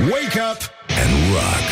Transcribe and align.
Wake 0.00 0.36
up 0.36 0.58
and 0.88 1.12
rock. 1.36 1.66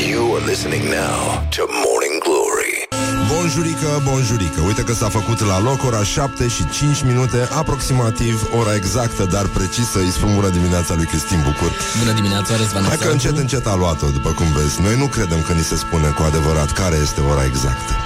You 0.00 0.34
are 0.34 0.46
listening 0.46 0.84
now 0.88 1.46
to 1.50 1.66
Morning 1.84 2.16
Glory. 2.24 2.88
Bonjurică, 3.32 4.02
bonjurică 4.04 4.60
Uite 4.66 4.82
că 4.82 4.92
s-a 4.92 5.08
făcut 5.08 5.40
la 5.40 5.60
loc 5.60 5.84
ora 5.84 6.02
7 6.02 6.48
și 6.48 6.68
5 6.68 7.02
minute 7.02 7.48
Aproximativ 7.56 8.48
ora 8.58 8.74
exactă, 8.74 9.24
dar 9.24 9.46
precisă 9.46 9.98
Îi 9.98 10.10
spun 10.10 10.34
bună 10.34 10.48
dimineața 10.48 10.94
lui 10.94 11.06
Cristin 11.06 11.42
Bucur. 11.44 11.72
Bună 11.98 12.12
dimineața, 12.12 12.56
Răzvan 12.56 12.82
Hai 12.82 12.96
că 12.96 13.08
încet, 13.08 13.36
încet 13.38 13.66
a 13.66 13.74
luat-o, 13.74 14.06
după 14.10 14.30
cum 14.30 14.46
vezi. 14.52 14.80
Noi 14.80 14.96
nu 14.96 15.06
credem 15.06 15.42
că 15.42 15.52
ni 15.52 15.62
se 15.62 15.76
spune 15.76 16.08
cu 16.08 16.22
adevărat 16.22 16.72
Care 16.72 16.96
este 17.02 17.20
ora 17.20 17.44
exactă 17.44 18.01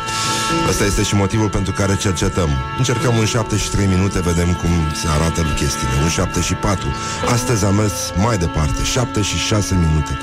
Ăsta 0.68 0.84
este 0.84 1.02
și 1.02 1.14
motivul 1.14 1.48
pentru 1.48 1.72
care 1.72 1.96
cercetăm. 1.96 2.50
Încercăm 2.79 3.18
în 3.18 3.24
7 3.26 3.56
și 3.56 3.70
3 3.70 3.86
minute 3.86 4.20
Vedem 4.20 4.54
cum 4.54 4.70
se 4.94 5.06
arată 5.08 5.40
chestiile. 5.40 5.96
În 6.02 6.08
7 6.08 6.40
și 6.40 6.54
4 6.54 6.86
Astăzi 7.32 7.64
am 7.64 7.74
mers 7.74 8.12
mai 8.16 8.38
departe. 8.38 8.85
7 8.85 9.22
și 9.22 9.36
6 9.36 9.74
minute. 9.74 10.18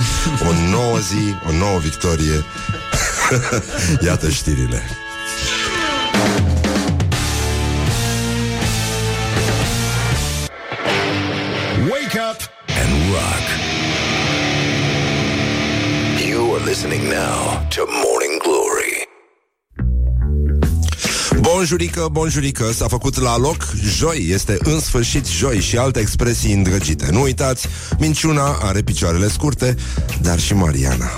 O 0.48 0.70
nouă 0.70 0.98
zi, 0.98 1.36
o 1.48 1.52
nouă 1.52 1.80
victorie. 1.80 2.44
Iată 4.08 4.30
știrile. 4.30 4.82
Wake 11.90 12.18
up 12.30 12.40
and 12.82 12.92
rock. 13.14 13.46
You 16.30 16.56
are 16.56 16.64
listening 16.66 17.04
now 17.10 17.68
to 17.76 17.86
Morning 18.04 18.33
Bonjurică, 21.56 22.08
bonjurică, 22.12 22.72
s-a 22.72 22.88
făcut 22.88 23.20
la 23.20 23.38
loc. 23.38 23.68
Joi, 23.84 24.28
este 24.30 24.58
în 24.64 24.80
sfârșit 24.80 25.26
joi 25.26 25.60
Și 25.60 25.78
alte 25.78 26.00
expresii 26.00 26.54
îndrăgite. 26.54 27.08
Nu 27.12 27.22
uitați, 27.22 27.68
minciuna 28.00 28.58
are 28.62 28.82
picioarele 28.82 29.28
scurte 29.28 29.76
Dar 30.22 30.40
și 30.40 30.54
Mariana. 30.54 31.10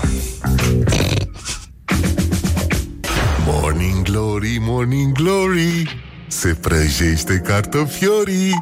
Morning 3.46 4.02
Glory, 4.02 4.58
Morning 4.60 5.12
Glory 5.12 6.02
Se 6.28 6.48
prăjește 6.48 7.42
cartofiorii. 7.46 8.52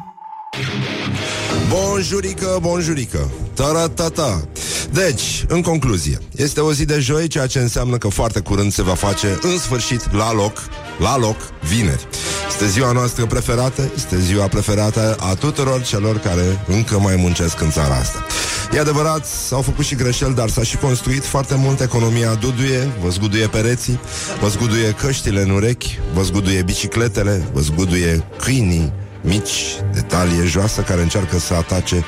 Bonjurică, 1.69 2.57
bonjurică 2.61 3.31
Ta-ra-ta-ta. 3.53 4.47
Deci, 4.91 5.45
în 5.47 5.61
concluzie 5.61 6.17
Este 6.35 6.59
o 6.59 6.73
zi 6.73 6.85
de 6.85 6.99
joi, 6.99 7.27
ceea 7.27 7.47
ce 7.47 7.59
înseamnă 7.59 7.97
că 7.97 8.07
foarte 8.07 8.39
curând 8.39 8.73
se 8.73 8.83
va 8.83 8.93
face 8.93 9.39
în 9.41 9.57
sfârșit 9.57 10.13
la 10.13 10.33
loc 10.33 10.69
La 10.97 11.17
loc, 11.17 11.37
vineri. 11.69 12.07
Este 12.47 12.67
ziua 12.67 12.91
noastră 12.91 13.25
preferată 13.25 13.91
Este 13.95 14.19
ziua 14.19 14.47
preferată 14.47 15.17
a 15.19 15.33
tuturor 15.33 15.81
celor 15.81 16.17
care 16.19 16.65
încă 16.67 16.99
mai 16.99 17.15
muncesc 17.15 17.61
în 17.61 17.71
țara 17.71 17.95
asta. 17.95 18.25
E 18.73 18.79
adevărat, 18.79 19.25
s-au 19.25 19.61
făcut 19.61 19.85
și 19.85 19.95
greșeli 19.95 20.33
Dar 20.33 20.49
s-a 20.49 20.63
și 20.63 20.77
construit 20.77 21.25
foarte 21.25 21.55
mult. 21.57 21.79
Economia 21.79 22.33
duduie, 22.33 22.91
vă 23.01 23.09
zguduie 23.09 23.47
pereții 23.47 23.99
Vă 24.41 24.47
zguduie 24.47 24.91
căștile 24.91 25.41
în 25.41 25.49
urechi 25.49 25.99
Vă 26.13 26.21
zguduie 26.21 26.61
bicicletele 26.61 27.49
Vă 27.53 27.59
zguduie 27.59 28.23
câinii 28.37 28.93
mici, 29.25 29.77
de 29.93 30.01
talie 30.01 30.45
joasă, 30.45 30.81
care 30.81 31.01
încearcă 31.01 31.39
să 31.39 31.53
atace 31.53 32.05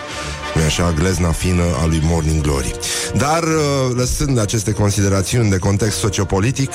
nu 0.58 0.64
așa, 0.64 0.92
glezna 0.92 1.32
fină 1.32 1.64
a 1.82 1.86
lui 1.86 2.02
Morning 2.04 2.42
Glory. 2.42 2.76
Dar, 3.16 3.44
uh, 3.44 3.96
lăsând 3.96 4.40
aceste 4.40 4.72
considerațiuni 4.72 5.50
de 5.50 5.58
context 5.58 5.98
sociopolitic, 5.98 6.72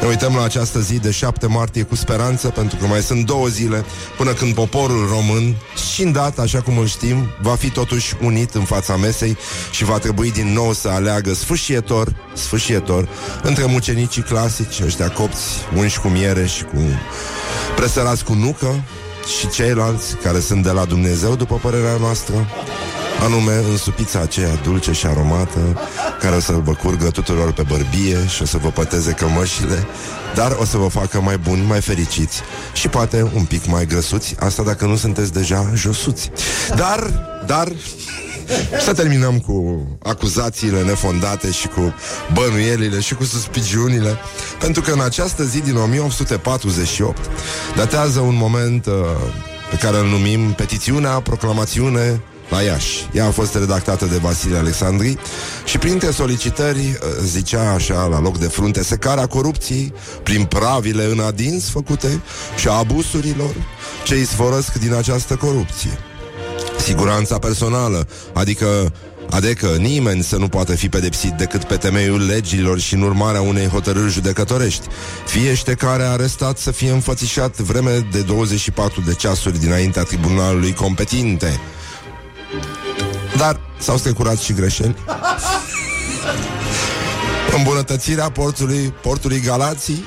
ne 0.00 0.06
uităm 0.06 0.34
la 0.34 0.44
această 0.44 0.80
zi 0.80 0.98
de 0.98 1.10
7 1.10 1.46
martie 1.46 1.82
cu 1.82 1.94
speranță, 1.94 2.48
pentru 2.48 2.76
că 2.76 2.86
mai 2.86 3.02
sunt 3.02 3.26
două 3.26 3.46
zile 3.46 3.84
până 4.16 4.32
când 4.32 4.54
poporul 4.54 5.08
român, 5.10 5.56
scindat, 5.76 6.38
așa 6.38 6.60
cum 6.60 6.78
îl 6.78 6.86
știm, 6.86 7.30
va 7.42 7.54
fi 7.54 7.70
totuși 7.70 8.14
unit 8.22 8.54
în 8.54 8.64
fața 8.64 8.96
mesei 8.96 9.36
și 9.70 9.84
va 9.84 9.98
trebui 9.98 10.30
din 10.30 10.52
nou 10.52 10.72
să 10.72 10.88
aleagă 10.88 11.34
sfâșietor, 11.34 12.16
sfâșietor, 12.34 13.08
între 13.42 13.64
mucenicii 13.64 14.22
clasici, 14.22 14.80
ăștia 14.84 15.10
copți, 15.10 15.44
unși 15.76 16.00
cu 16.00 16.08
miere 16.08 16.46
și 16.46 16.64
cu 16.64 16.78
presărați 17.76 18.24
cu 18.24 18.32
nucă, 18.32 18.84
și 19.38 19.48
ceilalți 19.48 20.16
care 20.16 20.40
sunt 20.40 20.62
de 20.62 20.70
la 20.70 20.84
Dumnezeu, 20.84 21.36
după 21.36 21.58
părerea 21.62 21.96
noastră, 22.00 22.46
anume 23.20 23.52
în 23.70 23.76
supița 23.76 24.20
aceea 24.20 24.54
dulce 24.54 24.92
și 24.92 25.06
aromată, 25.06 25.80
care 26.20 26.36
o 26.36 26.40
să 26.40 26.52
vă 26.52 26.72
curgă 26.72 27.10
tuturor 27.10 27.52
pe 27.52 27.62
bărbie 27.62 28.26
și 28.26 28.42
o 28.42 28.44
să 28.44 28.56
vă 28.56 28.68
păteze 28.68 29.12
cămășile, 29.12 29.86
dar 30.34 30.56
o 30.60 30.64
să 30.64 30.76
vă 30.76 30.88
facă 30.88 31.20
mai 31.20 31.38
buni, 31.38 31.64
mai 31.66 31.80
fericiți 31.80 32.40
și 32.72 32.88
poate 32.88 33.30
un 33.34 33.44
pic 33.44 33.66
mai 33.66 33.86
grăsuți, 33.86 34.34
asta 34.38 34.62
dacă 34.62 34.86
nu 34.86 34.96
sunteți 34.96 35.32
deja 35.32 35.70
josuți. 35.74 36.30
Dar, 36.76 37.10
dar, 37.46 37.72
să 38.84 38.92
terminăm 38.92 39.38
cu 39.38 39.86
acuzațiile 40.02 40.82
nefondate 40.82 41.50
și 41.50 41.66
cu 41.68 41.94
bănuielile 42.32 43.00
și 43.00 43.14
cu 43.14 43.24
suspiciunile, 43.24 44.16
pentru 44.58 44.82
că 44.82 44.90
în 44.90 45.00
această 45.00 45.44
zi 45.44 45.60
din 45.60 45.76
1848 45.76 47.30
datează 47.76 48.20
un 48.20 48.34
moment 48.36 48.86
uh, 48.86 48.92
pe 49.70 49.76
care 49.76 49.98
îl 49.98 50.06
numim 50.06 50.52
petițiunea 50.52 51.10
proclamațiune 51.10 52.20
la 52.48 52.62
Iași. 52.62 53.08
Ea 53.12 53.26
a 53.26 53.30
fost 53.30 53.54
redactată 53.54 54.04
de 54.04 54.16
Vasile 54.16 54.56
Alexandri 54.56 55.16
și 55.64 55.78
printre 55.78 56.10
solicitări 56.10 56.78
uh, 56.78 56.96
zicea 57.22 57.70
așa 57.70 58.06
la 58.06 58.20
loc 58.20 58.38
de 58.38 58.46
frunte 58.46 58.82
secarea 58.82 59.26
corupției 59.26 59.92
prin 60.22 60.44
pravile 60.44 61.04
în 61.04 61.20
adins 61.20 61.68
făcute 61.70 62.20
și 62.56 62.68
a 62.68 62.72
abusurilor 62.72 63.54
ce 64.04 64.16
izvorăsc 64.16 64.72
din 64.72 64.94
această 64.94 65.36
corupție 65.36 65.98
siguranța 66.78 67.38
personală, 67.38 68.08
adică 68.32 68.92
Adică 69.30 69.66
nimeni 69.66 70.22
să 70.22 70.36
nu 70.36 70.48
poată 70.48 70.74
fi 70.74 70.88
pedepsit 70.88 71.30
decât 71.30 71.64
pe 71.64 71.76
temeiul 71.76 72.26
legilor 72.26 72.78
și 72.78 72.94
în 72.94 73.02
urmarea 73.02 73.40
unei 73.40 73.66
hotărâri 73.66 74.12
judecătorești. 74.12 74.86
Fiește 75.26 75.74
care 75.74 76.02
a 76.02 76.10
arestat 76.10 76.58
să 76.58 76.70
fie 76.70 76.90
înfățișat 76.90 77.56
vreme 77.56 78.06
de 78.12 78.20
24 78.20 79.00
de 79.00 79.14
ceasuri 79.14 79.58
dinaintea 79.58 80.02
tribunalului 80.02 80.72
competinte. 80.72 81.60
Dar 83.36 83.60
s-au 83.78 83.96
strecurat 83.96 84.38
și 84.38 84.52
greșeli. 84.52 84.96
Îmbunătățirea 87.56 88.30
portului, 88.30 88.94
portului 89.02 89.40
Galații 89.40 90.04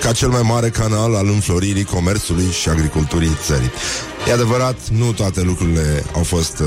ca 0.00 0.12
cel 0.12 0.28
mai 0.28 0.42
mare 0.42 0.68
canal 0.70 1.14
al 1.14 1.26
înfloririi 1.26 1.84
comerțului 1.84 2.50
și 2.50 2.68
agriculturii 2.68 3.36
țării. 3.44 3.70
E 4.28 4.32
adevărat, 4.32 4.76
nu 4.88 5.12
toate 5.12 5.42
lucrurile 5.42 6.04
au 6.14 6.22
fost 6.22 6.58
uh, 6.58 6.66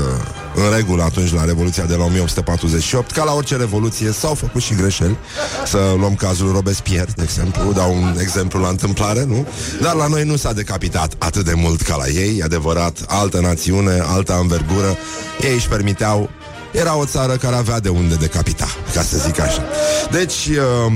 în 0.54 0.76
regulă 0.76 1.02
atunci 1.02 1.32
la 1.32 1.44
Revoluția 1.44 1.84
de 1.84 1.94
la 1.94 2.04
1848. 2.04 3.10
Ca 3.10 3.24
la 3.24 3.32
orice 3.32 3.56
revoluție 3.56 4.12
s-au 4.12 4.34
făcut 4.34 4.62
și 4.62 4.74
greșeli. 4.74 5.16
Să 5.66 5.78
luăm 5.98 6.14
cazul 6.14 6.52
Robespierre, 6.52 7.12
de 7.16 7.22
exemplu, 7.22 7.72
dau 7.72 7.94
un 7.94 8.16
exemplu 8.20 8.60
la 8.60 8.68
întâmplare, 8.68 9.24
nu? 9.24 9.46
Dar 9.80 9.94
la 9.94 10.06
noi 10.06 10.24
nu 10.24 10.36
s-a 10.36 10.52
decapitat 10.52 11.14
atât 11.18 11.44
de 11.44 11.54
mult 11.54 11.82
ca 11.82 11.96
la 11.96 12.08
ei, 12.08 12.38
e 12.38 12.42
adevărat, 12.42 13.04
altă 13.06 13.40
națiune, 13.40 14.02
altă 14.06 14.38
învergură. 14.40 14.96
Ei 15.40 15.54
își 15.54 15.68
permiteau 15.68 16.30
era 16.72 16.96
o 16.96 17.04
țară 17.04 17.32
care 17.32 17.56
avea 17.56 17.80
de 17.80 17.88
unde 17.88 18.14
decapita, 18.14 18.66
ca 18.94 19.02
să 19.02 19.16
zic 19.16 19.40
așa. 19.40 19.64
Deci, 20.10 20.46
uh, 20.46 20.92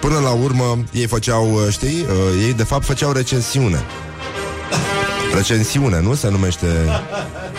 până 0.00 0.18
la 0.18 0.30
urmă, 0.30 0.78
ei 0.92 1.06
făceau, 1.06 1.52
uh, 1.52 1.60
știi, 1.70 2.00
uh, 2.00 2.46
ei 2.46 2.52
de 2.52 2.62
fapt 2.62 2.84
făceau 2.84 3.12
recensiune. 3.12 3.84
Recensiune, 5.34 6.00
nu? 6.00 6.14
Se 6.14 6.28
numește 6.28 6.66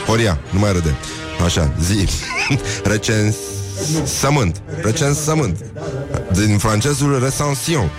Horia, 0.05 0.39
nu 0.49 0.59
mai 0.59 0.71
râde 0.71 0.95
Așa, 1.45 1.71
zi 1.81 2.09
Recensământ 2.93 4.61
Recensământ 4.81 5.65
Din 6.31 6.57
francezul 6.57 7.19
recension 7.23 7.89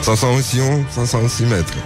Sansansion 0.00 0.88
Sansansimetru 0.94 1.76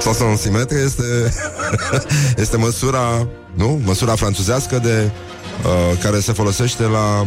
Sansansimetru 0.00 0.76
este 0.76 1.34
Este 2.44 2.56
măsura 2.56 3.26
Nu? 3.54 3.80
Măsura 3.84 4.14
franțuzească 4.14 4.78
de 4.78 5.10
uh, 5.64 5.98
Care 6.02 6.20
se 6.20 6.32
folosește 6.32 6.82
la 6.82 7.26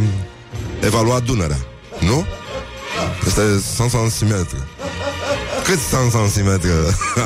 Evaluat 0.85 1.23
Dunărea 1.23 1.59
Nu? 1.99 2.25
Este 3.25 3.41
sansansimetru 3.75 4.57
cât 5.67 5.79
sansansimetru 5.79 6.69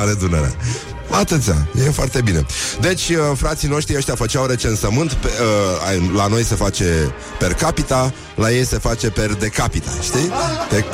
are 0.02 0.14
Dunărea? 0.14 0.54
Atâția, 1.12 1.68
e 1.86 1.90
foarte 1.90 2.20
bine 2.20 2.46
Deci, 2.80 3.08
uh, 3.08 3.16
frații 3.36 3.68
noștri 3.68 3.96
ăștia 3.96 4.14
făceau 4.14 4.46
recensământ 4.46 5.12
pe, 5.12 5.28
uh, 5.96 6.10
La 6.14 6.26
noi 6.26 6.44
se 6.44 6.54
face 6.54 7.14
per 7.38 7.54
capita 7.54 8.12
La 8.34 8.50
ei 8.50 8.66
se 8.66 8.78
face 8.78 9.10
per 9.10 9.34
decapita, 9.34 9.90
știi? 10.02 10.30
Pe, 10.68 10.84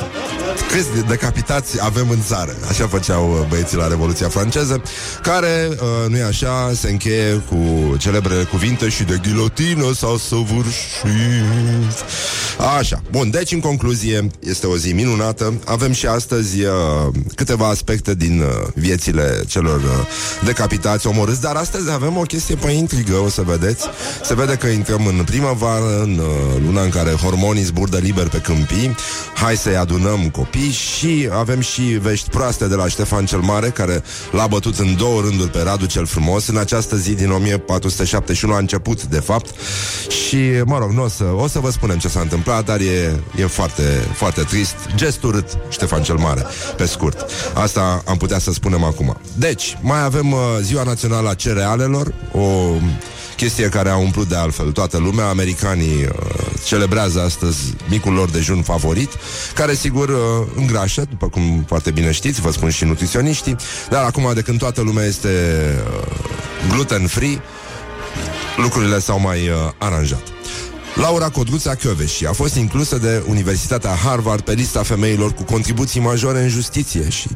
câți 0.71 1.07
decapitați 1.07 1.85
avem 1.85 2.11
în 2.11 2.23
țară. 2.23 2.57
Așa 2.69 2.87
făceau 2.87 3.31
uh, 3.31 3.47
băieții 3.49 3.77
la 3.77 3.89
Revoluția 3.89 4.29
franceză, 4.29 4.83
care, 5.23 5.69
uh, 5.71 6.11
nu 6.11 6.17
e 6.17 6.23
așa, 6.23 6.73
se 6.75 6.91
încheie 6.91 7.43
cu 7.49 7.97
celebrele 7.97 8.43
cuvinte 8.43 8.89
și 8.89 9.03
de 9.03 9.21
ghilotină 9.23 9.93
s-a 9.93 10.17
săvârșit. 10.29 11.05
Așa. 12.59 13.03
Bun, 13.11 13.31
deci, 13.31 13.53
în 13.53 13.61
concluzie, 13.61 14.31
este 14.41 14.67
o 14.67 14.77
zi 14.77 14.93
minunată. 14.93 15.61
Avem 15.65 15.93
și 15.93 16.07
astăzi 16.07 16.63
uh, 16.63 16.71
câteva 17.35 17.69
aspecte 17.69 18.15
din 18.15 18.41
uh, 18.41 18.47
viețile 18.75 19.43
celor 19.47 19.81
uh, 19.81 19.91
decapitați, 20.45 21.07
omorâți, 21.07 21.41
dar 21.41 21.57
astăzi 21.57 21.91
avem 21.91 22.17
o 22.17 22.23
chestie 22.23 22.55
pe 22.55 22.71
intrigă, 22.71 23.15
o 23.15 23.29
să 23.29 23.43
vedeți. 23.43 23.85
Se 24.25 24.35
vede 24.35 24.55
că 24.55 24.67
intrăm 24.67 25.07
în 25.07 25.25
primăvară, 25.25 26.03
în 26.03 26.19
uh, 26.19 26.63
luna 26.65 26.83
în 26.83 26.91
care 26.91 27.11
hormonii 27.11 27.63
zburdă 27.63 27.99
liber 27.99 28.29
pe 28.29 28.39
câmpii. 28.39 28.95
Hai 29.35 29.57
să-i 29.57 29.77
adunăm 29.77 30.29
copii 30.31 30.71
și 30.71 31.29
avem 31.33 31.61
și 31.61 31.83
vești 31.83 32.31
proaste 32.31 32.69
de 32.69 32.75
la 32.75 32.89
Ștefan 32.89 33.27
cel 33.27 33.41
Mare, 33.41 33.69
care 33.69 34.03
l-a 34.33 34.47
bătut 34.47 34.79
în 34.79 34.97
două 34.97 35.21
rânduri 35.21 35.51
pe 35.51 35.63
Radu 35.63 35.87
cel 35.87 36.07
Frumos 36.07 36.47
în 36.47 36.57
această 36.57 36.97
zi 36.97 37.15
din 37.15 37.31
1471 37.31 38.55
a 38.55 38.59
început, 38.59 39.05
de 39.05 39.21
fapt. 39.21 39.55
Și, 40.09 40.39
mă 40.65 40.79
rog, 40.79 40.91
nu 40.91 41.03
o 41.03 41.09
să, 41.09 41.25
o 41.25 41.49
să 41.49 41.59
vă 41.59 41.71
spunem 41.71 41.99
ce 41.99 42.09
s-a 42.09 42.21
întâmplat, 42.21 42.47
dar 42.49 42.81
e, 42.81 43.21
e 43.37 43.47
foarte, 43.47 43.83
foarte 44.15 44.43
trist. 44.43 44.75
Gest 44.95 45.23
urât, 45.23 45.59
Ștefan 45.69 46.03
cel 46.03 46.17
Mare, 46.17 46.47
pe 46.77 46.87
scurt. 46.87 47.31
Asta 47.55 48.03
am 48.07 48.17
putea 48.17 48.39
să 48.39 48.53
spunem 48.53 48.85
acum. 48.85 49.17
Deci, 49.35 49.79
mai 49.81 50.05
avem 50.05 50.33
uh, 50.33 50.39
Ziua 50.61 50.83
Națională 50.83 51.29
a 51.29 51.35
Cerealelor, 51.35 52.15
o 52.33 52.73
chestie 53.37 53.69
care 53.69 53.89
a 53.89 53.97
umplut 53.97 54.29
de 54.29 54.37
altfel 54.37 54.73
toată 54.73 54.99
lumea. 54.99 55.29
Americanii 55.29 56.05
uh, 56.05 56.11
celebrează 56.65 57.21
astăzi 57.21 57.75
micul 57.89 58.13
lor 58.13 58.31
dejun 58.31 58.63
favorit, 58.63 59.11
care 59.55 59.75
sigur 59.75 60.09
uh, 60.09 60.47
îngrașă, 60.57 61.07
după 61.11 61.29
cum 61.29 61.65
foarte 61.67 61.91
bine 61.91 62.13
știți, 62.13 62.41
vă 62.41 62.53
spun 62.53 62.71
și 62.71 62.85
nutriționiștii, 62.85 63.57
dar 63.91 64.05
acum 64.05 64.31
de 64.35 64.41
când 64.41 64.59
toată 64.59 64.81
lumea 64.81 65.05
este 65.05 65.29
uh, 65.29 66.73
gluten-free, 66.73 67.41
lucrurile 68.57 68.99
s-au 68.99 69.21
mai 69.21 69.49
uh, 69.49 69.55
aranjat. 69.79 70.38
Laura 70.99 71.29
Codruța 71.29 71.75
Chioveși 71.75 72.27
a 72.27 72.33
fost 72.33 72.55
inclusă 72.55 72.99
de 72.99 73.23
Universitatea 73.29 73.91
Harvard 73.91 74.41
pe 74.41 74.53
lista 74.53 74.83
femeilor 74.83 75.33
cu 75.33 75.43
contribuții 75.43 76.01
majore 76.01 76.43
în 76.43 76.49
justiție 76.49 77.09
și 77.09 77.29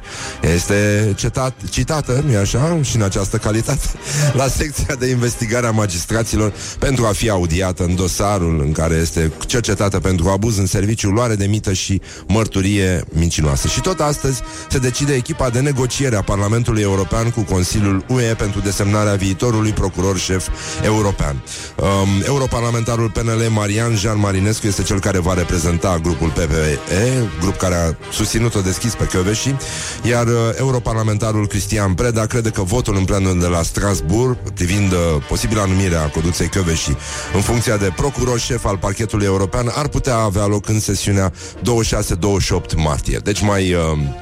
este 0.54 1.12
cetat, 1.16 1.54
citată, 1.70 2.24
nu 2.26 2.38
așa, 2.38 2.78
și 2.82 2.96
în 2.96 3.02
această 3.02 3.36
calitate, 3.36 3.86
la 4.40 4.46
secția 4.46 4.94
de 4.94 5.06
investigare 5.06 5.66
a 5.66 5.70
magistraților 5.70 6.52
pentru 6.78 7.04
a 7.04 7.12
fi 7.12 7.30
audiată 7.30 7.82
în 7.82 7.94
dosarul 7.94 8.60
în 8.60 8.72
care 8.72 8.94
este 8.94 9.32
cercetată 9.46 10.00
pentru 10.00 10.28
abuz 10.28 10.58
în 10.58 10.66
serviciu, 10.66 11.08
luare 11.08 11.34
de 11.34 11.46
mită 11.46 11.72
și 11.72 12.00
mărturie 12.26 13.04
mincinoasă. 13.08 13.68
Și 13.68 13.80
tot 13.80 14.00
astăzi 14.00 14.40
se 14.70 14.78
decide 14.78 15.14
echipa 15.14 15.50
de 15.50 15.60
negociere 15.60 16.16
a 16.16 16.22
Parlamentului 16.22 16.82
European 16.82 17.30
cu 17.30 17.40
Consiliul 17.40 18.04
UE 18.08 18.34
pentru 18.34 18.60
desemnarea 18.60 19.14
viitorului 19.14 19.72
procuror 19.72 20.18
șef 20.18 20.48
european. 20.84 21.42
Um, 21.76 22.22
europarlamentarul 22.26 23.10
PNL 23.10 23.50
Marian 23.52 23.96
Jean 23.96 24.18
Marinescu 24.18 24.66
este 24.66 24.82
cel 24.82 25.00
care 25.00 25.18
va 25.18 25.34
reprezenta 25.34 25.98
grupul 26.02 26.28
PPE, 26.28 27.28
grup 27.40 27.56
care 27.56 27.74
a 27.74 28.12
susținut-o 28.12 28.60
deschis 28.60 28.94
pe 28.94 29.04
Căveși, 29.04 29.54
iar 30.02 30.26
uh, 30.26 30.34
europarlamentarul 30.58 31.46
Cristian 31.46 31.94
Preda 31.94 32.26
crede 32.26 32.50
că 32.50 32.62
votul 32.62 32.96
în 32.96 33.04
plenul 33.04 33.40
de 33.40 33.46
la 33.46 33.62
Strasbourg 33.62 34.38
privind 34.54 34.92
uh, 34.92 34.98
posibila 35.28 35.64
numire 35.64 35.94
a 35.94 36.08
Coduței 36.08 36.48
Căveși 36.48 36.90
în 37.34 37.40
funcția 37.40 37.76
de 37.76 37.92
procuror 37.96 38.38
șef 38.38 38.64
al 38.64 38.76
parchetului 38.76 39.26
european 39.26 39.72
ar 39.74 39.88
putea 39.88 40.16
avea 40.16 40.46
loc 40.46 40.68
în 40.68 40.80
sesiunea 40.80 41.32
26-28 41.32 41.34
martie. 42.76 43.18
Deci 43.18 43.40
mai... 43.40 43.74
Uh, 43.74 44.21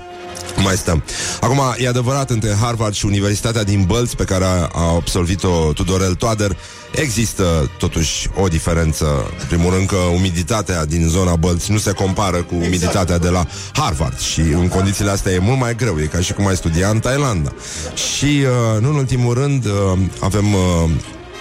mai 0.57 0.77
stăm. 0.77 1.03
Acum, 1.41 1.61
e 1.79 1.89
adevărat, 1.89 2.31
între 2.31 2.57
Harvard 2.61 2.95
și 2.95 3.07
Universitatea 3.07 3.65
din 3.65 3.85
Bălți, 3.85 4.17
pe 4.17 4.25
care 4.25 4.45
a, 4.45 4.69
a 4.73 4.95
absolvit-o 4.95 5.73
Tudorel 5.73 6.15
Toader, 6.15 6.57
există 6.93 7.71
totuși 7.79 8.29
o 8.41 8.49
diferență. 8.49 9.05
În 9.41 9.47
primul 9.47 9.75
rând 9.75 9.89
că 9.89 9.97
umiditatea 9.97 10.85
din 10.85 11.09
zona 11.09 11.37
Bălți 11.37 11.71
nu 11.71 11.79
se 11.79 11.93
compară 11.93 12.43
cu 12.43 12.55
umiditatea 12.55 13.19
de 13.19 13.29
la 13.29 13.47
Harvard 13.73 14.19
și 14.19 14.41
în 14.41 14.69
condițiile 14.69 15.11
astea 15.11 15.33
e 15.33 15.39
mult 15.39 15.59
mai 15.59 15.75
greu, 15.75 16.01
e 16.01 16.05
ca 16.05 16.21
și 16.21 16.33
cum 16.33 16.47
ai 16.47 16.57
studia 16.57 16.89
în 16.89 16.99
Thailanda. 16.99 17.53
Și, 17.95 18.25
uh, 18.25 18.81
nu 18.81 18.89
în 18.89 18.95
ultimul 18.95 19.35
rând, 19.35 19.65
uh, 19.65 19.99
avem... 20.21 20.55
Uh, 20.55 20.91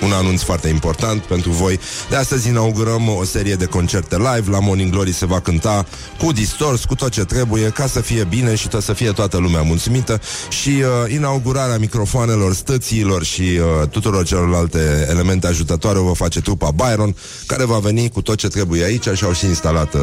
un 0.04 0.12
anunț 0.12 0.42
foarte 0.42 0.68
important 0.68 1.22
pentru 1.22 1.52
voi. 1.52 1.80
De 2.10 2.16
astăzi 2.16 2.48
inaugurăm 2.48 3.10
o 3.10 3.24
serie 3.24 3.56
de 3.56 3.66
concerte 3.66 4.18
live. 4.18 4.52
La 4.52 4.60
Morning 4.60 4.92
Glory 4.92 5.14
se 5.14 5.26
va 5.26 5.40
cânta 5.40 5.86
cu 6.18 6.32
distors, 6.32 6.86
cu 6.86 6.96
tot 6.96 7.10
ce 7.10 7.26
trebuie, 7.26 7.70
ca 7.70 7.88
să 7.88 8.02
fie 8.02 8.24
bine 8.30 8.56
și 8.56 8.68
să 8.80 8.94
fie 8.94 9.12
toată 9.12 9.38
lumea 9.38 9.62
mulțumită. 9.62 10.22
Și 10.50 10.70
uh, 10.70 11.14
inaugurarea 11.14 11.78
microfoanelor, 11.78 12.54
stățiilor 12.54 13.24
și 13.24 13.42
uh, 13.42 13.88
tuturor 13.88 14.26
celorlalte 14.26 15.08
elemente 15.10 15.48
ajutătoare 15.48 16.00
o 16.00 16.04
va 16.04 16.14
face 16.14 16.42
trupa 16.42 16.72
Byron, 16.72 17.16
care 17.46 17.66
va 17.66 17.78
veni 17.78 18.10
cu 18.10 18.22
tot 18.22 18.38
ce 18.38 18.48
trebuie 18.48 18.84
aici 18.84 19.08
și 19.14 19.24
au 19.24 19.34
și 19.34 19.46
instalat 19.46 19.94
uh, 19.94 20.02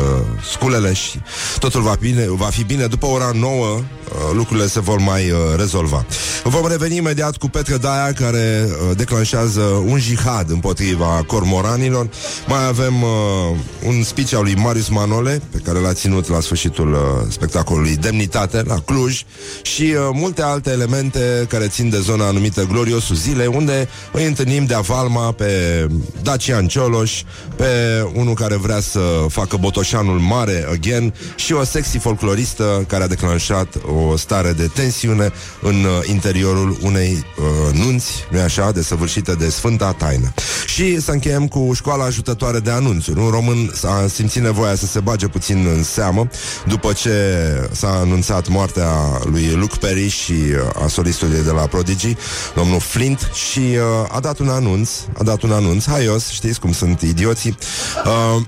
sculele 0.52 0.92
și 0.92 1.20
totul 1.58 1.82
va, 1.82 1.96
bine, 2.00 2.26
va 2.28 2.46
fi 2.46 2.64
bine. 2.64 2.86
După 2.86 3.06
ora 3.06 3.30
9, 3.34 3.66
uh, 3.66 3.82
lucrurile 4.32 4.66
se 4.66 4.80
vor 4.80 4.98
mai 4.98 5.30
uh, 5.30 5.38
rezolva. 5.56 6.06
Vom 6.44 6.66
reveni 6.68 6.96
imediat 6.96 7.36
cu 7.36 7.48
Petre 7.48 7.76
Daia, 7.76 8.12
care 8.12 8.66
uh, 8.68 8.96
declanșează 8.96 9.60
un 9.86 9.98
jihad 9.98 10.50
împotriva 10.50 11.24
cormoranilor. 11.26 12.08
Mai 12.46 12.66
avem 12.66 13.02
uh, 13.02 13.08
un 13.86 14.02
speech 14.02 14.34
al 14.34 14.42
lui 14.42 14.54
Marius 14.54 14.88
Manole, 14.88 15.40
pe 15.50 15.58
care 15.58 15.78
l-a 15.78 15.92
ținut 15.92 16.28
la 16.28 16.40
sfârșitul 16.40 16.92
uh, 16.92 16.98
spectacolului 17.28 17.96
Demnitate, 17.96 18.62
la 18.62 18.80
Cluj, 18.80 19.22
și 19.62 19.82
uh, 19.82 20.08
multe 20.12 20.42
alte 20.42 20.70
elemente 20.70 21.46
care 21.48 21.68
țin 21.68 21.88
de 21.88 21.98
zona 22.00 22.26
anumită 22.26 22.64
Gloriosul 22.64 23.16
Zile, 23.16 23.46
unde 23.46 23.88
îi 24.12 24.26
întâlnim 24.26 24.64
de 24.64 24.74
Avalma 24.74 25.32
pe 25.32 25.86
Dacian 26.22 26.66
Cioloș, 26.66 27.22
pe 27.56 27.66
unul 28.14 28.34
care 28.34 28.56
vrea 28.56 28.80
să 28.80 29.00
facă 29.28 29.56
Botoșanul 29.56 30.18
mare 30.18 30.66
again 30.70 31.14
și 31.36 31.52
o 31.52 31.64
sexy 31.64 31.98
folcloristă 31.98 32.84
care 32.88 33.02
a 33.02 33.08
declanșat 33.08 33.74
o 34.10 34.16
stare 34.16 34.52
de 34.52 34.70
tensiune 34.74 35.32
în 35.62 35.74
uh, 35.74 36.08
interiorul 36.08 36.78
unei 36.82 37.24
uh, 37.38 37.78
nunți, 37.78 38.12
nu 38.30 38.40
așa, 38.40 38.70
desăvârșită 38.70 39.34
de 39.38 39.50
Sfânta 39.76 40.04
Taină. 40.04 40.32
Și 40.66 41.00
să 41.00 41.10
încheiem 41.10 41.48
cu 41.48 41.72
școala 41.74 42.04
ajutătoare 42.04 42.58
de 42.58 42.70
anunțuri. 42.70 43.20
Un 43.20 43.30
român 43.30 43.70
s-a 43.74 44.06
simțit 44.08 44.42
nevoia 44.42 44.74
să 44.74 44.86
se 44.86 45.00
bage 45.00 45.26
puțin 45.26 45.66
în 45.76 45.82
seamă 45.82 46.28
după 46.66 46.92
ce 46.92 47.10
s-a 47.72 47.88
anunțat 47.88 48.48
moartea 48.48 48.88
lui 49.24 49.50
Luke 49.50 49.76
Perry 49.80 50.08
și 50.08 50.32
uh, 50.32 50.82
a 50.84 50.88
solistului 50.88 51.42
de 51.44 51.50
la 51.50 51.66
Prodigy, 51.66 52.16
domnul 52.54 52.80
Flint, 52.80 53.30
și 53.50 53.58
uh, 53.58 54.16
a 54.16 54.20
dat 54.20 54.38
un 54.38 54.48
anunț, 54.48 54.90
a 55.18 55.22
dat 55.22 55.42
un 55.42 55.52
anunț 55.52 55.86
haios, 55.86 56.28
știți 56.28 56.60
cum 56.60 56.72
sunt 56.72 57.00
idioții. 57.00 57.56
Uh, 58.04 58.42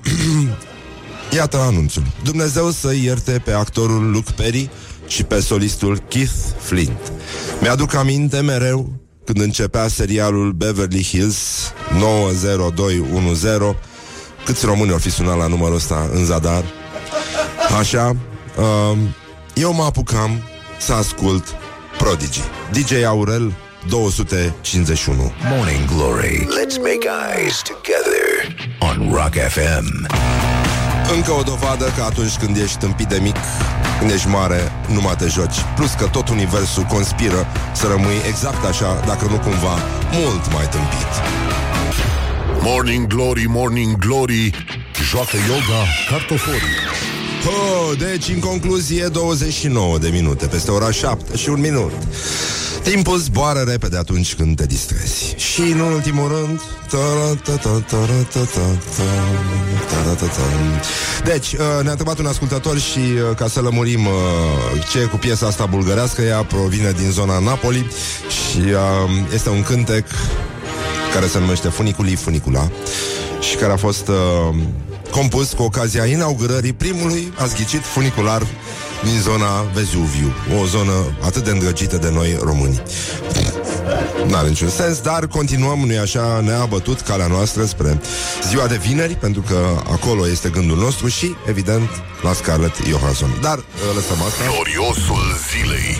Iată 1.36 1.58
anunțul. 1.58 2.02
Dumnezeu 2.22 2.70
să 2.70 2.94
ierte 2.94 3.42
pe 3.44 3.52
actorul 3.52 4.10
Luke 4.10 4.32
Perry 4.36 4.70
și 5.06 5.24
pe 5.24 5.40
solistul 5.40 6.02
Keith 6.08 6.32
Flint. 6.60 7.12
Mi-aduc 7.60 7.94
aminte 7.94 8.40
mereu 8.40 8.97
când 9.32 9.40
începea 9.40 9.88
serialul 9.88 10.52
Beverly 10.52 11.02
Hills 11.02 11.72
90210 11.98 13.76
Câți 14.44 14.64
români 14.66 14.90
au 14.90 14.98
fi 14.98 15.10
sunat 15.10 15.36
la 15.36 15.46
numărul 15.46 15.74
ăsta 15.74 16.10
în 16.12 16.24
zadar 16.24 16.64
Așa 17.78 18.16
uh, 18.56 18.98
Eu 19.54 19.72
mă 19.72 19.82
apucam 19.82 20.30
să 20.78 20.92
ascult 20.92 21.44
Prodigy 21.98 22.40
DJ 22.72 22.92
Aurel 23.04 23.52
251 23.88 25.32
Morning 25.50 25.84
Glory. 25.96 26.38
Let's 26.38 26.78
make 26.78 27.06
eyes 27.34 27.62
together 27.62 28.56
on 28.80 29.12
Rock 29.12 29.34
FM. 29.34 30.06
Încă 31.14 31.32
o 31.32 31.42
dovadă 31.42 31.92
că 31.96 32.02
atunci 32.02 32.36
când 32.36 32.56
ești 32.56 32.78
tâmpit 32.78 33.06
de 33.06 33.18
mic 33.22 33.36
Când 33.98 34.10
ești 34.10 34.28
mare, 34.28 34.72
nu 34.86 35.00
mai 35.00 35.16
te 35.16 35.26
joci. 35.26 35.58
Plus 35.76 35.92
că 35.92 36.06
tot 36.06 36.28
universul 36.28 36.82
conspiră 36.82 37.46
Să 37.72 37.86
rămâi 37.86 38.20
exact 38.28 38.64
așa, 38.64 39.02
dacă 39.06 39.24
nu 39.30 39.38
cumva 39.38 39.74
Mult 40.12 40.52
mai 40.52 40.68
tâmpit. 40.68 41.12
Morning 42.60 43.06
Glory, 43.06 43.44
Morning 43.46 43.96
Glory 43.96 44.50
Joacă 45.10 45.36
yoga 45.48 45.80
cartoforii 46.10 46.76
oh, 47.46 47.98
Deci, 47.98 48.28
în 48.28 48.40
concluzie, 48.40 49.06
29 49.06 49.98
de 49.98 50.08
minute 50.08 50.46
Peste 50.46 50.70
ora 50.70 50.90
7 50.90 51.36
și 51.36 51.48
un 51.48 51.60
minut. 51.60 51.92
Timpul 52.82 53.18
zboară 53.18 53.64
repede 53.66 53.96
atunci 53.96 54.34
când 54.34 54.56
te 54.56 54.66
distrezi. 54.66 55.34
Și 55.36 55.60
în 55.60 55.80
ultimul 55.80 56.28
rând 56.28 56.60
Deci, 61.24 61.52
uh, 61.52 61.58
ne-a 61.82 61.90
întrebat 61.90 62.18
un 62.18 62.26
ascultător 62.26 62.78
și 62.78 62.98
uh, 62.98 63.36
ca 63.36 63.48
să 63.48 63.60
lămurim 63.60 64.06
uh, 64.06 64.12
ce 64.90 64.98
e 64.98 65.04
cu 65.04 65.16
piesa 65.16 65.46
asta 65.46 65.66
bulgărească, 65.66 66.22
ea 66.22 66.42
provine 66.42 66.92
din 66.92 67.10
zona 67.10 67.38
Napoli 67.38 67.90
și 68.28 68.60
este 69.34 69.48
un 69.48 69.62
cântec 69.62 70.06
care 71.14 71.26
se 71.26 71.38
numește 71.38 71.68
Funiculi 71.68 72.14
Funicula 72.14 72.70
și 73.40 73.56
care 73.56 73.72
a 73.72 73.76
fost 73.76 74.10
compus 75.10 75.52
cu 75.52 75.62
ocazia 75.62 76.04
inaugurării 76.04 76.72
primului, 76.72 77.32
a 77.38 77.46
zghicit, 77.46 77.84
funicular 77.84 78.46
din 79.04 79.20
zona 79.20 79.62
Vezuviu, 79.74 80.32
o 80.60 80.66
zonă 80.66 80.92
atât 81.20 81.44
de 81.44 81.50
îndrăgită 81.50 81.96
de 81.96 82.10
noi 82.10 82.38
români. 82.42 82.82
N-are 84.26 84.48
niciun 84.48 84.68
sens, 84.68 85.00
dar 85.00 85.26
continuăm, 85.26 85.78
nu 85.78 86.00
așa, 86.00 86.40
ne-a 86.44 86.64
bătut 86.64 87.00
calea 87.00 87.26
noastră 87.26 87.64
spre 87.64 88.00
ziua 88.48 88.66
de 88.66 88.76
vineri, 88.76 89.14
pentru 89.14 89.40
că 89.40 89.82
acolo 89.92 90.28
este 90.28 90.48
gândul 90.48 90.76
nostru 90.76 91.08
și, 91.08 91.34
evident, 91.48 91.88
la 92.22 92.32
Scarlett 92.32 92.76
Johansson. 92.86 93.38
Dar 93.40 93.64
lăsăm 93.94 94.22
asta. 94.26 94.42
Gloriosul 94.54 95.38
zilei. 95.50 95.96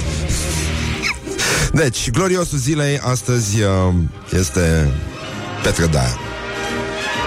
Deci, 1.72 2.10
gloriosul 2.10 2.58
zilei 2.58 2.98
astăzi 2.98 3.62
uh, 3.62 3.94
este 4.38 4.92
Petre 5.62 5.86
Daia. 5.86 6.18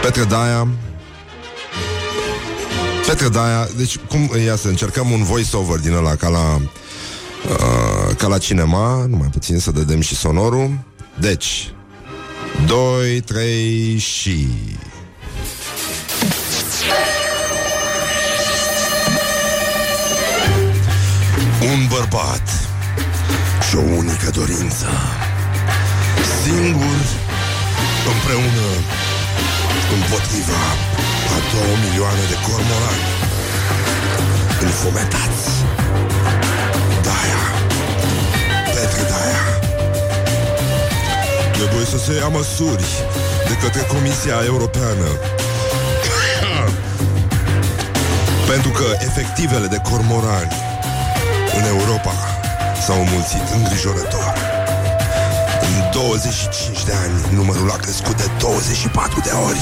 Petre 0.02 0.24
Daia 0.24 0.68
Petre 3.12 3.30
Daia, 3.30 3.68
deci 3.76 3.98
cum, 3.98 4.32
ia 4.46 4.56
să 4.56 4.68
încercăm 4.68 5.12
un 5.12 5.24
voice-over 5.24 5.80
din 5.80 5.94
ăla 5.94 6.16
ca 6.16 6.28
la 6.28 6.56
uh, 6.56 8.16
ca 8.18 8.28
la 8.28 8.38
cinema, 8.38 9.06
numai 9.10 9.28
puțin 9.28 9.60
să 9.60 9.72
dădem 9.72 10.02
și 10.02 10.16
sonorul. 10.16 10.80
Deci, 11.20 11.74
2, 12.66 13.22
3 13.22 13.98
și... 13.98 14.48
Un 21.62 21.88
bărbat 21.90 22.50
și 23.70 23.76
o 23.76 23.82
unică 23.82 24.30
dorință. 24.34 24.88
Singur, 26.44 27.00
împreună, 28.14 28.68
împotriva 29.96 31.11
a 31.36 31.40
două 31.54 31.74
milioane 31.86 32.24
de 32.32 32.38
cormorani 32.48 33.06
înfometați. 34.68 35.46
Daia, 37.08 37.44
Petre 38.74 39.04
Daia. 39.12 39.44
Trebuie 41.58 41.86
să 41.86 41.98
se 41.98 42.14
ia 42.22 42.28
măsuri 42.28 42.86
de 43.50 43.56
către 43.62 43.82
Comisia 43.94 44.38
Europeană 44.46 45.08
pentru 48.52 48.72
că 48.72 48.88
efectivele 49.00 49.68
de 49.68 49.80
cormorani 49.90 50.56
în 51.58 51.64
Europa 51.76 52.16
s-au 52.86 53.00
înmulțit 53.02 53.46
îngrijorător. 53.58 54.41
În 55.72 55.92
25 55.92 56.84
de 56.90 56.94
ani, 57.04 57.16
numărul 57.40 57.70
a 57.72 57.80
crescut 57.86 58.16
de 58.24 58.28
24 58.40 59.20
de 59.28 59.34
ori, 59.50 59.62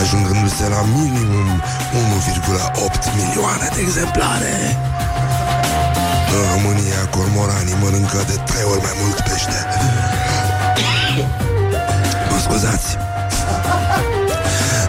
ajungându-se 0.00 0.66
la 0.68 0.82
minimum 0.98 1.48
1,8 2.82 3.04
milioane 3.18 3.68
de 3.74 3.80
exemplare. 3.80 4.54
În 6.36 6.42
România, 6.54 7.00
cormoranii 7.16 7.76
mănâncă 7.82 8.20
de 8.30 8.36
3 8.44 8.62
ori 8.72 8.82
mai 8.88 8.96
mult 9.02 9.18
pește. 9.28 9.58
Mă 12.30 12.38
scuzați. 12.46 12.88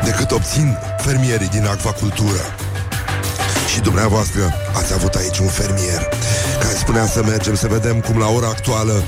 Decât 0.03 0.31
obțin 0.31 0.77
fermierii 0.97 1.53
din 1.57 1.65
acvacultură. 1.65 2.43
Și 3.71 3.79
dumneavoastră 3.79 4.53
ați 4.79 4.93
avut 4.93 5.13
aici 5.13 5.37
un 5.37 5.47
fermier 5.47 6.01
care 6.61 6.75
spunea 6.79 7.05
să 7.05 7.23
mergem 7.23 7.55
să 7.55 7.67
vedem 7.67 7.99
cum 7.99 8.17
la 8.17 8.27
ora 8.27 8.47
actuală 8.47 9.03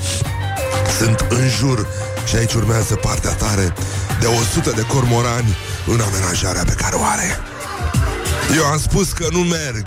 sunt 0.98 1.26
în 1.28 1.48
jur 1.58 1.86
și 2.24 2.36
aici 2.36 2.52
urmează 2.52 2.94
partea 2.94 3.30
tare 3.30 3.74
de 4.20 4.26
100 4.26 4.70
de 4.70 4.82
cormorani 4.82 5.56
în 5.86 6.00
amenajarea 6.00 6.62
pe 6.64 6.72
care 6.72 6.94
o 6.94 7.04
are. 7.04 7.38
Eu 8.56 8.64
am 8.64 8.78
spus 8.78 9.12
că 9.12 9.26
nu 9.30 9.38
merg 9.38 9.86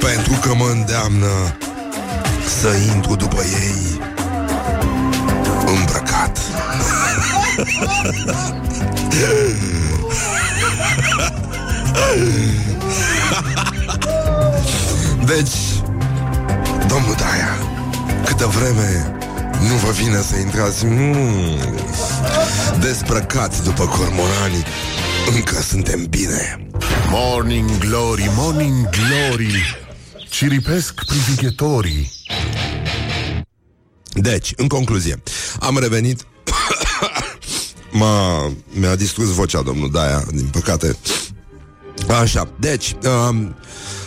pentru 0.00 0.32
că 0.40 0.54
mă 0.54 0.68
îndeamnă 0.70 1.56
să 2.60 2.68
intru 2.94 3.14
după 3.14 3.42
ei 3.42 4.00
îmbrăcat. 5.66 6.38
Deci, 15.24 15.82
domnul 16.86 17.14
Daia, 17.18 17.56
câtă 18.24 18.46
vreme 18.46 19.17
nu 19.60 19.74
vă 19.74 19.90
vine 19.90 20.20
să 20.20 20.36
intrați 20.36 20.84
mm, 20.84 21.58
Desprăcați 22.80 23.62
după 23.62 23.86
cormorani 23.86 24.64
Încă 25.34 25.60
suntem 25.60 26.06
bine. 26.10 26.68
Morning 27.10 27.78
Glory, 27.78 28.30
Morning 28.36 28.88
Glory. 28.88 29.78
Ciripesc 30.30 30.94
privighetorii. 31.04 32.12
Deci, 34.12 34.52
în 34.56 34.68
concluzie 34.68 35.22
Am 35.60 35.78
revenit. 35.78 36.26
M-a, 37.90 38.52
mi-a 38.72 38.94
distrus 38.94 39.34
vocea 39.34 39.62
domnul 39.62 39.90
Daia 39.90 40.24
Din 40.32 40.46
păcate. 40.46 40.96
Așa, 42.20 42.48
deci 42.60 42.96
um, 43.28 43.56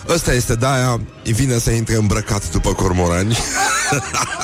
Ăsta 0.08 0.34
este 0.34 0.56
Daia 0.56 1.02
Vine 1.24 1.58
să 1.60 1.72
intre 1.72 1.96
îmbrăcat 1.96 2.52
după 2.52 2.74
cormorani 2.74 3.38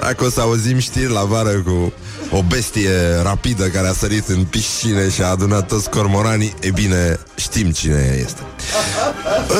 Dacă 0.00 0.24
o 0.24 0.28
să 0.30 0.40
auzim 0.40 0.78
știri 0.78 1.12
la 1.12 1.24
vară 1.24 1.50
cu 1.50 1.92
o 2.30 2.42
bestie 2.42 2.90
rapidă 3.22 3.66
care 3.66 3.88
a 3.88 3.92
sărit 3.92 4.28
în 4.28 4.44
piscine 4.44 5.10
și 5.10 5.22
a 5.22 5.26
adunat 5.26 5.68
toți 5.68 5.90
cormoranii, 5.90 6.54
e 6.60 6.70
bine, 6.70 7.18
știm 7.34 7.70
cine 7.70 8.20
este. 8.24 8.40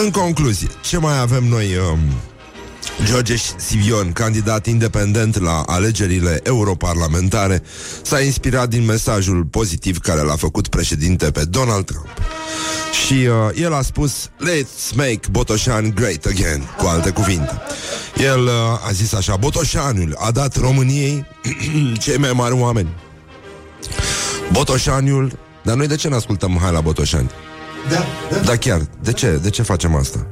În 0.03 0.11
concluzie, 0.11 0.69
ce 0.81 0.99
mai 0.99 1.21
avem 1.21 1.45
noi... 1.45 1.77
Um, 1.93 1.99
George 3.05 3.37
Sivion, 3.57 4.13
candidat 4.13 4.67
independent 4.67 5.41
la 5.41 5.63
alegerile 5.67 6.41
europarlamentare, 6.43 7.63
s-a 8.03 8.21
inspirat 8.21 8.69
din 8.69 8.85
mesajul 8.85 9.45
pozitiv 9.45 9.99
care 9.99 10.21
l-a 10.21 10.37
făcut 10.37 10.69
președinte 10.69 11.31
pe 11.31 11.45
Donald 11.45 11.85
Trump. 11.85 12.09
Și 13.07 13.13
uh, 13.13 13.63
el 13.63 13.75
a 13.75 13.83
spus 13.83 14.29
Let's 14.29 14.95
make 14.95 15.21
Botoșan 15.31 15.93
great 15.95 16.25
again 16.25 16.63
Cu 16.79 16.87
alte 16.87 17.11
cuvinte 17.11 17.61
El 18.17 18.43
uh, 18.43 18.51
a 18.87 18.91
zis 18.93 19.13
așa 19.13 19.37
Botoșanul 19.37 20.17
a 20.19 20.31
dat 20.31 20.57
României 20.57 21.27
Cei 22.05 22.17
mai 22.17 22.33
mari 22.33 22.55
oameni 22.55 22.89
Botoșaniul 24.53 25.39
Dar 25.63 25.77
noi 25.77 25.87
de 25.87 25.97
ce 25.97 26.09
ne 26.09 26.15
ascultăm 26.15 26.59
Hai 26.61 26.73
la 26.73 26.81
Botoșani? 26.81 27.31
Da, 27.89 28.05
da. 28.31 28.37
Da 28.37 28.57
chiar, 28.57 28.89
de 29.03 29.13
ce? 29.13 29.39
De 29.43 29.51
ce 29.51 29.63
facem 29.63 29.95
asta? 29.95 30.27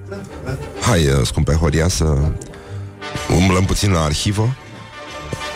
Hai, 0.80 1.06
uh, 1.06 1.26
scumpe 1.26 1.52
Horia, 1.52 1.88
să 1.88 2.16
umblăm 3.36 3.64
puțin 3.64 3.92
la 3.92 4.02
arhivă 4.02 4.56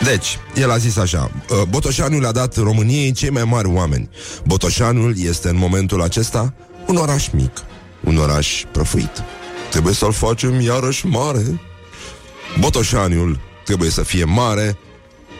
deci, 0.03 0.39
el 0.55 0.71
a 0.71 0.77
zis 0.77 0.97
așa 0.97 1.31
uh, 1.49 1.61
Botoșanul 1.69 2.25
a 2.25 2.31
dat 2.31 2.55
României 2.55 3.11
cei 3.11 3.29
mai 3.29 3.43
mari 3.43 3.67
oameni 3.67 4.09
Botoșanul 4.43 5.13
este 5.17 5.49
în 5.49 5.57
momentul 5.57 6.01
acesta 6.01 6.53
un 6.89 6.95
oraș 6.95 7.27
mic, 7.31 7.51
un 8.03 8.17
oraș 8.17 8.63
prăfuit. 8.71 9.23
Trebuie 9.69 9.93
să-l 9.93 10.11
facem 10.11 10.61
iarăși 10.61 11.05
mare. 11.05 11.59
Botoșaniul 12.59 13.39
trebuie 13.65 13.89
să 13.89 14.03
fie 14.03 14.23
mare, 14.23 14.77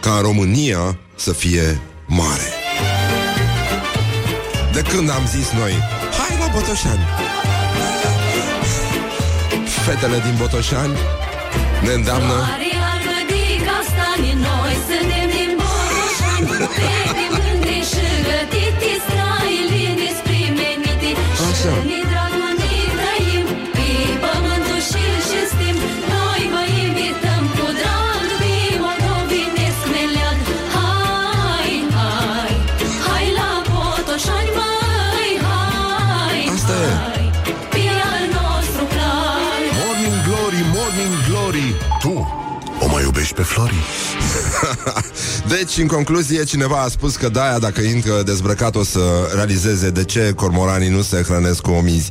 ca 0.01 0.19
România 0.21 0.97
să 1.15 1.33
fie 1.33 1.81
mare. 2.07 2.53
De 4.73 4.81
când 4.81 5.09
am 5.09 5.25
zis 5.27 5.49
noi, 5.51 5.71
hai 6.17 6.37
la 6.39 6.47
Botoșani. 6.53 7.05
Fetele 9.85 10.21
din 10.25 10.35
Botoșani 10.37 10.97
ne 11.85 11.93
îndeamnă... 11.93 12.33
Noi 14.47 14.75
suntem 14.87 15.27
din 15.35 15.51
Botoșani, 15.59 16.47
Așa. 21.49 21.73
Pe 43.39 43.45
Flori? 43.45 43.75
Deci, 45.57 45.77
în 45.77 45.87
concluzie, 45.87 46.43
cineva 46.43 46.81
a 46.81 46.87
spus 46.87 47.15
că 47.15 47.29
Daia, 47.29 47.59
dacă 47.59 47.81
intră 47.81 48.21
dezbrăcat, 48.21 48.75
o 48.75 48.83
să 48.83 48.99
realizeze 49.33 49.89
de 49.89 50.03
ce 50.03 50.33
cormoranii 50.35 50.89
nu 50.89 51.01
se 51.01 51.21
hrănesc 51.21 51.61
cu 51.61 51.71
omizi. 51.71 52.09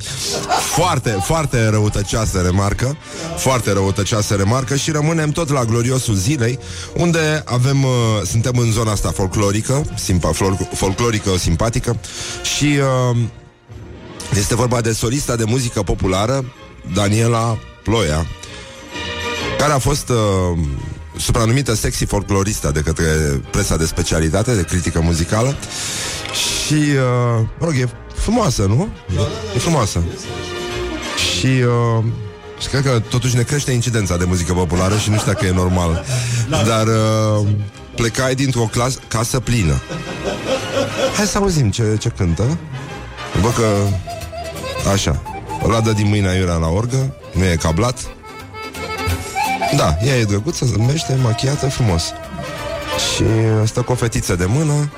Foarte, 0.75 1.19
foarte 1.23 1.69
răutăcioasă 1.69 2.41
remarcă, 2.41 2.97
foarte 3.37 3.73
răutăcioasă 3.73 4.35
remarcă 4.35 4.77
și 4.77 4.91
rămânem 4.91 5.31
tot 5.31 5.49
la 5.49 5.65
gloriosul 5.65 6.15
zilei, 6.15 6.59
unde 6.97 7.43
avem, 7.45 7.85
uh, 7.85 7.91
suntem 8.27 8.57
în 8.57 8.73
zona 8.73 8.91
asta 8.91 9.11
folclorică, 9.11 9.85
simpa, 9.95 10.31
folc- 10.33 10.75
folclorică, 10.75 11.37
simpatică 11.39 12.01
și 12.57 12.79
uh, 13.11 13.17
este 14.37 14.55
vorba 14.55 14.81
de 14.81 14.93
solista 14.93 15.37
de 15.37 15.45
muzică 15.45 15.83
populară, 15.83 16.45
Daniela 16.95 17.59
Ploia, 17.85 18.27
care 19.59 19.73
a 19.73 19.79
fost 19.79 20.09
uh, 20.09 20.59
supranumită 21.19 21.75
sexy 21.75 22.05
folclorista 22.05 22.71
de 22.71 22.81
către 22.81 23.07
presa 23.51 23.77
de 23.77 23.85
specialitate, 23.87 24.55
de 24.55 24.63
critică 24.63 25.01
muzicală. 25.01 25.57
Și, 26.33 26.75
uh, 26.75 27.47
mă 27.59 27.67
rog, 27.67 27.75
e 27.75 27.89
frumoasă, 28.15 28.63
nu? 28.63 28.89
E, 29.17 29.21
e 29.55 29.59
frumoasă. 29.59 30.03
Și, 31.17 31.47
uh, 31.47 32.05
și 32.61 32.69
cred 32.69 32.83
că 32.83 33.03
totuși 33.09 33.37
ne 33.37 33.43
crește 33.43 33.71
incidența 33.71 34.17
de 34.17 34.25
muzică 34.25 34.53
populară 34.53 34.97
și 34.97 35.11
nu 35.11 35.17
știu 35.19 35.33
dacă 35.33 35.47
e 35.47 35.51
normal. 35.51 36.05
Dar 36.49 36.87
uh, 36.87 37.47
plecai 37.95 38.35
dintr-o 38.35 38.69
clas- 38.73 38.99
casă 39.09 39.41
plină. 39.41 39.81
Hai 41.17 41.27
să 41.27 41.39
auzim 41.39 41.71
ce, 41.71 41.97
ce 41.99 42.09
cântă. 42.09 42.59
Văd 43.43 43.55
că... 43.55 43.67
Așa. 44.93 45.23
O 45.63 45.71
ladă 45.71 45.93
din 45.93 46.09
mâine 46.09 46.29
aiurea 46.29 46.55
la 46.55 46.69
orgă, 46.69 47.15
nu 47.33 47.45
e 47.45 47.57
cablat. 47.57 48.18
Da, 49.77 49.97
ea 50.05 50.17
e 50.17 50.25
drăguță, 50.25 50.65
zâmbește, 50.65 51.19
machiată, 51.23 51.69
frumos. 51.69 52.13
Și 53.15 53.25
stă 53.65 53.83
cu 53.83 53.93
o 53.93 53.95
fetiță 53.95 54.37
de 54.37 54.45
mână 54.45 54.91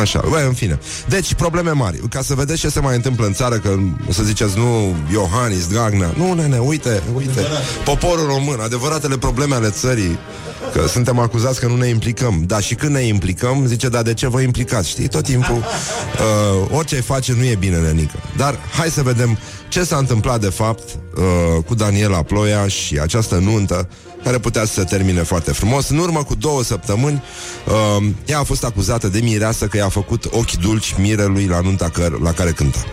Așa, 0.00 0.24
bă, 0.28 0.44
în 0.46 0.52
fine. 0.52 0.78
Deci, 1.08 1.34
probleme 1.34 1.70
mari, 1.70 1.96
ca 2.10 2.22
să 2.22 2.34
vedeți 2.34 2.60
ce 2.60 2.68
se 2.68 2.80
mai 2.80 2.94
întâmplă 2.94 3.26
în 3.26 3.32
țară 3.32 3.56
Că 3.56 3.78
o 4.08 4.12
să 4.12 4.22
ziceți, 4.22 4.58
nu, 4.58 4.94
Iohannis, 5.12 5.66
Dragnea. 5.66 6.14
Nu, 6.16 6.32
nene, 6.32 6.58
uite, 6.58 7.02
uite. 7.14 7.40
Poporul 7.84 8.26
român, 8.26 8.60
adevăratele 8.60 9.16
probleme 9.16 9.54
ale 9.54 9.70
țării 9.70 10.18
Că 10.72 10.86
suntem 10.86 11.18
acuzați 11.18 11.60
că 11.60 11.66
nu 11.66 11.76
ne 11.76 11.86
implicăm. 11.86 12.42
Dar 12.46 12.62
și 12.62 12.74
când 12.74 12.94
ne 12.94 13.00
implicăm, 13.00 13.66
zice, 13.66 13.88
dar 13.88 14.02
de 14.02 14.14
ce 14.14 14.28
vă 14.28 14.40
implicați? 14.40 14.88
Știi, 14.88 15.08
tot 15.08 15.24
timpul 15.24 15.56
uh, 15.56 16.68
Orice 16.70 17.00
face 17.00 17.34
nu 17.36 17.44
e 17.44 17.54
bine, 17.54 17.78
nenică. 17.78 18.18
Dar 18.36 18.58
hai 18.78 18.88
să 18.88 19.02
vedem 19.02 19.38
ce 19.68 19.84
s-a 19.84 19.96
întâmplat 19.96 20.40
de 20.40 20.48
fapt 20.48 20.82
uh, 21.16 21.64
Cu 21.66 21.74
Daniela 21.74 22.22
Ploia 22.22 22.68
și 22.68 22.98
această 22.98 23.34
nuntă 23.34 23.88
care 24.24 24.38
putea 24.38 24.64
să 24.64 24.72
se 24.72 24.84
termine 24.84 25.22
foarte 25.22 25.52
frumos. 25.52 25.88
În 25.88 25.98
urmă 25.98 26.22
cu 26.24 26.34
două 26.34 26.62
săptămâni, 26.62 27.22
uh, 27.66 28.06
ea 28.24 28.38
a 28.38 28.42
fost 28.42 28.64
acuzată 28.64 29.08
de 29.08 29.20
mireasă 29.20 29.66
că 29.66 29.76
i-a 29.76 29.88
făcut 29.88 30.24
ochi 30.30 30.52
dulci 30.52 30.94
mirelui 30.98 31.46
la 31.46 31.60
nunta 31.60 31.90
căr- 31.90 32.22
la 32.22 32.32
care 32.32 32.50
cânta. 32.50 32.84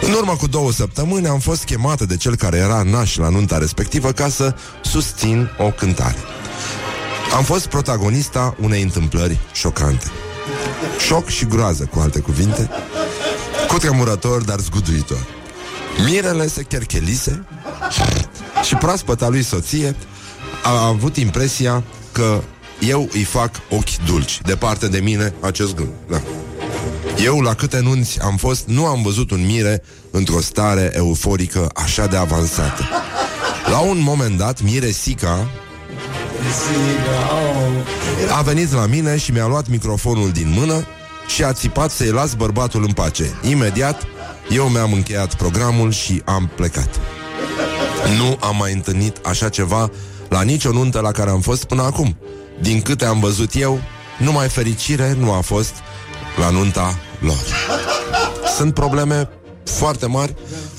În 0.00 0.12
urmă 0.12 0.36
cu 0.36 0.46
două 0.46 0.72
săptămâni 0.72 1.26
am 1.26 1.38
fost 1.38 1.64
chemată 1.64 2.06
de 2.06 2.16
cel 2.16 2.36
care 2.36 2.56
era 2.56 2.82
naș 2.82 3.16
la 3.16 3.28
nunta 3.28 3.58
respectivă 3.58 4.12
ca 4.12 4.28
să 4.28 4.54
susțin 4.82 5.50
o 5.58 5.70
cântare. 5.70 6.16
Am 7.36 7.44
fost 7.44 7.66
protagonista 7.66 8.56
unei 8.60 8.82
întâmplări 8.82 9.38
șocante. 9.52 10.06
Șoc 11.06 11.28
și 11.28 11.46
groază, 11.46 11.84
cu 11.84 11.98
alte 11.98 12.18
cuvinte, 12.20 12.70
cu 13.68 13.78
tremurător, 13.78 14.42
dar 14.42 14.58
zguduitor. 14.58 15.26
Mirele 16.04 16.48
se 16.48 16.62
cherchelise 16.62 17.44
și 18.64 18.74
proaspăta 18.74 19.28
lui 19.28 19.42
soție 19.42 19.96
a 20.62 20.86
avut 20.86 21.16
impresia 21.16 21.82
că 22.12 22.42
eu 22.80 23.08
îi 23.12 23.22
fac 23.22 23.50
ochi 23.70 23.96
dulci. 24.06 24.40
Departe 24.42 24.88
de 24.88 24.98
mine 24.98 25.34
acest 25.40 25.74
gând. 25.74 25.90
Da. 26.08 26.20
Eu, 27.24 27.40
la 27.40 27.54
câte 27.54 27.80
nunți 27.80 28.20
am 28.20 28.36
fost, 28.36 28.66
nu 28.66 28.86
am 28.86 29.02
văzut 29.02 29.30
un 29.30 29.46
mire 29.46 29.82
într-o 30.10 30.40
stare 30.40 30.90
euforică 30.94 31.70
așa 31.74 32.06
de 32.06 32.16
avansată. 32.16 32.88
La 33.70 33.78
un 33.78 33.98
moment 34.00 34.38
dat, 34.38 34.62
Mire 34.62 34.90
Sica 34.90 35.48
a 38.36 38.42
venit 38.42 38.72
la 38.72 38.86
mine 38.86 39.18
și 39.18 39.32
mi-a 39.32 39.46
luat 39.46 39.68
microfonul 39.68 40.30
din 40.30 40.54
mână 40.58 40.86
și 41.34 41.44
a 41.44 41.52
țipat 41.52 41.90
să-i 41.90 42.10
las 42.10 42.34
bărbatul 42.34 42.84
în 42.84 42.92
pace. 42.92 43.24
Imediat, 43.48 44.02
eu 44.50 44.68
mi-am 44.68 44.92
încheiat 44.92 45.34
programul 45.34 45.92
și 45.92 46.22
am 46.24 46.50
plecat. 46.56 47.00
Nu 48.18 48.36
am 48.40 48.56
mai 48.56 48.72
întâlnit 48.72 49.16
așa 49.24 49.48
ceva 49.48 49.90
la 50.32 50.42
nicio 50.42 50.70
nuntă 50.70 51.00
la 51.00 51.10
care 51.10 51.30
am 51.30 51.40
fost 51.40 51.64
până 51.64 51.82
acum. 51.82 52.16
Din 52.60 52.80
câte 52.82 53.04
am 53.04 53.20
văzut 53.20 53.50
eu, 53.54 53.80
numai 54.18 54.48
fericire 54.48 55.16
nu 55.18 55.32
a 55.32 55.40
fost 55.40 55.74
la 56.36 56.50
nunta 56.50 56.98
lor. 57.18 57.38
Sunt 58.56 58.74
probleme 58.74 59.28
foarte 59.64 60.06
mari. 60.06 60.34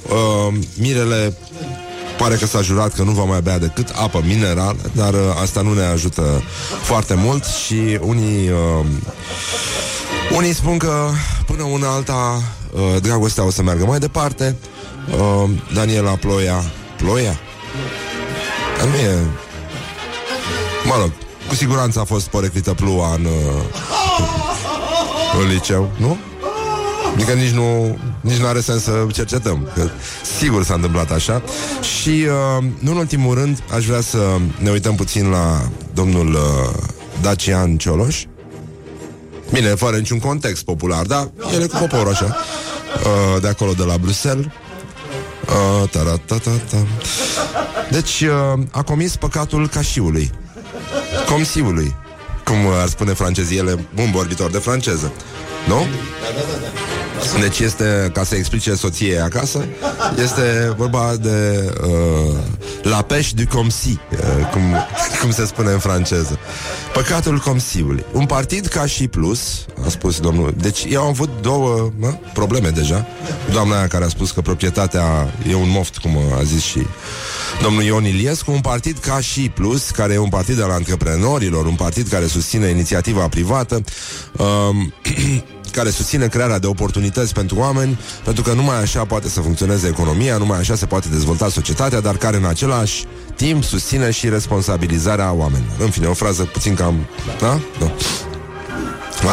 Uh, 0.10 0.53
mirele 0.77 1.38
pare 2.17 2.36
că 2.36 2.45
s-a 2.45 2.62
jurat 2.62 2.93
că 2.93 3.03
nu 3.03 3.12
va 3.12 3.24
mai 3.24 3.41
bea 3.41 3.60
decât 3.60 3.89
apă 3.95 4.22
minerală, 4.25 4.77
dar 4.91 5.13
uh, 5.13 5.19
asta 5.41 5.62
nu 5.62 5.74
ne 5.74 5.83
ajută 5.83 6.43
foarte 6.81 7.13
mult 7.13 7.45
și 7.45 8.00
unii 8.01 8.50
uh, 8.50 8.86
unii 10.36 10.53
spun 10.53 10.77
că 10.77 11.10
până 11.45 11.63
una 11.63 11.93
alta 11.93 12.41
uh, 12.72 13.01
dragostea 13.01 13.45
o 13.45 13.50
să 13.50 13.63
meargă 13.63 13.86
mai 13.86 14.00
departe. 14.00 14.57
Uh, 15.09 15.50
Daniela 15.74 16.11
Ploia 16.11 16.63
Ploia? 16.98 17.39
Dar 18.83 18.91
nu 18.91 18.98
e... 18.98 19.17
Mă 20.85 20.98
rog, 21.00 21.11
cu 21.48 21.55
siguranță 21.55 22.00
a 22.00 22.03
fost 22.03 22.27
poreclită 22.27 22.74
plua 22.74 23.13
în, 23.13 23.25
uh, 23.25 23.63
în 25.41 25.48
liceu, 25.48 25.91
nu? 25.98 26.17
Adică 27.13 27.31
nici 27.33 27.50
nu 27.51 27.98
nici 28.22 28.37
nu 28.37 28.48
are 28.48 28.59
sens 28.59 28.83
să 28.83 29.05
cercetăm 29.13 29.69
că 29.75 29.89
Sigur 30.39 30.63
s-a 30.63 30.74
întâmplat 30.74 31.11
așa. 31.11 31.43
Și 31.81 32.09
uh, 32.09 32.63
nu 32.79 32.91
în 32.91 32.98
ultimul 32.98 33.35
rând 33.35 33.63
Aș 33.74 33.85
vrea 33.85 34.01
să 34.01 34.37
ne 34.57 34.69
uităm 34.69 34.96
puțin 34.96 35.29
la 35.29 35.61
Domnul 35.93 36.33
uh, 36.33 36.83
Dacian 37.22 37.77
Cioloș. 37.77 38.24
Bine, 39.51 39.67
fără 39.67 39.98
niciun 39.98 40.19
context 40.19 40.63
popular 40.63 41.05
Dar 41.05 41.31
el 41.53 41.61
e 41.61 41.67
cu 41.67 41.77
poporul 41.77 42.11
așa. 42.11 42.35
Uh, 43.35 43.41
De 43.41 43.48
acolo 43.48 43.72
de 43.72 43.83
la 43.83 43.98
Bruxelles 43.98 44.46
uh, 45.48 45.90
ta-ra-ta-ta-ta. 45.90 46.86
Deci 47.90 48.22
uh, 48.22 48.64
a 48.72 48.82
comis 48.82 49.16
păcatul 49.16 49.68
cașiului 49.68 50.32
Comsiului 51.29 51.96
Cum 52.44 52.56
ar 52.82 52.88
spune 52.88 53.14
franceziele 53.14 53.88
Un 53.96 54.12
vorbitor 54.12 54.51
de 54.51 54.58
franceză 54.58 55.12
Nu? 55.68 55.86
Deci 57.40 57.59
este, 57.59 58.09
ca 58.14 58.24
să 58.24 58.36
explice 58.36 58.75
soției 58.75 59.20
acasă, 59.20 59.66
este 60.24 60.74
vorba 60.77 61.16
de 61.22 61.70
uh, 61.83 62.36
la 62.83 63.01
peș 63.01 63.31
du 63.33 63.44
comsi, 63.48 63.90
uh, 63.90 64.50
cum, 64.51 64.62
cum 65.22 65.31
se 65.31 65.46
spune 65.46 65.72
în 65.72 65.79
franceză. 65.79 66.40
Păcatul 66.94 67.40
comsiului. 67.40 68.05
Un 68.12 68.25
partid 68.25 68.66
ca 68.66 68.86
și 68.86 69.07
plus, 69.07 69.66
a 69.86 69.90
spus 69.90 70.20
domnul. 70.20 70.53
Deci 70.57 70.86
eu 70.90 71.01
am 71.01 71.07
avut 71.07 71.29
două 71.42 71.92
mă, 72.00 72.14
probleme 72.33 72.70
deja. 72.70 73.05
Doamna 73.51 73.77
aia 73.77 73.88
care 73.88 74.03
a 74.03 74.07
spus 74.07 74.31
că 74.31 74.42
proprietatea 74.42 75.33
e 75.50 75.55
un 75.55 75.70
moft, 75.70 75.98
cum 75.98 76.18
a 76.40 76.44
zis 76.44 76.62
și 76.62 76.88
domnul 77.62 77.83
Ion 77.83 78.05
Iliescu, 78.05 78.51
un 78.51 78.62
partid 78.62 78.98
ca 78.98 79.20
și 79.20 79.51
plus, 79.53 79.90
care 79.90 80.14
e 80.14 80.18
un 80.18 80.29
partid 80.29 80.62
al 80.62 80.72
antreprenorilor, 80.72 81.66
un 81.66 81.75
partid 81.75 82.07
care 82.07 82.27
susține 82.27 82.68
inițiativa 82.68 83.27
privată. 83.27 83.83
Um, 84.38 84.94
care 85.74 85.90
susține 85.90 86.27
crearea 86.27 86.59
de 86.59 86.68
oportunități 86.68 87.33
pentru 87.33 87.57
oameni, 87.57 88.00
pentru 88.24 88.44
că 88.44 88.53
numai 88.53 88.81
așa 88.81 89.05
poate 89.05 89.29
să 89.29 89.42
funcționeze 89.42 89.88
economia, 89.88 90.38
numai 90.38 90.59
așa 90.59 90.75
se 90.75 90.86
poate 90.86 91.07
dezvolta 91.09 91.50
societatea, 91.50 92.00
dar 92.00 92.18
care 92.18 92.38
în 92.38 92.46
același 92.46 93.05
timp 93.36 93.64
susține 93.64 94.12
și 94.12 94.29
responsabilizarea 94.29 95.31
oamenilor. 95.31 95.75
În 95.79 95.90
fine, 95.90 96.07
o 96.07 96.14
frază 96.14 96.44
puțin 96.44 96.75
cam... 96.75 97.07
Da? 97.40 97.59
Da. 97.79 97.92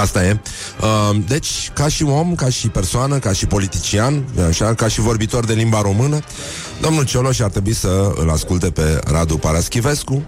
Asta 0.01 0.25
e. 0.25 0.41
Uh, 0.81 1.17
deci, 1.29 1.71
ca 1.75 1.89
și 1.89 2.03
om, 2.03 2.35
ca 2.35 2.49
și 2.49 2.69
persoană, 2.69 3.19
ca 3.19 3.33
și 3.33 3.47
politician, 3.47 4.25
așa, 4.49 4.75
ca 4.75 4.89
și 4.89 5.01
vorbitor 5.01 5.45
de 5.45 5.53
limba 5.53 5.81
română, 5.81 6.19
domnul 6.81 7.05
Cioloș 7.05 7.39
ar 7.39 7.51
trebui 7.51 7.75
să 7.75 8.13
îl 8.15 8.31
asculte 8.31 8.71
pe 8.71 9.01
Radu 9.05 9.37
Paraschivescu, 9.37 10.23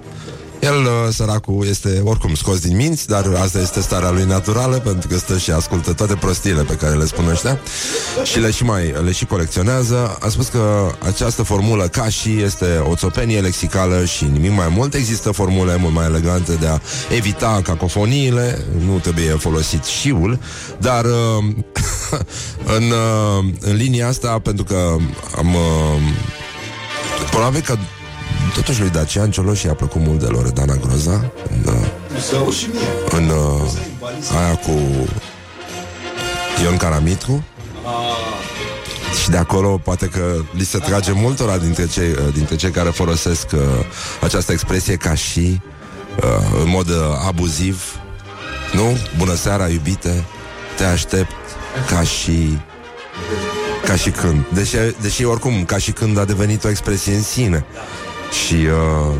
el, 0.62 0.84
uh, 0.84 1.12
săracul, 1.12 1.66
este 1.68 2.00
oricum 2.04 2.34
scos 2.34 2.60
din 2.60 2.76
minți, 2.76 3.06
dar 3.08 3.26
asta 3.42 3.60
este 3.60 3.80
starea 3.80 4.10
lui 4.10 4.24
naturală, 4.24 4.76
pentru 4.76 5.08
că 5.08 5.18
stă 5.18 5.38
și 5.38 5.50
ascultă 5.50 5.92
toate 5.92 6.14
prostiile 6.14 6.62
pe 6.62 6.74
care 6.74 6.94
le 6.94 7.04
spun 7.04 7.28
ăștia 7.28 7.58
și 8.22 8.38
le 8.38 8.50
și 8.50 8.64
mai 8.64 8.94
le 9.04 9.12
și 9.12 9.24
colecționează. 9.24 10.16
A 10.20 10.28
spus 10.28 10.48
că 10.48 10.92
această 11.06 11.42
formulă 11.42 11.88
ca 11.88 12.08
și 12.08 12.40
este 12.42 12.82
o 12.90 12.94
țopenie 12.94 13.40
lexicală 13.40 14.04
și 14.04 14.24
nimic 14.24 14.56
mai 14.56 14.68
mult. 14.68 14.94
Există 14.94 15.30
formule 15.30 15.76
mult 15.76 15.94
mai 15.94 16.04
elegante 16.04 16.52
de 16.54 16.66
a 16.66 16.78
evita 17.14 17.60
cacofoniile, 17.62 18.64
nu 18.84 18.98
trebuie 18.98 19.30
folosit 19.30 19.84
șiul, 19.84 20.38
dar 20.78 21.04
uh, 21.04 21.44
în, 22.76 22.82
uh, 22.90 23.44
în 23.60 23.76
linia 23.76 24.08
asta, 24.08 24.38
pentru 24.42 24.64
că 24.64 24.96
am... 25.36 25.56
Probabil 27.30 27.60
că 27.60 27.76
Totuși 28.54 28.80
lui 28.80 28.90
Dacian 28.90 29.30
Cioloș 29.30 29.62
i-a 29.62 29.74
plăcut 29.74 30.00
mult 30.00 30.18
de 30.18 30.26
Loredana 30.26 30.74
Groza 30.74 31.32
În, 31.50 31.72
uh, 31.72 31.88
în 33.10 33.28
uh, 33.28 33.70
aia 34.38 34.56
cu 34.56 35.08
Ion 36.62 36.76
Caramitru 36.76 37.44
și 39.22 39.30
de 39.30 39.36
acolo 39.36 39.80
poate 39.84 40.06
că 40.06 40.34
li 40.52 40.64
se 40.64 40.78
trage 40.78 41.12
multora 41.12 41.58
dintre 41.58 41.86
cei, 41.86 42.10
uh, 42.10 42.34
dintre 42.34 42.56
cei 42.56 42.70
care 42.70 42.90
folosesc 42.90 43.46
uh, 43.52 43.60
această 44.20 44.52
expresie 44.52 44.96
ca 44.96 45.14
și 45.14 45.60
uh, 46.22 46.62
în 46.62 46.68
mod 46.68 46.88
uh, 46.88 46.96
abuziv. 47.26 48.00
Nu? 48.72 48.96
Bună 49.16 49.34
seara, 49.34 49.68
iubite, 49.68 50.24
te 50.76 50.84
aștept 50.84 51.34
ca 51.88 52.02
și 52.02 52.58
ca 53.86 53.96
și 53.96 54.10
când. 54.10 54.44
Deși, 54.52 54.76
deși 55.00 55.24
oricum, 55.24 55.64
ca 55.64 55.78
și 55.78 55.92
când 55.92 56.18
a 56.18 56.24
devenit 56.24 56.64
o 56.64 56.68
expresie 56.68 57.14
în 57.14 57.22
sine. 57.22 57.64
Și 58.32 58.54
uh, 58.54 59.14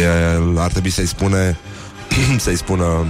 el 0.00 0.58
ar 0.58 0.70
trebui 0.70 0.90
să-i 0.90 1.06
spune 1.06 1.58
să-i 2.38 2.56
spună 2.56 3.06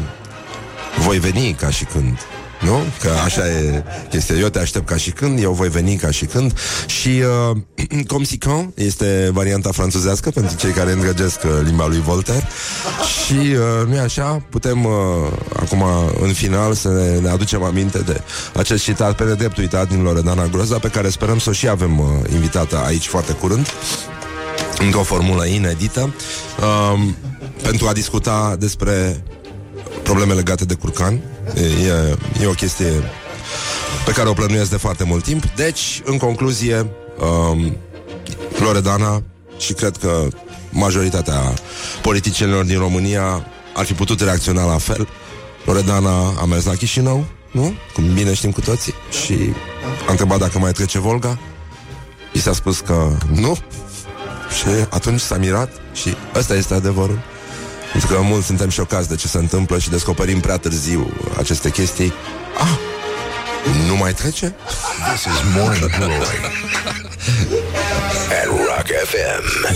voi 0.99 1.18
veni 1.18 1.53
ca 1.53 1.70
și 1.70 1.85
când 1.85 2.18
nu? 2.60 2.82
Că 3.00 3.10
așa 3.24 3.48
e 3.48 3.82
chestia. 4.10 4.36
Eu 4.36 4.48
te 4.48 4.58
aștept 4.58 4.86
ca 4.86 4.96
și 4.96 5.10
când, 5.10 5.42
eu 5.42 5.52
voi 5.52 5.68
veni 5.68 5.96
ca 5.96 6.10
și 6.10 6.24
când. 6.24 6.58
Și 6.86 7.22
uh, 7.50 7.56
comme 8.06 8.24
si 8.24 8.38
quand 8.38 8.78
este 8.78 9.30
varianta 9.32 9.70
franțuzească 9.72 10.30
pentru 10.30 10.56
cei 10.56 10.70
care 10.70 10.92
îndrăgesc 10.92 11.42
uh, 11.44 11.50
limba 11.64 11.86
lui 11.86 12.00
Voltaire. 12.00 12.46
Și 13.24 13.32
uh, 13.32 13.86
nu 13.88 13.94
e 13.94 14.00
așa? 14.00 14.42
Putem 14.50 14.84
uh, 14.84 14.92
acum, 15.56 15.84
în 16.20 16.32
final, 16.32 16.74
să 16.74 16.88
ne, 16.88 17.18
ne 17.18 17.28
aducem 17.28 17.62
aminte 17.62 17.98
de 17.98 18.20
acest 18.54 18.82
citat 18.82 19.16
pe 19.16 19.24
nedrept 19.24 19.56
uitat 19.56 19.88
din 19.88 20.02
Loredana 20.02 20.46
Groza, 20.46 20.78
pe 20.78 20.88
care 20.88 21.08
sperăm 21.08 21.38
să 21.38 21.50
o 21.50 21.52
și 21.52 21.68
avem 21.68 21.98
uh, 21.98 22.06
invitată 22.32 22.82
aici 22.86 23.06
foarte 23.06 23.32
curând 23.32 23.66
într-o 24.78 25.02
formulă 25.02 25.46
inedită 25.46 26.14
uh, 26.60 27.00
pentru 27.62 27.86
a 27.86 27.92
discuta 27.92 28.56
despre 28.58 29.22
probleme 30.06 30.34
legate 30.34 30.64
de 30.64 30.74
curcan. 30.74 31.20
E, 31.54 32.42
e 32.42 32.46
o 32.46 32.50
chestie 32.50 32.92
pe 34.04 34.12
care 34.12 34.28
o 34.28 34.32
plănuiesc 34.32 34.70
de 34.70 34.76
foarte 34.76 35.04
mult 35.04 35.24
timp. 35.24 35.44
Deci, 35.56 36.02
în 36.04 36.16
concluzie, 36.16 36.86
um, 37.50 37.76
Loredana 38.58 39.22
și 39.58 39.72
cred 39.72 39.96
că 39.96 40.26
majoritatea 40.70 41.54
politicienilor 42.02 42.64
din 42.64 42.78
România 42.78 43.46
ar 43.74 43.84
fi 43.84 43.92
putut 43.92 44.20
reacționa 44.20 44.64
la 44.64 44.78
fel. 44.78 45.08
Loredana 45.64 46.34
a 46.40 46.44
mers 46.44 46.64
la 46.64 46.74
Chișinău, 46.74 47.24
nu? 47.50 47.74
Cum 47.94 48.12
bine 48.14 48.34
știm 48.34 48.50
cu 48.50 48.60
toții. 48.60 48.94
Și 49.24 49.34
a 50.06 50.10
întrebat 50.10 50.38
dacă 50.38 50.58
mai 50.58 50.72
trece 50.72 50.98
Volga. 50.98 51.38
I 52.32 52.38
s-a 52.38 52.52
spus 52.52 52.80
că 52.80 53.16
nu. 53.32 53.56
Și 54.58 54.66
atunci 54.90 55.20
s-a 55.20 55.36
mirat 55.36 55.70
și 55.92 56.14
ăsta 56.34 56.54
este 56.54 56.74
adevărul. 56.74 57.18
Pentru 57.92 58.14
că 58.14 58.20
mulți 58.20 58.46
suntem 58.46 58.68
șocați 58.68 59.09
de 59.09 59.14
ce 59.14 59.29
se 59.29 59.38
întâmplă 59.38 59.79
și 59.79 59.90
descoperim 59.90 60.40
prea 60.40 60.57
târziu 60.57 61.12
aceste 61.38 61.70
chestii. 61.70 62.12
Ah, 62.59 62.79
nu 63.88 63.96
mai 63.96 64.12
trece? 64.12 64.55
This 65.12 65.25
is 65.25 65.40
Morning 65.57 65.90
Glory. 65.99 66.40
At 68.40 68.46
Rock 68.46 68.87
FM. 69.05 69.66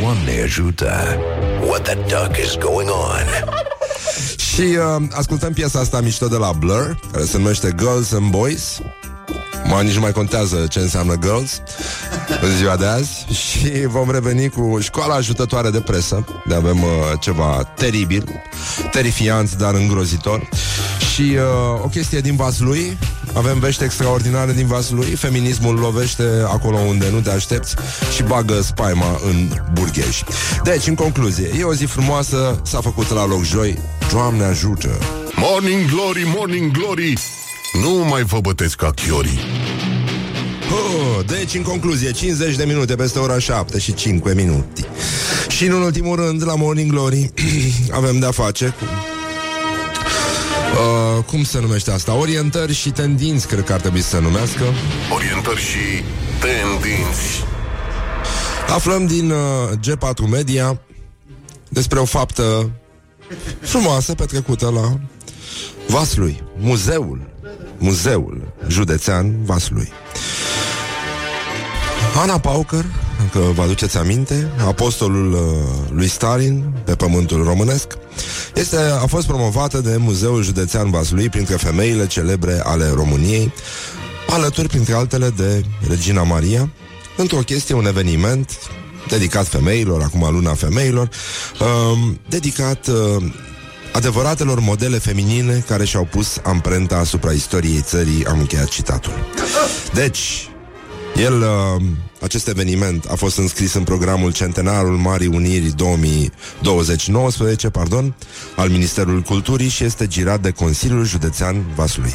Doamne 0.00 0.42
ajută. 0.42 1.18
What 1.66 1.82
the 1.82 1.94
duck 1.94 2.36
is 2.44 2.56
going 2.56 2.88
on? 2.88 3.26
Și 4.36 4.60
uh, 4.60 5.02
ascultăm 5.10 5.52
piesa 5.52 5.78
asta 5.78 6.00
mișto 6.00 6.26
de 6.26 6.36
la 6.36 6.52
Blur, 6.52 6.98
care 7.12 7.24
se 7.24 7.36
numește 7.36 7.74
Girls 7.78 8.12
and 8.12 8.30
Boys. 8.30 8.78
Mă, 9.64 9.80
nici 9.82 9.94
nu 9.94 10.00
mai 10.00 10.12
contează 10.12 10.66
ce 10.68 10.78
înseamnă 10.78 11.16
girls 11.20 11.62
în 12.40 12.56
ziua 12.56 12.76
de 12.76 12.86
azi 12.86 13.26
și 13.32 13.86
vom 13.86 14.10
reveni 14.10 14.48
cu 14.48 14.78
școala 14.80 15.14
ajutătoare 15.14 15.70
de 15.70 15.80
presă, 15.80 16.24
de 16.46 16.54
avem 16.54 16.82
uh, 16.82 16.88
ceva 17.20 17.72
teribil, 17.76 18.42
terifiant, 18.90 19.56
dar 19.56 19.74
îngrozitor. 19.74 20.48
Și 21.14 21.22
uh, 21.22 21.82
o 21.82 21.88
chestie 21.88 22.20
din 22.20 22.36
Vaslui, 22.36 22.98
avem 23.34 23.58
vești 23.58 23.84
extraordinare 23.84 24.52
din 24.52 24.66
Vaslui, 24.66 25.10
feminismul 25.10 25.74
lovește 25.74 26.24
acolo 26.46 26.76
unde 26.76 27.08
nu 27.10 27.20
te 27.20 27.30
aștepți 27.30 27.74
și 28.14 28.22
bagă 28.22 28.60
spaima 28.60 29.20
în 29.24 29.48
burghești. 29.72 30.24
Deci, 30.64 30.86
în 30.86 30.94
concluzie, 30.94 31.50
e 31.58 31.64
o 31.64 31.74
zi 31.74 31.84
frumoasă, 31.84 32.60
s-a 32.64 32.80
făcut 32.80 33.10
la 33.10 33.26
loc 33.26 33.44
joi, 33.44 33.78
Doamne 34.10 34.44
ajută! 34.44 34.88
Morning 35.36 35.90
Glory, 35.90 36.22
Morning 36.36 36.70
Glory. 36.70 37.14
Nu 37.72 37.90
mai 37.90 38.22
vă 38.22 38.40
bătesc 38.40 38.76
ca 38.76 38.90
chiorii. 38.90 39.38
Oh, 40.72 41.24
deci, 41.26 41.54
în 41.54 41.62
concluzie, 41.62 42.10
50 42.10 42.56
de 42.56 42.64
minute 42.64 42.94
peste 42.94 43.18
ora 43.18 43.38
7 43.38 43.78
și 43.78 43.94
5 43.94 44.22
minute. 44.34 44.86
Și, 45.48 45.64
în 45.66 45.72
ultimul 45.72 46.16
rând, 46.16 46.46
la 46.46 46.54
Morning 46.54 46.90
Glory, 46.90 47.32
avem 47.90 48.18
de-a 48.18 48.30
face 48.30 48.74
cu... 48.78 48.84
Uh, 50.72 51.24
cum 51.24 51.44
se 51.44 51.60
numește 51.60 51.90
asta? 51.90 52.14
Orientări 52.14 52.74
și 52.74 52.90
tendinți, 52.90 53.46
cred 53.46 53.64
că 53.64 53.72
ar 53.72 53.80
trebui 53.80 54.00
să 54.00 54.08
se 54.08 54.20
numească. 54.20 54.62
Orientări 55.14 55.60
și 55.60 56.02
tendinți. 56.40 57.44
Aflăm 58.68 59.06
din 59.06 59.30
uh, 59.30 59.38
G4 59.78 60.30
Media 60.30 60.80
despre 61.68 61.98
o 61.98 62.04
faptă 62.04 62.70
frumoasă 63.60 64.14
petrecută 64.14 64.70
la 64.70 65.00
Vaslui, 65.88 66.42
muzeul, 66.58 67.31
muzeul 67.82 68.52
județean 68.68 69.44
Vaslui. 69.44 69.88
Ana 72.16 72.38
Paucăr, 72.38 72.84
că 73.32 73.38
vă 73.54 73.62
aduceți 73.62 73.96
aminte, 73.96 74.50
apostolul 74.66 75.32
uh, 75.32 75.40
lui 75.94 76.08
Stalin 76.08 76.72
pe 76.84 76.94
pământul 76.94 77.44
românesc, 77.44 77.98
este, 78.54 78.76
a 78.76 79.06
fost 79.06 79.26
promovată 79.26 79.80
de 79.80 79.96
Muzeul 79.96 80.42
Județean 80.42 80.90
Vaslui 80.90 81.28
printre 81.28 81.56
femeile 81.56 82.06
celebre 82.06 82.60
ale 82.64 82.90
României, 82.94 83.52
alături, 84.28 84.68
printre 84.68 84.94
altele, 84.94 85.28
de 85.36 85.62
Regina 85.88 86.22
Maria, 86.22 86.70
într-o 87.16 87.38
chestie, 87.38 87.74
un 87.74 87.86
eveniment 87.86 88.58
dedicat 89.08 89.46
femeilor, 89.46 90.02
acum 90.02 90.28
luna 90.32 90.54
femeilor, 90.54 91.08
um, 91.60 92.20
dedicat 92.28 92.86
uh, 92.86 93.24
adevăratelor 93.92 94.60
modele 94.60 94.98
feminine 94.98 95.64
care 95.66 95.84
și-au 95.84 96.04
pus 96.04 96.40
amprenta 96.42 96.96
asupra 96.96 97.30
istoriei 97.32 97.80
țării, 97.80 98.26
am 98.26 98.38
încheiat 98.38 98.68
citatul. 98.68 99.12
Deci, 99.92 100.48
el, 101.16 101.40
uh, 101.40 101.82
acest 102.20 102.48
eveniment 102.48 103.06
a 103.10 103.14
fost 103.14 103.38
înscris 103.38 103.74
în 103.74 103.82
programul 103.82 104.32
Centenarul 104.32 104.96
Marii 104.96 105.26
Uniri 105.26 105.74
2019, 105.76 107.68
pardon, 107.68 108.14
al 108.56 108.68
Ministerului 108.68 109.22
Culturii 109.22 109.68
și 109.68 109.84
este 109.84 110.06
girat 110.06 110.40
de 110.40 110.50
Consiliul 110.50 111.04
Județean 111.04 111.64
Vaslui. 111.74 112.14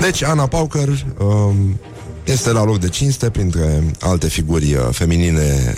Deci, 0.00 0.22
Ana 0.22 0.46
Paucăr 0.46 0.88
um, 1.18 1.80
este 2.24 2.52
la 2.52 2.64
loc 2.64 2.78
de 2.78 2.88
cinste 2.88 3.30
printre 3.30 3.94
alte 4.00 4.28
figuri 4.28 4.74
uh, 4.74 4.80
feminine 4.90 5.74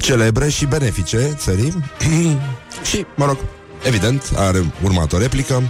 celebre 0.00 0.48
și 0.48 0.66
benefice 0.66 1.34
țării 1.36 1.84
și, 2.90 3.06
mă 3.16 3.24
rog, 3.24 3.36
evident, 3.84 4.32
are 4.36 4.64
urmat 4.82 5.12
o 5.12 5.18
replică. 5.18 5.62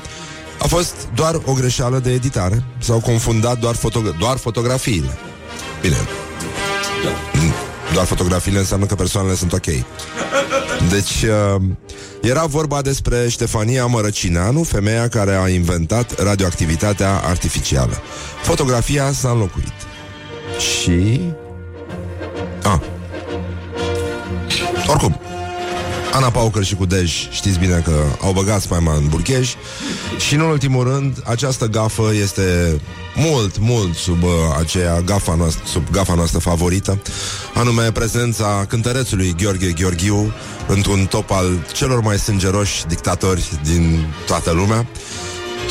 A 0.58 0.66
fost 0.66 0.94
doar 1.14 1.40
o 1.44 1.52
greșeală 1.52 1.98
de 1.98 2.10
editare. 2.10 2.64
S-au 2.78 3.00
confundat 3.00 3.58
doar, 3.58 3.74
foto- 3.74 4.18
doar 4.18 4.36
fotografiile. 4.36 5.18
Bine. 5.80 5.96
Doar 7.92 8.06
fotografiile 8.06 8.58
înseamnă 8.58 8.86
că 8.86 8.94
persoanele 8.94 9.34
sunt 9.34 9.52
ok. 9.52 9.66
Deci, 10.90 11.22
uh, 11.22 11.62
era 12.22 12.44
vorba 12.44 12.82
despre 12.82 13.28
Ștefania 13.28 13.86
Mărăcineanu, 13.86 14.62
femeia 14.62 15.08
care 15.08 15.34
a 15.34 15.48
inventat 15.48 16.20
radioactivitatea 16.22 17.20
artificială. 17.24 18.02
Fotografia 18.42 19.12
s-a 19.12 19.30
înlocuit. 19.30 19.72
Și... 20.58 21.20
A. 22.62 22.82
Oricum, 24.86 25.20
Ana 26.14 26.30
Paucăr 26.30 26.64
și 26.64 26.74
cu 26.74 26.84
Dej 26.86 27.28
știți 27.30 27.58
bine 27.58 27.82
că 27.84 28.04
au 28.20 28.32
băgat 28.32 28.60
spaima 28.60 28.94
în 28.94 29.08
burchej 29.08 29.54
și 30.18 30.34
în 30.34 30.40
ultimul 30.40 30.84
rând 30.84 31.22
această 31.24 31.66
gafă 31.66 32.10
este 32.22 32.80
mult, 33.14 33.58
mult 33.58 33.94
sub 33.94 34.22
uh, 34.22 34.30
aceea 34.58 35.00
gafa 35.00 35.34
noastră, 35.34 35.62
sub 35.66 35.90
gafa 35.90 36.14
noastră 36.14 36.38
favorită, 36.38 36.98
anume 37.54 37.92
prezența 37.92 38.64
cântărețului 38.68 39.34
Gheorghe 39.42 39.72
Gheorghiu 39.72 40.32
într-un 40.68 41.06
top 41.06 41.30
al 41.30 41.66
celor 41.72 42.00
mai 42.00 42.18
sângeroși 42.18 42.86
dictatori 42.86 43.58
din 43.62 44.06
toată 44.26 44.50
lumea. 44.52 44.86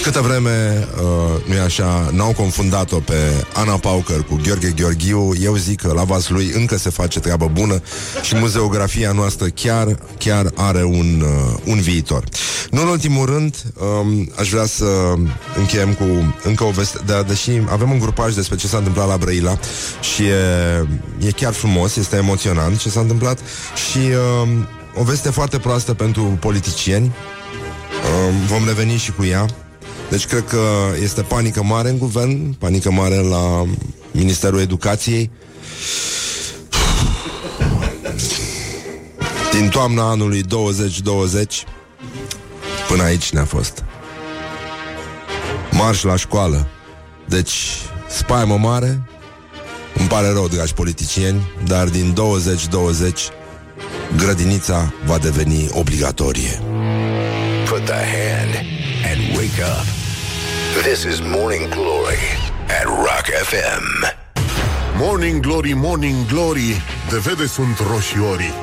Câtă 0.01 0.21
vreme, 0.21 0.87
uh, 0.95 1.45
nu-i 1.45 1.59
așa, 1.59 2.09
n-au 2.11 2.33
confundat-o 2.33 2.99
pe 2.99 3.45
Ana 3.53 3.77
Paucăr 3.77 4.23
cu 4.23 4.39
Gheorghe 4.43 4.73
Gheorghiu, 4.75 5.31
eu 5.41 5.55
zic 5.55 5.81
că 5.81 5.93
la 5.93 6.03
vas 6.03 6.29
lui 6.29 6.51
încă 6.55 6.77
se 6.77 6.89
face 6.89 7.19
treabă 7.19 7.49
bună 7.53 7.81
și 8.21 8.35
muzeografia 8.35 9.11
noastră 9.11 9.47
chiar, 9.47 9.99
chiar 10.17 10.51
are 10.55 10.83
un, 10.83 11.21
uh, 11.21 11.59
un 11.63 11.79
viitor. 11.79 12.23
Nu 12.69 12.81
în 12.81 12.87
ultimul 12.87 13.25
rând, 13.25 13.55
um, 13.79 14.31
aș 14.39 14.49
vrea 14.49 14.65
să 14.65 14.85
încheiem 15.57 15.93
cu 15.93 16.35
încă 16.43 16.63
o 16.63 16.69
veste, 16.69 16.99
de, 17.05 17.23
deși 17.27 17.51
avem 17.69 17.91
un 17.91 17.99
grupaj 17.99 18.33
despre 18.33 18.55
ce 18.55 18.67
s-a 18.67 18.77
întâmplat 18.77 19.07
la 19.07 19.17
Brăila 19.17 19.59
și 20.15 20.23
e, 20.23 20.87
e 21.27 21.31
chiar 21.31 21.53
frumos, 21.53 21.95
este 21.95 22.15
emoționant 22.15 22.77
ce 22.77 22.89
s-a 22.89 22.99
întâmplat 22.99 23.39
și 23.89 23.99
um, 24.41 24.67
o 24.95 25.03
veste 25.03 25.29
foarte 25.29 25.57
proastă 25.57 25.93
pentru 25.93 26.37
politicieni, 26.39 27.15
Um, 28.03 28.45
vom 28.45 28.65
reveni 28.65 28.97
și 28.97 29.11
cu 29.11 29.25
ea. 29.25 29.45
Deci 30.13 30.25
cred 30.25 30.45
că 30.47 30.61
este 31.01 31.21
panică 31.21 31.63
mare 31.63 31.89
în 31.89 31.97
guvern, 31.97 32.53
panică 32.53 32.91
mare 32.91 33.15
la 33.15 33.65
Ministerul 34.11 34.59
Educației. 34.59 35.31
Din 39.51 39.69
toamna 39.69 40.09
anului 40.09 40.41
2020 40.41 41.63
până 42.87 43.03
aici 43.03 43.29
ne-a 43.31 43.45
fost. 43.45 43.83
Marș 45.71 46.03
la 46.03 46.15
școală. 46.15 46.67
Deci, 47.27 47.51
spaimă 48.09 48.57
mare, 48.57 49.09
îmi 49.95 50.07
pare 50.07 50.27
rău, 50.27 50.47
dragi 50.47 50.73
politicieni, 50.73 51.51
dar 51.65 51.87
din 51.87 52.13
2020 52.13 53.21
grădinița 54.17 54.93
va 55.05 55.17
deveni 55.17 55.67
obligatorie. 55.71 56.61
Put 57.69 57.85
the 57.85 57.93
hand 57.93 58.65
and 59.11 59.37
wake 59.37 59.61
up. 59.61 60.02
This 60.81 61.03
is 61.03 61.19
Morning 61.21 61.69
Glory 61.69 62.17
at 62.67 62.85
Rock 62.85 63.25
FM. 63.25 64.05
Morning 64.97 65.41
Glory, 65.41 65.73
Morning 65.73 66.25
Glory 66.27 66.81
De 67.09 67.17
vede 67.17 67.47
sunt 67.47 67.77
roșiorii. 67.91 68.53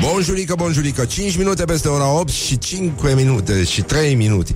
Bonjurică, 0.00 0.54
bonjurică 0.54 1.04
5 1.04 1.36
minute 1.36 1.64
peste 1.64 1.88
ora 1.88 2.18
8 2.18 2.28
și 2.28 2.58
5 2.58 2.92
minute 3.14 3.64
și 3.64 3.82
3 3.82 4.14
minute. 4.14 4.52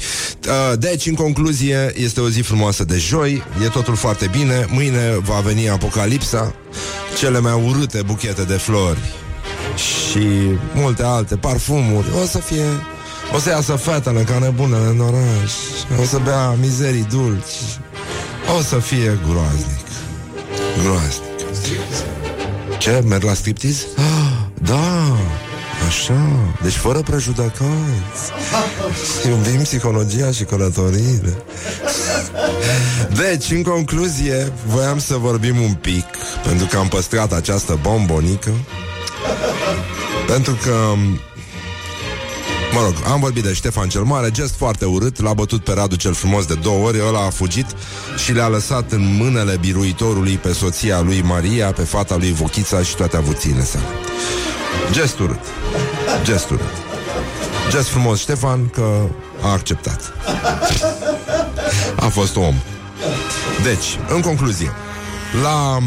Uh, 0.48 0.78
Deci, 0.78 1.06
în 1.06 1.14
concluzie, 1.14 1.92
este 1.96 2.20
o 2.20 2.28
zi 2.28 2.40
frumoasă 2.40 2.84
de 2.84 2.96
joi 2.96 3.42
E 3.64 3.68
totul 3.68 3.94
foarte 3.96 4.28
bine 4.32 4.66
Mâine 4.68 5.16
va 5.20 5.40
veni 5.40 5.68
apocalipsa 5.68 6.54
Cele 7.18 7.38
mai 7.38 7.62
urâte 7.66 8.02
buchete 8.02 8.42
de 8.42 8.54
flori 8.54 9.00
Și 9.76 10.26
multe 10.74 11.02
alte 11.02 11.36
parfumuri. 11.36 12.06
O 12.22 12.26
să 12.26 12.38
fie 12.38 12.64
O 13.34 13.38
să 13.38 13.48
iasă 13.48 13.76
fetele 13.76 14.22
ca 14.22 14.38
nebunele 14.38 14.86
în 14.86 15.00
oraș. 15.00 15.52
O 16.00 16.04
să 16.04 16.20
bea 16.24 16.50
mizerii 16.50 17.06
dulci. 17.10 17.78
O 18.58 18.62
să 18.62 18.76
fie 18.78 19.18
groaznic. 19.28 19.86
Groaznic. 20.82 21.24
Ce? 22.78 23.02
Merg 23.04 23.22
la 23.22 23.34
striptease? 23.34 23.86
Ah, 23.96 24.32
da, 24.68 25.16
așa. 25.86 26.28
Deci 26.62 26.74
fără 26.74 27.00
prejudecăți 27.00 28.30
Iubim 29.28 29.62
psihologia 29.62 30.30
și 30.30 30.44
călătoriile 30.44 31.42
Deci, 33.14 33.50
în 33.50 33.62
concluzie 33.62 34.52
Voiam 34.66 34.98
să 34.98 35.16
vorbim 35.16 35.60
un 35.60 35.74
pic 35.74 36.04
Pentru 36.44 36.66
că 36.66 36.76
am 36.76 36.88
păstrat 36.88 37.32
această 37.32 37.78
bombonică. 37.82 38.50
Pentru 40.26 40.58
că 40.62 40.94
Mă 42.72 42.82
rog, 42.82 42.94
am 43.12 43.20
vorbit 43.20 43.42
de 43.42 43.52
Ștefan 43.52 43.88
cel 43.88 44.02
Mare 44.02 44.30
Gest 44.30 44.54
foarte 44.54 44.84
urât, 44.84 45.20
l-a 45.22 45.32
bătut 45.32 45.64
pe 45.64 45.72
Radu 45.72 45.96
cel 45.96 46.14
frumos 46.14 46.44
de 46.44 46.54
două 46.54 46.86
ori 46.86 46.98
Ăla 47.06 47.24
a 47.24 47.30
fugit 47.30 47.66
și 48.24 48.32
le-a 48.32 48.48
lăsat 48.48 48.92
în 48.92 49.16
mânele 49.16 49.56
biruitorului 49.60 50.36
Pe 50.36 50.52
soția 50.52 51.00
lui 51.00 51.22
Maria, 51.22 51.72
pe 51.72 51.82
fata 51.82 52.16
lui 52.16 52.32
Vochița 52.32 52.82
Și 52.82 52.94
toate 52.96 53.16
avuțiile 53.16 53.64
sale 53.64 53.84
Gest 54.92 55.18
urât. 55.18 55.40
Gest 56.22 56.50
urât. 56.50 56.72
Gest 57.70 57.88
frumos 57.88 58.20
Ștefan 58.20 58.68
că 58.68 59.08
a 59.42 59.50
acceptat. 59.52 60.12
A 61.96 62.06
fost 62.08 62.36
om. 62.36 62.54
Deci, 63.62 63.98
în 64.14 64.20
concluzie 64.20 64.72
La... 65.42 65.78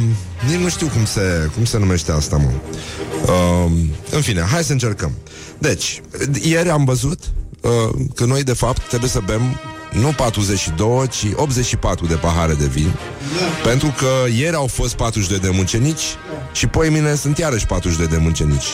Nici 0.48 0.60
nu 0.60 0.70
știu 0.70 0.88
cum 0.88 1.06
se, 1.06 1.50
cum 1.56 1.66
se 1.66 1.78
numește 1.78 2.12
asta, 2.12 2.36
mă. 2.38 2.50
Uh, 3.26 3.72
În 4.12 4.22
fine, 4.22 4.42
hai 4.42 4.64
să 4.64 4.72
încercăm 4.72 5.12
Deci, 5.60 6.02
ieri 6.42 6.70
am 6.70 6.86
văzut 6.86 7.20
uh, 7.62 8.00
Că 8.16 8.26
noi 8.26 8.44
de 8.44 8.54
fapt 8.54 8.88
trebuie 8.88 9.10
să 9.10 9.22
bem 9.26 9.42
nu 9.94 10.14
42, 10.16 11.08
ci 11.08 11.26
84 11.36 12.06
de 12.06 12.16
pahare 12.16 12.54
de 12.54 12.66
vin. 12.66 12.92
Pentru 13.64 13.94
că 13.98 14.08
ieri 14.38 14.56
au 14.56 14.68
fost 14.68 14.96
42 14.96 15.40
de 15.40 15.56
muncenici 15.56 16.04
Și 16.52 16.68
poi 16.68 16.90
mine 16.90 17.16
sunt 17.16 17.38
iarăși 17.38 17.66
42 17.66 18.08
de 18.08 18.18
muncenici. 18.22 18.68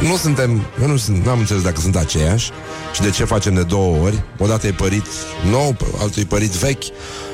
Nu 0.00 0.16
suntem, 0.16 0.66
eu 0.80 0.88
nu 0.88 0.96
sunt, 0.96 1.24
n-am 1.24 1.38
înțeles 1.38 1.62
dacă 1.62 1.80
sunt 1.80 1.96
aceiași 1.96 2.50
Și 2.94 3.00
de 3.00 3.10
ce 3.10 3.24
facem 3.24 3.54
de 3.54 3.62
două 3.62 4.04
ori. 4.04 4.24
Odată 4.38 4.66
e 4.66 4.72
părit 4.72 5.06
nou, 5.50 5.76
altul 6.00 6.22
e 6.22 6.24
părit 6.24 6.50
vechi. 6.50 6.84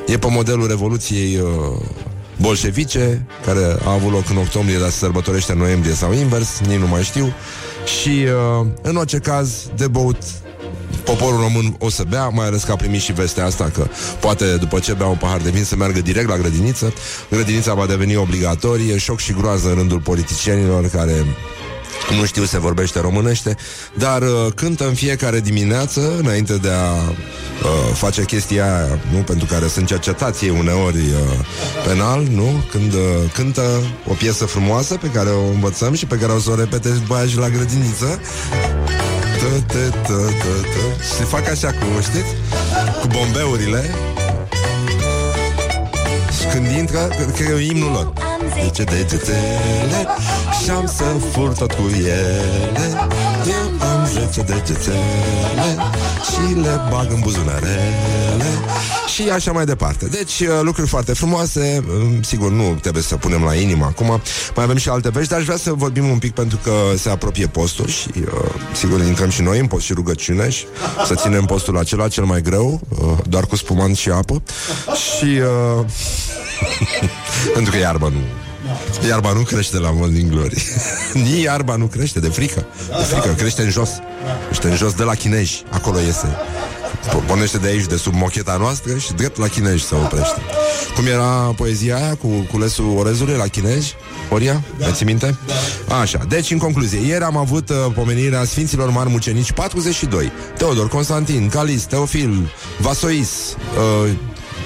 E 0.07 0.19
pe 0.19 0.27
modelul 0.31 0.69
Revoluției 0.69 1.37
uh, 1.37 1.81
bolșevice 2.41 3.27
Care 3.45 3.77
a 3.85 3.93
avut 3.93 4.13
loc 4.13 4.31
în 4.31 4.37
octombrie 4.37 4.79
Dar 4.79 4.91
se 4.91 4.97
sărbătorește 4.97 5.53
în 5.53 5.59
noiembrie 5.59 5.95
sau 5.95 6.13
invers 6.13 6.61
Nici 6.61 6.79
nu 6.79 6.87
mai 6.87 7.03
știu 7.03 7.33
Și 7.87 8.25
uh, 8.61 8.67
în 8.83 8.97
orice 8.97 9.19
caz 9.19 9.71
de 9.77 9.87
băut 9.87 10.17
Poporul 11.05 11.41
român 11.41 11.77
o 11.79 11.91
să 11.91 12.05
bea, 12.09 12.29
mai 12.29 12.47
ales 12.47 12.63
că 12.63 12.73
a 12.73 12.77
primit 12.77 13.01
și 13.01 13.13
vestea 13.13 13.45
asta 13.45 13.71
că 13.75 13.87
poate 14.21 14.57
după 14.57 14.79
ce 14.79 14.93
bea 14.93 15.07
un 15.07 15.17
pahar 15.17 15.41
de 15.41 15.51
vin 15.51 15.65
să 15.65 15.77
meargă 15.77 16.01
direct 16.01 16.29
la 16.29 16.37
grădiniță. 16.37 16.93
Grădinița 17.31 17.75
va 17.75 17.87
deveni 17.87 18.17
obligatorie, 18.17 18.99
șoc 18.99 19.19
și 19.19 19.33
groază 19.33 19.69
în 19.69 19.75
rândul 19.75 20.01
politicienilor 20.01 20.89
care 20.89 21.25
nu 22.15 22.25
știu 22.25 22.45
se 22.45 22.59
vorbește 22.59 23.01
românește, 23.01 23.57
dar 23.95 24.23
uh, 24.23 24.53
cântă 24.55 24.87
în 24.87 24.95
fiecare 24.95 25.41
dimineață 25.41 26.17
înainte 26.19 26.55
de 26.57 26.71
a 26.71 26.93
uh, 26.93 27.95
face 27.95 28.25
chestia 28.25 28.65
aia, 28.65 28.99
nu? 29.13 29.19
Pentru 29.19 29.47
care 29.47 29.69
sunt 29.69 29.87
cercetați 29.87 30.45
ei 30.45 30.51
uneori 30.51 30.97
uh, 30.97 31.47
penal, 31.87 32.23
nu? 32.23 32.65
Când 32.71 32.93
uh, 32.93 33.01
cântă 33.35 33.63
o 34.09 34.13
piesă 34.13 34.45
frumoasă 34.45 34.95
pe 34.95 35.11
care 35.11 35.29
o 35.29 35.49
învățăm 35.49 35.95
și 35.95 36.07
pe 36.07 36.17
care 36.17 36.33
o 36.33 36.39
să 36.39 36.51
o 36.51 36.55
repete 36.55 36.89
după 36.89 37.15
aia 37.15 37.27
și 37.27 37.39
la 37.39 37.49
grădiniță. 37.49 38.21
Tă, 39.39 39.65
tă, 39.67 39.79
tă, 39.89 40.31
tă, 40.43 40.61
tă. 40.61 41.03
Și 41.17 41.23
fac 41.23 41.51
așa 41.51 41.69
cu, 41.69 42.01
știți? 42.01 42.35
Cu 43.01 43.07
bombeurile 43.07 43.95
Și 46.41 46.47
când 46.53 46.67
intră, 46.67 46.99
cred 46.99 47.47
că 47.47 47.53
e 47.53 47.71
imnul 47.71 47.91
lor 47.91 48.36
Zice 48.65 48.85
degetele 48.85 50.07
Și 50.63 50.71
am 50.71 50.87
să 50.87 51.05
fur 51.33 51.53
tot 51.53 51.73
cu 51.73 51.83
ele 51.99 52.43
Eu 53.49 53.89
am 53.89 54.07
zece 54.07 54.43
degetele 54.43 55.77
Și 56.25 56.55
le 56.55 56.81
bag 56.91 57.11
în 57.11 57.21
buzunarele 57.21 57.93
Și 59.15 59.23
așa 59.31 59.53
mai 59.53 59.65
departe. 59.65 60.07
Deci 60.07 60.41
uh, 60.41 60.49
lucruri 60.63 60.89
foarte 60.89 61.13
frumoase. 61.13 61.85
Um, 62.03 62.23
Sigur, 62.23 62.51
nu 62.51 62.79
trebuie 62.81 63.03
să 63.03 63.17
punem 63.17 63.43
la 63.43 63.55
inimă 63.55 63.85
acum. 63.85 64.21
Mai 64.55 64.65
avem 64.65 64.77
și 64.77 64.89
alte 64.89 65.09
vești 65.09 65.29
Dar 65.29 65.39
aș 65.39 65.45
vrea 65.45 65.57
să 65.57 65.73
vorbim 65.73 66.09
un 66.09 66.19
pic 66.19 66.35
pentru 66.35 66.59
că 66.63 66.73
se 66.97 67.11
apropie 67.11 67.47
postul 67.47 67.87
Și 67.87 68.09
uh, 68.17 68.25
sigur 68.73 69.01
intrăm 69.01 69.31
și 69.31 69.43
noi 69.43 69.59
în 69.59 69.67
post 69.67 69.85
și 69.85 69.93
rugăciune 69.93 70.51
Și 70.51 70.65
să 71.07 71.15
ținem 71.15 71.45
postul 71.45 71.79
acela 71.79 72.09
cel 72.09 72.25
mai 72.25 72.43
greu 72.43 72.81
uh, 72.89 73.19
Doar 73.29 73.45
cu 73.45 73.57
spumant 73.57 73.97
și 73.97 74.11
apă. 74.11 74.43
Și 74.95 75.25
uh, 75.25 75.85
pentru 77.55 77.73
că 77.73 77.79
iarba 77.79 78.09
nu 78.09 78.46
Iarba 79.09 79.33
nu 79.33 79.43
crește 79.43 79.79
la 79.79 79.91
Morning 79.91 80.31
Glory 80.31 80.63
Nici 81.13 81.43
iarba 81.43 81.77
nu 81.77 81.87
crește, 81.87 82.21
de 82.21 82.29
frică 82.29 82.67
De 82.89 83.03
frică, 83.03 83.29
crește 83.29 83.63
în 83.63 83.71
jos 83.71 83.91
Crește 84.47 84.69
în 84.69 84.77
jos 84.77 84.93
de 84.93 85.03
la 85.03 85.15
chinezi, 85.15 85.65
acolo 85.71 85.99
iese 85.99 86.37
Pornește 87.27 87.59
de 87.59 87.69
aici, 87.69 87.87
de 87.87 87.97
sub 87.97 88.15
mocheta 88.15 88.57
noastră 88.57 88.99
Și 88.99 89.13
drept 89.13 89.39
la 89.39 89.49
chinezi 89.49 89.85
se 89.85 89.95
oprește 89.95 90.41
Cum 90.95 91.07
era 91.07 91.27
poezia 91.57 91.97
aia 91.97 92.15
cu 92.15 92.29
culesul 92.53 92.97
orezului 92.97 93.37
la 93.37 93.47
chinezi? 93.47 93.95
Oria? 94.31 94.63
Mai 94.79 94.93
ții 94.93 95.07
minte? 95.07 95.39
Așa, 96.01 96.21
deci 96.29 96.51
în 96.51 96.59
concluzie 96.59 97.07
Ieri 97.07 97.25
am 97.25 97.37
avut 97.37 97.69
uh, 97.69 97.77
pomenirea 97.95 98.45
Sfinților 98.45 98.91
Mari 98.91 99.09
Mucenici 99.09 99.53
42 99.53 100.33
Teodor, 100.57 100.89
Constantin, 100.89 101.49
Calis, 101.49 101.83
Teofil 101.83 102.53
Vasois 102.81 103.57
uh, 104.05 104.11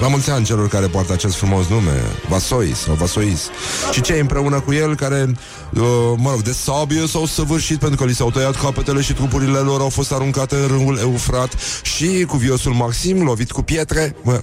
la 0.00 0.08
mulți 0.08 0.30
ani 0.30 0.44
celor 0.44 0.68
care 0.68 0.86
poartă 0.86 1.12
acest 1.12 1.34
frumos 1.34 1.66
nume 1.66 2.02
Vasois 2.28 2.78
sau 2.78 2.94
Vasois. 2.94 3.48
Și 3.92 4.00
cei 4.00 4.20
împreună 4.20 4.60
cu 4.60 4.72
el 4.72 4.96
care 4.96 5.34
uh, 5.74 5.82
Mă 6.16 6.30
rog, 6.30 6.42
de 6.42 6.52
sabie 6.52 7.06
s-au 7.06 7.26
săvârșit 7.26 7.78
Pentru 7.78 7.98
că 7.98 8.04
li 8.04 8.14
s-au 8.14 8.30
tăiat 8.30 8.60
capetele 8.60 9.00
și 9.00 9.12
trupurile 9.12 9.58
lor 9.58 9.80
Au 9.80 9.88
fost 9.88 10.12
aruncate 10.12 10.54
în 10.54 10.66
râul 10.66 10.98
Eufrat 10.98 11.52
Și 11.82 12.24
cu 12.28 12.36
viosul 12.36 12.72
Maxim 12.72 13.24
lovit 13.24 13.50
cu 13.50 13.62
pietre. 13.62 14.16
Mă, 14.22 14.42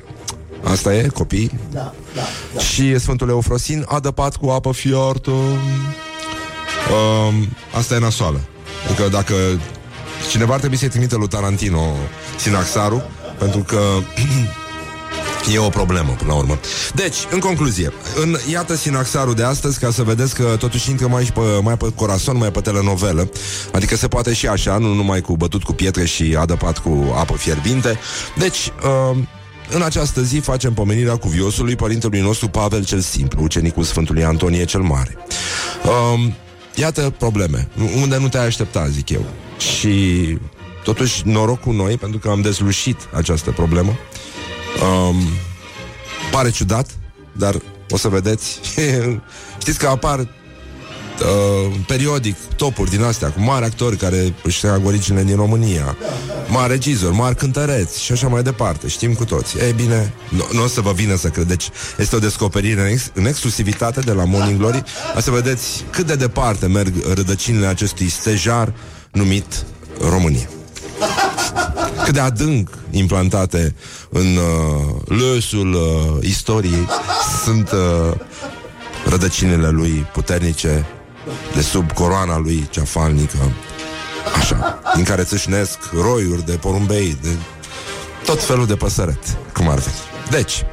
Asta 0.64 0.96
e, 0.96 1.08
copii? 1.08 1.52
Da, 1.72 1.94
da, 2.16 2.22
da. 2.54 2.60
Și 2.60 3.00
Sfântul 3.00 3.30
Eufrosin 3.30 3.86
adăpat 3.88 4.36
cu 4.36 4.50
apă 4.50 4.72
fiartă. 4.72 5.32
Um, 5.32 5.58
Asta 7.78 7.96
e 7.96 8.00
nasoală. 8.00 8.40
Adică 8.88 9.08
dacă 9.08 9.34
Cineva 10.30 10.54
ar 10.54 10.60
trebui 10.60 10.78
să-i 10.78 10.90
trimite 10.90 11.16
lui 11.16 11.28
Tarantino 11.28 11.96
Sinaxaru 12.40 13.04
Pentru 13.38 13.60
că 13.60 13.80
E 15.54 15.58
o 15.58 15.70
problemă, 15.70 16.16
până 16.18 16.32
la 16.32 16.38
urmă. 16.38 16.60
Deci, 16.94 17.16
în 17.32 17.40
concluzie, 17.40 17.94
în, 18.22 18.38
iată 18.52 18.76
Sinaxarul 18.76 19.34
de 19.34 19.44
astăzi, 19.44 19.80
ca 19.80 19.92
să 19.92 20.04
vedeți 20.04 20.36
că 20.36 20.56
totuși 20.60 20.90
intră 20.90 21.08
mai 21.08 21.24
pe, 21.24 21.42
mai 21.62 21.78
pe 21.78 21.92
corazon, 21.96 22.38
mai 22.38 22.52
pe 22.52 22.62
telenovelă. 22.62 23.30
Adică 23.72 23.96
se 23.96 24.08
poate 24.08 24.34
și 24.34 24.48
așa, 24.48 24.78
nu 24.78 24.94
numai 24.94 25.22
cu 25.22 25.38
bătut 25.38 25.64
cu 25.64 25.74
pietre 25.74 26.06
și 26.06 26.36
adăpat 26.40 26.78
cu 26.78 27.14
apă 27.18 27.34
fierbinte. 27.34 28.00
Deci, 28.38 28.72
uh, 29.12 29.18
în 29.70 29.82
această 29.82 30.22
zi 30.22 30.38
facem 30.38 30.74
pomenirea 30.74 31.16
cuviosului 31.16 31.76
părintelui 31.76 32.20
nostru 32.20 32.48
Pavel 32.48 32.86
cel 32.86 33.00
Simplu, 33.00 33.44
ucenicul 33.44 33.84
Sfântului 33.84 34.24
Antonie 34.24 34.66
cel 34.66 34.82
Mare. 34.82 35.18
Um, 36.14 36.36
iată 36.76 37.14
probleme, 37.18 37.68
unde 37.96 38.18
nu 38.18 38.30
te-ai 38.30 38.46
aștepta, 38.46 38.88
zic 38.88 39.10
eu. 39.10 39.26
Și 39.58 40.38
totuși 40.84 41.22
noroc 41.26 41.60
cu 41.60 41.72
noi, 41.72 41.98
pentru 41.98 42.20
că 42.20 42.30
am 42.30 42.42
dezlușit 42.42 42.98
această 43.14 43.52
problemă. 43.52 43.98
Um, 44.82 45.16
pare 46.32 46.50
ciudat, 46.50 46.90
dar 47.32 47.62
o 47.90 47.98
să 47.98 48.08
vedeți. 48.08 48.60
Știți 49.62 49.80
că 49.80 49.88
apar 49.88 50.20
uh, 50.20 51.76
periodic 51.88 52.36
topuri 52.56 52.90
din 52.90 53.04
astea 53.04 53.30
cu 53.30 53.42
mari 53.42 53.66
actori 53.66 53.98
care 53.98 54.34
își 54.44 54.62
trag 54.62 54.86
originele 54.86 55.26
din 55.26 55.36
România, 55.36 55.98
mari 56.48 56.72
regizori, 56.72 57.16
mari 57.16 57.36
cântăreți 57.36 58.04
și 58.04 58.12
așa 58.12 58.28
mai 58.28 58.44
departe. 58.44 58.88
Știm 58.88 59.14
cu 59.14 59.26
toți. 59.26 59.58
Ei 59.58 59.74
bine, 59.74 60.14
nu, 60.30 60.48
nu 60.52 60.64
o 60.64 60.68
să 60.68 60.82
vă 60.82 60.92
vină 60.92 61.16
să 61.16 61.28
credeți. 61.28 61.72
Este 61.98 62.16
o 62.16 62.20
descoperire 62.20 62.82
în, 62.82 62.88
ex- 62.88 63.12
în 63.14 63.26
exclusivitate 63.26 64.00
de 64.00 64.12
la 64.12 64.24
Morning 64.24 64.60
Glory. 64.60 64.84
A 65.16 65.20
să 65.20 65.32
vedeți 65.32 65.86
cât 65.92 66.06
de 66.06 66.16
departe 66.16 66.68
merg 66.68 66.94
rădăcinile 67.14 67.68
acestui 67.68 68.10
stejar 68.10 68.74
numit 69.12 69.66
România 70.10 70.50
cât 72.08 72.16
de 72.16 72.22
adânc 72.22 72.70
implantate 72.92 73.76
în 74.10 74.38
uh, 74.38 75.18
lăsul 75.20 75.74
uh, 75.74 76.28
istoriei 76.28 76.88
sunt 77.44 77.72
uh, 77.72 78.14
rădăcinile 79.06 79.70
lui 79.70 80.08
puternice 80.14 80.86
de 81.56 81.62
sub 81.62 81.92
coroana 81.92 82.38
lui 82.38 82.68
cea 82.70 82.84
falnică, 82.84 83.38
așa, 84.36 84.80
din 84.96 85.04
care 85.04 85.24
țâșnesc 85.24 85.78
roiuri 86.02 86.46
de 86.46 86.52
porumbei, 86.52 87.18
de 87.22 87.30
tot 88.26 88.44
felul 88.44 88.66
de 88.66 88.76
păsăret, 88.76 89.38
cum 89.54 89.70
ar 89.70 89.80
fi. 89.80 89.90
Deci, 90.30 90.66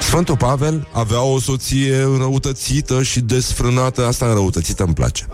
Sfântul 0.00 0.36
Pavel 0.36 0.88
avea 0.92 1.22
o 1.22 1.40
soție 1.40 2.02
înrăutățită 2.02 3.02
și 3.02 3.20
desfrânată. 3.20 4.06
Asta 4.06 4.26
înrăutățită 4.26 4.84
îmi 4.84 4.94
place. 4.94 5.26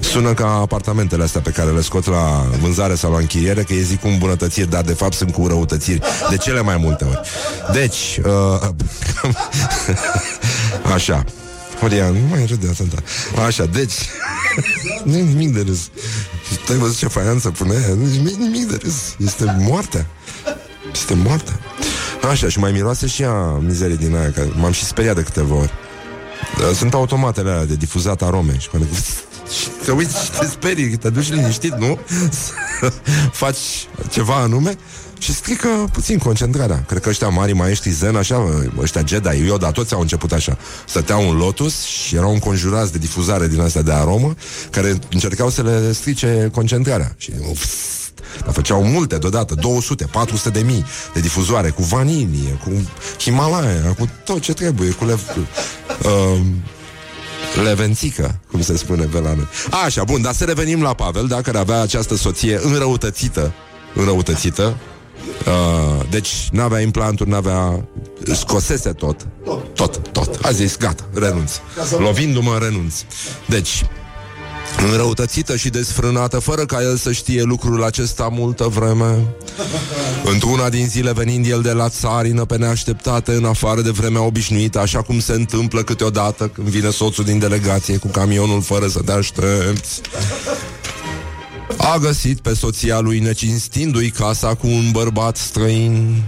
Sună 0.00 0.34
ca 0.34 0.46
apartamentele 0.46 1.22
astea 1.22 1.40
pe 1.40 1.50
care 1.50 1.70
le 1.70 1.80
scot 1.80 2.06
la 2.06 2.46
vânzare 2.60 2.94
sau 2.94 3.12
la 3.12 3.18
închiriere 3.18 3.62
Că 3.62 3.72
e 3.72 3.82
zic 3.82 4.00
cu 4.00 4.08
îmbunătățiri, 4.08 4.70
dar 4.70 4.82
de 4.82 4.92
fapt 4.92 5.12
sunt 5.12 5.32
cu 5.32 5.46
răutățiri 5.46 6.00
De 6.30 6.36
cele 6.36 6.60
mai 6.60 6.76
multe 6.76 7.04
ori. 7.04 7.20
Deci 7.72 8.20
uh, 8.24 8.68
Așa. 10.94 11.24
Horia, 11.80 12.08
nu 12.08 12.18
mai 12.30 12.46
râde 12.46 12.68
atâta 12.68 13.02
Așa, 13.46 13.64
deci 13.64 13.94
Nu 15.04 15.16
e 15.16 15.22
nimic 15.22 15.54
de 15.54 15.60
râs. 15.66 15.88
Tu 16.66 16.72
ai 16.72 16.78
văzut 16.78 16.96
ce 16.96 17.06
faianță 17.06 17.50
pune? 17.50 17.74
Aia? 17.76 17.94
Nu 17.94 18.28
e 18.28 18.34
nimic 18.38 18.70
de 18.70 18.78
râs. 18.82 18.94
Este 19.18 19.56
moartea. 19.58 20.06
Este 20.92 21.14
moartea 21.14 21.60
Așa, 22.28 22.48
și 22.48 22.58
mai 22.58 22.72
miroase 22.72 23.06
și 23.06 23.22
ea 23.22 23.32
mizerie 23.42 23.96
din 23.96 24.16
aia, 24.16 24.30
că 24.30 24.46
m-am 24.56 24.72
și 24.72 24.84
speriat 24.84 25.14
de 25.14 25.22
câteva 25.22 25.54
ori. 25.54 25.70
Uh, 26.58 26.76
Sunt 26.76 26.94
automatele 26.94 27.50
alea 27.50 27.64
de 27.64 27.74
difuzat 27.74 28.22
arome 28.22 28.58
și 28.58 28.68
când 28.68 28.84
și 29.58 29.68
te 29.84 29.90
uiți 29.90 30.24
și 30.24 30.30
te 30.30 30.46
sperii, 30.46 30.96
te 30.96 31.10
duci 31.10 31.30
liniștit, 31.32 31.72
nu? 31.72 31.98
Să 32.30 32.52
faci 33.42 33.88
ceva 34.10 34.34
anume 34.34 34.76
și 35.18 35.34
strică 35.34 35.68
puțin 35.92 36.18
concentrarea. 36.18 36.84
Cred 36.88 37.02
că 37.02 37.08
ăștia 37.08 37.28
mari 37.28 37.52
maestri 37.52 37.90
zen, 37.90 38.16
așa, 38.16 38.68
ăștia 38.78 39.02
Jedi, 39.06 39.44
Yoda, 39.46 39.70
toți 39.70 39.94
au 39.94 40.00
început 40.00 40.32
așa. 40.32 40.58
Stăteau 40.86 41.30
în 41.30 41.36
lotus 41.36 41.82
și 41.82 42.16
erau 42.16 42.32
înconjurați 42.32 42.92
de 42.92 42.98
difuzare 42.98 43.48
din 43.48 43.60
astea 43.60 43.82
de 43.82 43.92
aromă, 43.92 44.34
care 44.70 44.98
încercau 45.10 45.50
să 45.50 45.62
le 45.62 45.92
strice 45.92 46.50
concentrarea. 46.52 47.14
Și 47.16 47.32
uf, 47.50 47.64
dar 48.44 48.52
făceau 48.52 48.84
multe 48.84 49.18
deodată, 49.18 49.54
200, 49.54 50.04
400 50.04 50.50
de 50.50 50.60
mii 50.60 50.84
de 51.12 51.20
difuzoare, 51.20 51.70
cu 51.70 51.82
vanilie, 51.82 52.60
cu 52.64 52.70
Himalaya, 53.18 53.94
cu 53.98 54.08
tot 54.24 54.40
ce 54.40 54.52
trebuie, 54.52 54.90
cu 54.90 55.04
le, 55.04 55.12
uh, 55.12 56.40
levențică, 57.64 58.40
cum 58.50 58.62
se 58.62 58.76
spune 58.76 59.04
pe 59.04 59.20
la 59.20 59.34
noi. 59.34 59.46
Așa, 59.84 60.04
bun, 60.04 60.22
dar 60.22 60.34
să 60.34 60.44
revenim 60.44 60.82
la 60.82 60.94
Pavel, 60.94 61.26
da, 61.26 61.40
care 61.40 61.58
avea 61.58 61.80
această 61.80 62.16
soție 62.16 62.58
înrăutățită, 62.62 63.52
înrăutățită, 63.94 64.76
Uh, 65.46 66.06
deci 66.10 66.48
n-avea 66.52 66.80
implanturi, 66.80 67.30
n-avea 67.30 67.84
Scosese 68.32 68.92
tot. 68.92 69.26
Tot, 69.74 70.08
tot, 70.12 70.38
a 70.42 70.50
zis, 70.50 70.76
gata, 70.76 71.04
renunț. 71.14 71.52
Lovindu-mă, 71.98 72.58
renunț. 72.60 72.94
Deci, 73.46 73.84
înrăutățită 74.88 75.56
și 75.56 75.68
desfrânată, 75.68 76.38
fără 76.38 76.64
ca 76.64 76.82
el 76.82 76.96
să 76.96 77.12
știe 77.12 77.42
lucrul 77.42 77.84
acesta 77.84 78.28
multă 78.32 78.64
vreme. 78.64 79.18
Într-una 80.24 80.68
din 80.68 80.86
zile 80.86 81.12
venind 81.12 81.46
el 81.46 81.60
de 81.60 81.72
la 81.72 81.88
țarină 81.88 82.44
pe 82.44 82.56
neașteptate, 82.56 83.32
în 83.32 83.44
afară 83.44 83.80
de 83.80 83.90
vremea 83.90 84.22
obișnuită, 84.22 84.78
așa 84.78 85.02
cum 85.02 85.20
se 85.20 85.32
întâmplă 85.32 85.82
câteodată 85.82 86.48
când 86.48 86.68
vine 86.68 86.90
soțul 86.90 87.24
din 87.24 87.38
delegație 87.38 87.96
cu 87.96 88.08
camionul 88.08 88.62
fără 88.62 88.86
să 88.88 89.00
te 89.02 89.12
aștepți. 89.12 90.00
A 91.76 91.98
găsit 91.98 92.40
pe 92.40 92.54
soția 92.54 93.00
lui 93.00 93.18
necinstindu-i 93.18 94.10
casa 94.10 94.54
cu 94.54 94.66
un 94.66 94.90
bărbat 94.90 95.36
străin. 95.36 96.22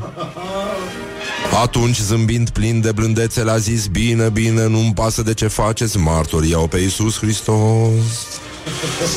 Atunci, 1.63 1.99
zâmbind 1.99 2.51
plin 2.51 2.81
de 2.81 2.93
blândețe, 2.93 3.43
le-a 3.43 3.57
zis 3.57 3.87
Bine, 3.87 4.29
bine, 4.29 4.67
nu-mi 4.67 4.93
pasă 4.95 5.23
de 5.23 5.35
ce 5.35 5.47
faceți 5.47 5.99
Martori 5.99 6.51
iau 6.51 6.67
pe 6.67 6.79
Iisus 6.79 7.19
Hristos 7.19 8.42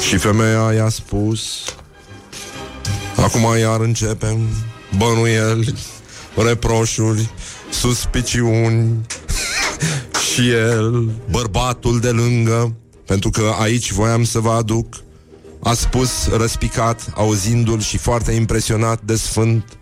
Și 0.08 0.18
femeia 0.18 0.74
i-a 0.76 0.90
spus 0.90 1.64
Acum 3.16 3.58
iar 3.60 3.80
începem 3.80 4.38
Bănuieli 4.98 5.74
Reproșuri 6.36 7.30
Suspiciuni. 7.72 9.06
Și 10.34 10.50
el 10.50 11.10
Bărbatul 11.30 12.00
de 12.00 12.10
lângă 12.10 12.76
Pentru 13.06 13.30
că 13.30 13.54
aici 13.60 13.92
voiam 13.92 14.24
să 14.24 14.40
vă 14.40 14.52
aduc 14.52 14.96
A 15.64 15.74
spus 15.74 16.28
răspicat 16.28 17.12
Auzindu-l 17.16 17.82
și 17.82 17.98
foarte 17.98 18.32
impresionat 18.32 19.02
de 19.02 19.16
sfânt 19.16 19.78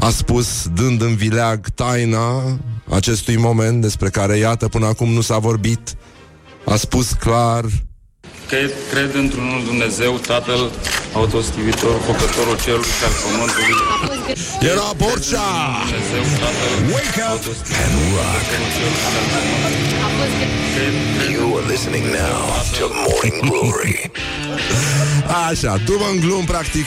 a 0.00 0.10
spus, 0.10 0.68
dând 0.74 1.02
în 1.02 1.14
vileag 1.14 1.68
taina 1.68 2.58
acestui 2.90 3.36
moment 3.36 3.80
despre 3.80 4.08
care, 4.08 4.36
iată, 4.36 4.68
până 4.68 4.86
acum 4.86 5.08
nu 5.08 5.20
s-a 5.20 5.38
vorbit, 5.38 5.96
a 6.64 6.76
spus 6.76 7.12
clar 7.12 7.64
Cred, 8.48 8.72
cred 8.92 9.10
într-unul 9.14 9.60
Dumnezeu, 9.64 10.12
Tatăl, 10.30 10.62
autostivitor, 11.20 11.94
făcătorul 12.10 12.56
cerului 12.64 12.94
și 12.98 13.04
al 13.08 13.14
pământului. 13.22 13.74
Era 14.72 14.88
Borcea! 15.00 15.48
Dumnezeu, 15.84 16.24
Tatăl, 16.42 16.72
Wake 16.94 17.20
up 17.32 17.42
autostivitor, 17.42 18.12
făcătorul 18.24 18.70
cerului 18.76 19.02
și 19.12 19.16
al 19.20 19.26
pământului. 19.32 19.86
Cred, 20.74 20.94
cred 21.16 21.30
You 21.36 21.46
are 21.58 21.66
listening 21.72 22.06
now 22.20 22.42
to 22.76 22.84
Morning 23.06 23.38
Glory. 23.48 23.94
Așa, 25.48 25.72
după 25.84 26.06
în 26.12 26.18
glum, 26.20 26.44
practic, 26.44 26.86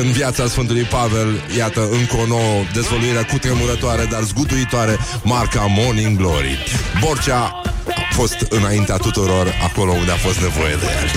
în 0.00 0.10
viața 0.10 0.46
Sfântului 0.46 0.82
Pavel, 0.96 1.30
iată, 1.56 1.80
încă 1.98 2.16
o 2.22 2.26
nouă 2.26 2.56
dezvăluire 2.74 3.22
cu 3.30 3.38
tremurătoare, 3.38 4.04
dar 4.10 4.22
zguduitoare, 4.22 4.98
marca 5.22 5.64
Morning 5.78 6.16
Glory. 6.16 6.58
Borcea 7.00 7.60
a 7.79 7.79
fost 8.10 8.46
înaintea 8.48 8.96
tuturor 8.96 9.54
acolo 9.62 9.92
unde 9.92 10.10
a 10.10 10.16
fost 10.16 10.40
nevoie 10.40 10.74
de 10.74 10.86
el. 11.02 11.10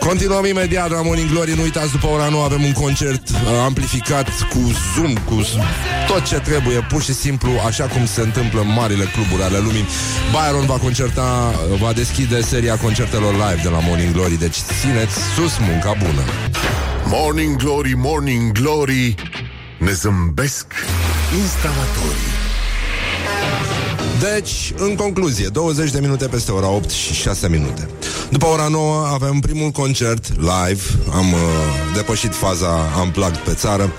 Continuăm 0.08 0.44
imediat 0.44 0.90
la 0.90 1.02
Morning 1.02 1.30
Glory. 1.30 1.52
Nu 1.56 1.62
uitați, 1.62 1.90
după 1.90 2.06
ora 2.06 2.28
9 2.28 2.44
avem 2.44 2.62
un 2.64 2.72
concert 2.72 3.28
uh, 3.28 3.36
amplificat 3.64 4.28
cu 4.48 4.58
Zoom, 4.94 5.12
cu 5.14 5.42
s- 5.42 5.48
tot 6.06 6.24
ce 6.26 6.34
trebuie, 6.38 6.80
pur 6.88 7.02
și 7.02 7.14
simplu, 7.14 7.50
așa 7.66 7.84
cum 7.84 8.06
se 8.06 8.20
întâmplă 8.20 8.60
în 8.60 8.72
marile 8.72 9.04
cluburi 9.04 9.42
ale 9.42 9.58
lumii. 9.58 9.84
Byron 10.30 10.66
va 10.66 10.74
concerta, 10.76 11.54
uh, 11.72 11.78
va 11.78 11.92
deschide 11.92 12.40
seria 12.42 12.76
concertelor 12.76 13.32
live 13.32 13.60
de 13.62 13.68
la 13.68 13.78
Morning 13.78 14.12
Glory, 14.12 14.38
deci 14.38 14.56
țineți 14.80 15.14
sus 15.36 15.52
munca 15.68 15.92
bună. 15.98 16.22
Morning 17.04 17.56
Glory, 17.56 17.92
Morning 17.96 18.52
Glory 18.52 19.14
Ne 19.78 19.92
zâmbesc 19.92 20.66
instalatorii 21.40 22.32
Deci, 24.20 24.72
în 24.76 24.94
concluzie, 24.94 25.46
20 25.46 25.90
de 25.90 26.00
minute 26.00 26.26
peste 26.26 26.52
ora 26.52 26.68
8 26.68 26.90
și 26.90 27.12
6 27.12 27.48
minute. 27.48 27.88
După 28.30 28.46
ora 28.46 28.68
9 28.68 29.06
avem 29.12 29.38
primul 29.38 29.70
concert 29.70 30.28
live. 30.38 30.82
Am 31.12 31.32
uh, 31.32 31.38
depășit 31.94 32.34
faza 32.34 32.78
unplugged 33.02 33.36
pe 33.36 33.54
țară. 33.54 33.92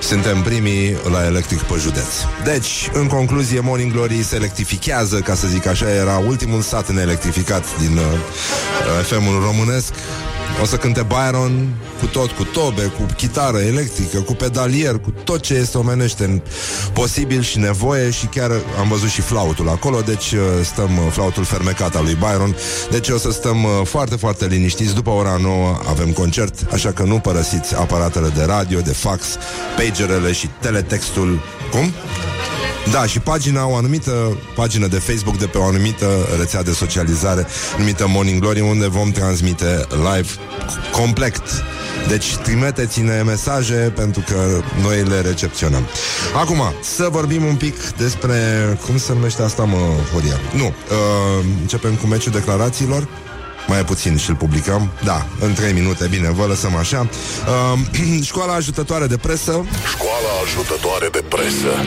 Suntem 0.00 0.42
primii 0.42 0.96
la 1.10 1.24
electric 1.24 1.60
pe 1.60 1.74
județ. 1.78 2.06
Deci, 2.44 2.90
în 2.92 3.06
concluzie, 3.06 3.60
Morning 3.60 3.92
Glory 3.92 4.22
se 4.22 4.36
electrifichează, 4.36 5.18
ca 5.18 5.34
să 5.34 5.46
zic 5.46 5.66
așa, 5.66 5.90
era 5.90 6.18
ultimul 6.18 6.60
sat 6.60 6.90
neelectrificat 6.90 7.64
din 7.78 7.96
uh, 7.96 8.04
FM-ul 9.04 9.40
românesc. 9.42 9.92
O 10.60 10.64
să 10.64 10.76
cânte 10.76 11.06
Byron 11.08 11.68
cu 12.00 12.06
tot, 12.06 12.30
cu 12.30 12.44
tobe, 12.44 12.82
cu 12.82 13.06
chitară 13.16 13.58
electrică, 13.58 14.20
cu 14.20 14.34
pedalier, 14.34 14.98
cu 14.98 15.10
tot 15.24 15.40
ce 15.40 15.54
este 15.54 15.78
omenește 15.78 16.24
în 16.24 16.42
posibil 16.92 17.42
și 17.42 17.58
nevoie 17.58 18.10
și 18.10 18.26
chiar 18.26 18.50
am 18.78 18.88
văzut 18.88 19.08
și 19.08 19.20
flautul 19.20 19.68
acolo, 19.68 20.00
deci 20.00 20.32
uh, 20.32 20.40
stăm 20.64 20.96
uh, 20.96 21.12
flautul 21.12 21.44
fermecat 21.44 21.94
al 21.94 22.04
lui 22.04 22.14
Byron, 22.14 22.56
deci 22.90 23.08
o 23.08 23.18
să 23.18 23.30
stăm 23.30 23.64
uh, 23.64 23.70
foarte, 23.84 24.16
foarte 24.16 24.46
liniștiți. 24.46 24.94
După 24.94 25.10
ora 25.10 25.36
9 25.40 25.78
avem 25.88 26.12
concert, 26.12 26.72
așa 26.72 26.92
că 26.92 27.02
nu 27.02 27.18
părăsiți 27.18 27.76
aparatele 27.76 28.28
de 28.28 28.44
radio, 28.44 28.80
de 28.80 28.92
fax, 28.92 29.26
pagerele 29.76 30.32
și 30.32 30.48
teletextul. 30.60 31.40
Cum? 31.70 31.92
Da, 32.90 33.06
și 33.06 33.18
pagina, 33.20 33.66
o 33.66 33.76
anumită 33.76 34.36
pagină 34.54 34.86
de 34.86 34.98
Facebook 34.98 35.38
de 35.38 35.46
pe 35.46 35.58
o 35.58 35.64
anumită 35.64 36.06
rețea 36.38 36.62
de 36.62 36.72
socializare 36.72 37.46
numită 37.78 38.06
Morning 38.08 38.40
Glory, 38.40 38.60
unde 38.60 38.88
vom 38.88 39.10
transmite 39.10 39.86
live 39.90 40.28
complet. 40.90 41.42
Deci 42.08 42.36
trimiteți-ne 42.36 43.22
mesaje 43.22 43.92
pentru 43.96 44.24
că 44.26 44.60
noi 44.82 45.02
le 45.02 45.20
recepționăm. 45.20 45.86
Acum, 46.34 46.62
să 46.82 47.08
vorbim 47.10 47.44
un 47.44 47.54
pic 47.54 47.88
despre... 47.96 48.34
Cum 48.86 48.98
se 48.98 49.12
numește 49.12 49.42
asta, 49.42 49.64
mă, 49.64 49.78
Horia? 50.12 50.40
Nu, 50.56 50.64
uh, 50.64 51.44
începem 51.60 51.94
cu 51.94 52.06
meciul 52.06 52.32
declarațiilor. 52.32 53.08
Mai 53.66 53.84
puțin 53.84 54.16
și-l 54.16 54.34
publicăm 54.34 54.90
Da, 55.04 55.26
în 55.40 55.54
3 55.54 55.72
minute, 55.72 56.06
bine, 56.06 56.30
vă 56.30 56.46
lăsăm 56.46 56.76
așa 56.76 57.08
uh, 57.74 58.22
Școala 58.30 58.54
ajutătoare 58.54 59.06
de 59.06 59.16
presă 59.16 59.64
Școala 59.94 60.32
ajutătoare 60.44 61.08
de 61.12 61.24
presă. 61.28 61.84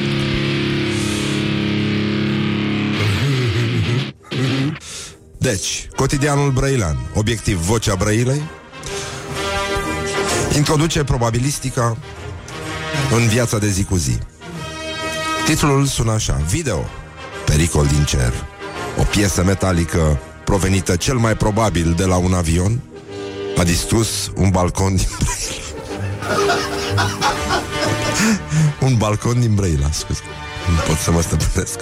Deci, 5.51 5.87
cotidianul 5.95 6.51
Brăilean 6.51 6.97
Obiectiv 7.13 7.57
Vocea 7.57 7.95
Brăilei 7.95 8.41
Introduce 10.55 11.03
probabilistica 11.03 11.97
În 13.11 13.27
viața 13.27 13.57
de 13.57 13.69
zi 13.69 13.83
cu 13.83 13.95
zi. 13.95 14.17
Titlul 15.45 15.85
sună 15.85 16.11
așa 16.11 16.41
Video 16.49 16.85
Pericol 17.45 17.85
din 17.85 18.03
cer. 18.03 18.33
O 18.99 19.03
piesă 19.03 19.43
metalică 19.43 20.19
Provenită 20.45 20.95
cel 20.95 21.17
mai 21.17 21.35
probabil 21.35 21.93
de 21.97 22.05
la 22.05 22.15
un 22.15 22.33
avion 22.33 22.81
A 23.57 23.63
distrus 23.63 24.31
un 24.35 24.49
balcon 24.49 24.95
din 24.95 25.09
Brăila. 25.19 25.63
Un 28.87 28.97
balcon 28.97 29.39
din 29.39 29.55
Brăila, 29.55 29.91
scuze. 29.91 30.21
Nu 30.69 30.75
pot 30.87 30.97
să 30.97 31.11
mă 31.11 31.21
stăpânesc. 31.21 31.79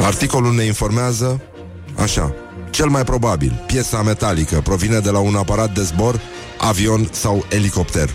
Articolul 0.00 0.54
ne 0.54 0.64
informează 0.64 1.40
Așa 1.96 2.34
Cel 2.76 2.88
mai 2.88 3.04
probabil, 3.04 3.62
piesa 3.66 4.02
metalică 4.02 4.60
provine 4.60 4.98
de 4.98 5.10
la 5.10 5.18
un 5.18 5.34
aparat 5.34 5.74
de 5.74 5.82
zbor, 5.82 6.20
avion 6.58 7.08
sau 7.12 7.44
elicopter. 7.48 8.10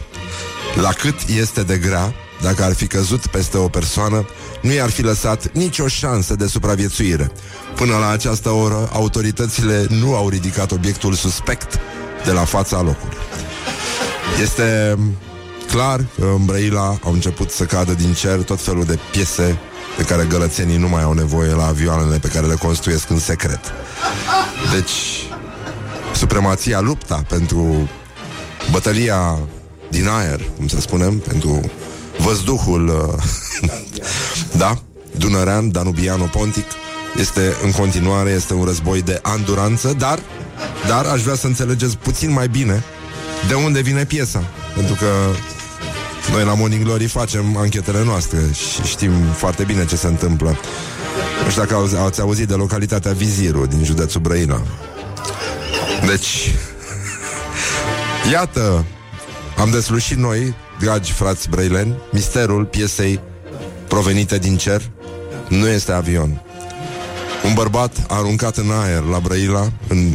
La 0.82 0.90
cât 0.90 1.16
este 1.38 1.64
de 1.64 1.78
grea, 1.78 2.14
dacă 2.42 2.64
ar 2.64 2.74
fi 2.74 2.88
căzut 2.88 3.28
peste 3.28 3.58
o 3.58 3.68
persoană, 3.68 4.26
nu 4.62 4.72
i-ar 4.72 4.90
fi 4.90 5.02
lăsat 5.02 5.52
nicio 5.54 5.88
șansă 5.88 6.36
de 6.36 6.48
supraviețuire. 6.48 7.32
Până 7.76 7.98
la 7.98 8.10
această 8.10 8.50
oră, 8.50 8.90
autoritățile 8.94 9.86
nu 9.90 10.16
au 10.16 10.30
ridicat 10.30 10.72
obiectul 10.72 11.14
suspect 11.14 11.80
de 12.26 12.32
la 12.32 12.44
fața 12.44 12.82
locului. 12.82 13.18
Este 14.42 14.98
clar 15.68 16.06
că 16.20 16.26
în 16.38 16.46
Brăila 16.46 16.98
au 17.04 17.14
început 17.14 17.52
să 17.52 17.64
cadă 17.64 17.94
din 17.94 18.14
cer 18.14 18.42
tot 18.42 18.62
felul 18.62 18.84
de 18.84 19.00
piese 19.12 19.60
de 19.98 20.04
care 20.04 20.26
gălățenii 20.30 20.78
nu 20.78 20.90
mai 20.90 21.04
au 21.04 21.14
nevoie 21.14 21.54
la 21.54 21.66
avioanele 21.66 22.18
pe 22.18 22.28
care 22.28 22.46
le 22.46 22.56
construiesc 22.56 23.10
în 23.10 23.20
secret. 23.20 23.60
Deci, 24.74 24.92
supremația 26.16 26.80
lupta 26.80 27.24
pentru 27.28 27.90
bătălia 28.72 29.40
din 29.90 30.08
aer, 30.08 30.42
cum 30.58 30.68
să 30.68 30.80
spunem, 30.80 31.18
pentru 31.18 31.72
văzduhul, 32.18 32.88
uh, 32.88 33.72
da, 34.62 34.82
Dunărean, 35.18 35.72
Danubiano-Pontic, 35.72 36.66
este 37.20 37.56
în 37.64 37.72
continuare, 37.72 38.30
este 38.30 38.54
un 38.54 38.66
război 38.66 39.02
de 39.02 39.20
anduranță, 39.22 39.94
dar, 39.98 40.20
dar 40.88 41.06
aș 41.06 41.22
vrea 41.22 41.36
să 41.36 41.48
înțelegeți 41.48 41.98
puțin 41.98 42.32
mai 42.32 42.48
bine 42.48 42.84
de 43.48 43.54
unde 43.54 43.82
vine 43.82 44.06
piesa. 44.06 44.44
Pentru 44.76 44.96
că 44.96 45.08
noi 46.30 46.44
la 46.44 46.54
Morning 46.54 46.84
Glory 46.84 47.06
facem 47.06 47.58
anchetele 47.58 48.04
noastre 48.04 48.40
și 48.54 48.82
știm 48.88 49.12
foarte 49.36 49.64
bine 49.64 49.86
ce 49.86 49.96
se 49.96 50.08
întâmplă. 50.08 50.60
Nu 51.44 51.50
știu 51.50 51.62
dacă 51.62 51.76
auzi, 51.76 51.96
ați 51.96 52.22
auzit 52.22 52.48
de 52.48 52.54
localitatea 52.54 53.12
Viziru 53.12 53.66
din 53.66 53.84
județul 53.84 54.22
Brăila. 54.22 54.62
Deci, 56.06 56.56
iată, 58.32 58.86
am 59.58 59.70
deslușit 59.70 60.18
noi, 60.18 60.56
dragi 60.80 61.12
frați 61.12 61.50
brăileni, 61.50 61.98
misterul 62.12 62.66
piesei 62.66 63.20
provenite 63.88 64.38
din 64.38 64.58
cer. 64.58 64.82
Nu 65.48 65.68
este 65.68 65.92
avion. 65.92 66.42
Un 67.46 67.54
bărbat 67.54 67.96
a 68.08 68.16
aruncat 68.16 68.58
în 68.58 68.72
aer 68.72 69.02
la 69.02 69.20
Brăila, 69.20 69.72
în 69.88 70.14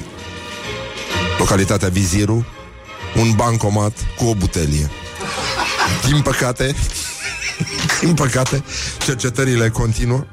localitatea 1.39 1.89
Viziru, 1.89 2.47
un 3.17 3.33
bancomat 3.37 3.93
cu 4.17 4.25
o 4.25 4.35
butelie. 4.35 4.91
Din 6.07 6.21
păcate, 6.23 6.75
din 8.01 8.15
păcate, 8.15 8.65
cercetările 9.05 9.69
continuă. 9.69 10.25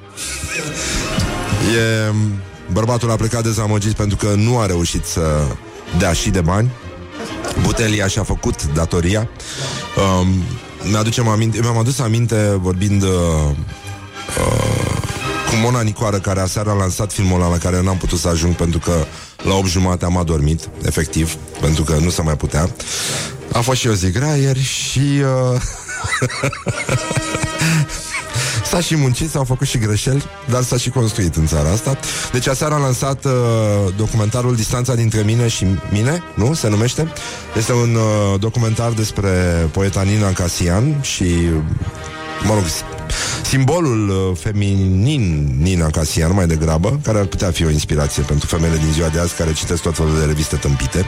E, 1.76 2.13
bărbatul 2.71 3.11
a 3.11 3.15
plecat 3.15 3.43
dezamăgit 3.43 3.93
pentru 3.93 4.17
că 4.17 4.34
nu 4.36 4.59
a 4.59 4.65
reușit 4.65 5.05
să 5.05 5.45
dea 5.97 6.13
și 6.13 6.30
de 6.30 6.41
bani. 6.41 6.71
Butelia 7.61 8.07
și-a 8.07 8.24
făcut 8.24 8.63
datoria. 8.74 9.30
Um, 10.19 10.28
mi-aducem 10.89 11.28
aminte, 11.28 11.59
mi-am 11.61 11.78
adus 11.78 11.99
aminte 11.99 12.57
vorbind 12.61 13.03
uh, 13.03 13.09
uh, 14.39 14.93
cu 15.49 15.55
Mona 15.61 15.82
Nicoară, 15.82 16.19
care 16.19 16.39
aseară 16.39 16.69
a 16.69 16.74
lansat 16.74 17.11
filmul 17.11 17.41
ăla 17.41 17.49
la 17.49 17.57
care 17.57 17.82
n-am 17.82 17.97
putut 17.97 18.19
să 18.19 18.28
ajung 18.28 18.55
pentru 18.55 18.80
că 18.80 19.05
la 19.43 19.53
8 19.53 19.67
jumate 19.67 20.05
am 20.05 20.17
adormit, 20.17 20.69
efectiv, 20.86 21.36
pentru 21.61 21.84
că 21.84 21.95
nu 22.01 22.09
se 22.09 22.21
mai 22.21 22.36
putea. 22.36 22.69
A 23.53 23.59
fost 23.61 23.79
și 23.79 23.87
o 23.87 23.93
zi 23.93 24.11
grea 24.11 24.35
ieri 24.35 24.63
și... 24.63 25.21
Uh, 25.53 25.61
S-a 28.73 28.81
și 28.81 28.95
muncit, 28.95 29.29
s-au 29.29 29.43
făcut 29.43 29.67
și 29.67 29.77
greșeli, 29.77 30.23
dar 30.49 30.63
s-a 30.63 30.77
și 30.77 30.89
construit 30.89 31.35
în 31.35 31.45
țara 31.45 31.69
asta. 31.69 31.97
Deci 32.31 32.47
aseară 32.47 32.73
a 32.73 32.77
lansat 32.77 33.25
uh, 33.25 33.31
documentarul 33.97 34.55
Distanța 34.55 34.95
dintre 34.95 35.21
mine 35.21 35.47
și 35.47 35.65
mine, 35.91 36.23
nu? 36.35 36.53
Se 36.53 36.69
numește? 36.69 37.07
Este 37.57 37.73
un 37.73 37.95
uh, 37.95 38.39
documentar 38.39 38.91
despre 38.91 39.29
poeta 39.71 40.01
Nina 40.01 40.31
Casian 40.31 41.01
și, 41.01 41.25
mă 42.43 42.53
rog, 42.53 42.63
simbolul 43.45 44.09
uh, 44.09 44.38
feminin 44.38 45.55
Nina 45.61 45.89
Casian 45.89 46.34
mai 46.34 46.47
degrabă, 46.47 46.99
care 47.03 47.20
ar 47.20 47.26
putea 47.26 47.51
fi 47.51 47.66
o 47.66 47.70
inspirație 47.70 48.24
pentru 48.24 48.47
femeile 48.47 48.78
din 48.78 48.91
ziua 48.91 49.07
de 49.07 49.20
azi 49.20 49.36
care 49.36 49.53
citesc 49.53 49.82
tot 49.82 49.95
felul 49.95 50.20
de 50.20 50.26
reviste 50.26 50.55
tâmpite, 50.55 51.05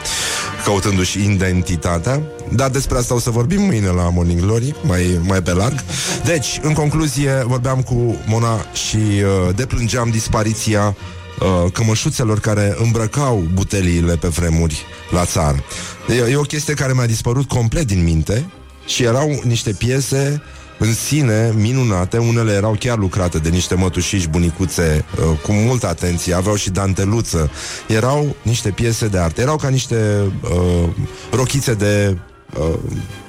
căutându-și 0.64 1.24
identitatea. 1.24 2.22
Dar 2.52 2.70
despre 2.70 2.98
asta 2.98 3.14
o 3.14 3.20
să 3.20 3.30
vorbim 3.30 3.62
mâine 3.62 3.88
la 3.88 4.10
Morning 4.10 4.40
Glory, 4.40 4.76
mai, 4.84 5.20
mai 5.28 5.42
pe 5.42 5.54
larg. 5.54 5.84
Deci, 6.26 6.60
în 6.62 6.74
concluzie, 6.74 7.44
vorbeam 7.46 7.82
cu 7.82 8.16
Mona 8.26 8.66
și 8.74 8.96
uh, 8.96 9.56
deplângeam 9.56 10.10
dispariția 10.10 10.96
uh, 11.40 11.72
cămășuțelor 11.72 12.40
care 12.40 12.76
îmbrăcau 12.78 13.44
buteliile 13.54 14.16
pe 14.16 14.28
vremuri 14.28 14.86
la 15.12 15.26
țară. 15.26 15.64
E, 16.08 16.32
e 16.32 16.36
o 16.36 16.42
chestie 16.42 16.74
care 16.74 16.94
mi-a 16.94 17.06
dispărut 17.06 17.48
complet 17.48 17.88
din 17.88 18.04
minte 18.04 18.46
și 18.86 19.04
erau 19.04 19.42
niște 19.44 19.72
piese 19.72 20.42
în 20.78 20.94
sine 20.94 21.54
minunate, 21.56 22.18
unele 22.18 22.52
erau 22.52 22.76
chiar 22.80 22.98
lucrate 22.98 23.38
de 23.38 23.50
niște 23.50 23.76
mătușiși 23.76 24.28
bunicuțe 24.28 25.06
uh, 25.18 25.40
cu 25.44 25.52
multă 25.52 25.88
atenție, 25.88 26.34
aveau 26.34 26.56
și 26.56 26.70
danteluță. 26.70 27.52
Erau 27.88 28.36
niște 28.42 28.70
piese 28.70 29.08
de 29.08 29.18
artă, 29.18 29.42
erau 29.42 29.56
ca 29.56 29.70
niște 29.70 30.32
uh, 30.42 30.90
rochițe 31.32 31.74
de 31.74 32.18
uh, 32.60 32.80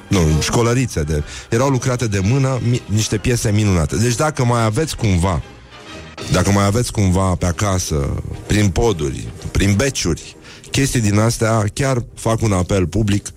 nu, 0.09 0.21
școlărițe 0.41 1.03
de, 1.03 1.23
erau 1.51 1.69
lucrate 1.69 2.07
de 2.07 2.21
mână, 2.23 2.61
mi, 2.69 2.83
niște 2.87 3.17
piese 3.17 3.51
minunate. 3.51 3.97
Deci 3.97 4.15
dacă 4.15 4.45
mai 4.45 4.65
aveți 4.65 4.97
cumva 4.97 5.43
dacă 6.33 6.51
mai 6.51 6.65
aveți 6.65 6.93
cumva 6.93 7.35
pe 7.35 7.47
acasă, 7.47 8.23
prin 8.47 8.69
poduri, 8.69 9.29
prin 9.51 9.75
beciuri, 9.75 10.37
chestii 10.71 11.01
din 11.01 11.19
astea, 11.19 11.65
chiar 11.75 12.05
fac 12.15 12.43
un 12.43 12.53
apel 12.53 12.87
public 12.87 13.29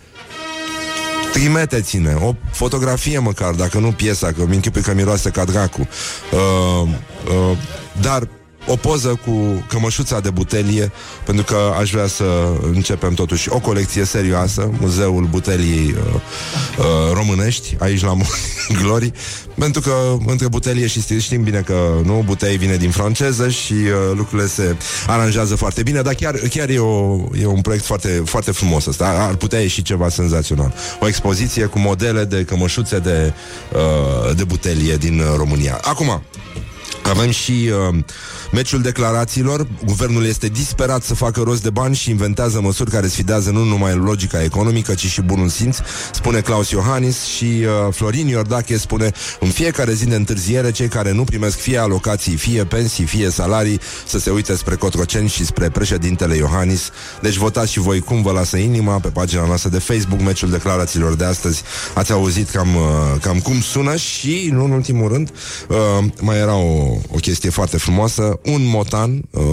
Trimiteți-ne 1.31 2.13
o 2.13 2.35
fotografie 2.51 3.19
măcar, 3.19 3.53
dacă 3.53 3.79
nu 3.79 3.91
piesa, 3.91 4.31
că 4.31 4.45
mi 4.47 4.55
închipui 4.55 4.81
că 4.81 4.93
miroase 4.93 5.29
ca 5.29 5.43
dracu. 5.43 5.87
Uh, 6.31 6.89
uh, 7.27 7.57
dar 8.01 8.27
o 8.67 8.75
poză 8.75 9.19
cu 9.25 9.65
cămășuța 9.67 10.19
de 10.19 10.29
butelie, 10.29 10.91
pentru 11.25 11.43
că 11.43 11.57
aș 11.79 11.91
vrea 11.91 12.07
să 12.07 12.23
începem 12.61 13.13
totuși 13.13 13.49
o 13.49 13.59
colecție 13.59 14.03
serioasă, 14.03 14.69
Muzeul 14.79 15.23
Buteliei 15.23 15.95
uh, 15.97 16.13
uh, 16.13 17.13
Românești, 17.13 17.75
aici 17.79 18.01
la 18.01 18.13
Glory, 18.81 19.11
pentru 19.57 19.81
că 19.81 20.17
între 20.25 20.47
butelie 20.47 20.87
și 20.87 21.01
stil 21.01 21.19
știm 21.19 21.43
bine 21.43 21.59
că 21.59 21.99
nu, 22.03 22.23
butei 22.25 22.57
vine 22.57 22.75
din 22.75 22.91
franceză 22.91 23.49
și 23.49 23.73
uh, 23.73 23.89
lucrurile 24.15 24.47
se 24.47 24.75
aranjează 25.07 25.55
foarte 25.55 25.83
bine, 25.83 26.01
dar 26.01 26.13
chiar, 26.13 26.35
chiar 26.49 26.69
e, 26.69 26.79
o, 26.79 27.17
e 27.39 27.45
un 27.45 27.61
proiect 27.61 27.85
foarte, 27.85 28.21
foarte 28.25 28.51
frumos 28.51 28.85
ăsta, 28.85 29.27
ar 29.29 29.35
putea 29.35 29.59
ieși 29.59 29.81
ceva 29.81 30.09
senzațional. 30.09 30.73
O 30.99 31.07
expoziție 31.07 31.65
cu 31.65 31.79
modele 31.79 32.25
de 32.25 32.43
cămășuțe 32.43 32.99
de, 32.99 33.33
uh, 33.73 34.35
de 34.35 34.43
butelie 34.43 34.97
din 34.97 35.19
uh, 35.19 35.25
România. 35.35 35.79
Acum, 35.83 36.21
Avem 37.09 37.29
și 37.31 37.51
uh, 37.51 37.97
meciul 38.51 38.81
declarațiilor. 38.81 39.67
Guvernul 39.85 40.25
este 40.25 40.47
disperat 40.47 41.03
să 41.03 41.15
facă 41.15 41.41
rost 41.41 41.63
de 41.63 41.69
bani 41.69 41.95
și 41.95 42.09
inventează 42.09 42.61
măsuri 42.61 42.91
care 42.91 43.07
sfidează 43.07 43.51
nu 43.51 43.63
numai 43.63 43.95
logica 43.95 44.43
economică, 44.43 44.93
ci 44.93 45.05
și 45.05 45.21
bunul 45.21 45.49
simț, 45.49 45.77
spune 46.13 46.39
Claus 46.39 46.69
Iohannis 46.69 47.23
și 47.23 47.43
uh, 47.45 47.93
Florin 47.93 48.27
Iordache 48.27 48.77
spune 48.77 49.11
în 49.39 49.49
fiecare 49.49 49.93
zi 49.93 50.05
de 50.05 50.15
întârziere 50.15 50.71
cei 50.71 50.87
care 50.87 51.11
nu 51.11 51.23
primesc 51.23 51.57
fie 51.57 51.77
alocații, 51.77 52.35
fie 52.35 52.63
pensii, 52.63 53.05
fie 53.05 53.29
salarii, 53.29 53.79
să 54.07 54.19
se 54.19 54.29
uite 54.29 54.55
spre 54.55 54.75
Cotroceni 54.75 55.29
și 55.29 55.45
spre 55.45 55.69
președintele 55.69 56.35
Iohannis. 56.35 56.89
Deci 57.21 57.35
votați 57.35 57.71
și 57.71 57.79
voi 57.79 57.99
cum 57.99 58.21
vă 58.21 58.31
lasă 58.31 58.57
inima 58.57 58.99
pe 58.99 59.07
pagina 59.07 59.45
noastră 59.45 59.69
de 59.69 59.79
Facebook, 59.79 60.21
meciul 60.21 60.49
declarațiilor 60.49 61.15
de 61.15 61.25
astăzi. 61.25 61.63
Ați 61.93 62.11
auzit 62.11 62.49
cam, 62.49 62.75
uh, 62.75 62.81
cam 63.21 63.39
cum 63.39 63.61
sună 63.61 63.95
și, 63.95 64.49
nu 64.51 64.63
în 64.63 64.71
ultimul 64.71 65.11
rând, 65.11 65.31
uh, 65.67 65.77
mai 66.21 66.37
era 66.37 66.55
o, 66.55 66.98
o 67.11 67.17
chestie 67.17 67.49
foarte 67.49 67.77
frumoasă. 67.77 68.39
Un 68.45 68.65
motan, 68.65 69.21
uh, 69.29 69.43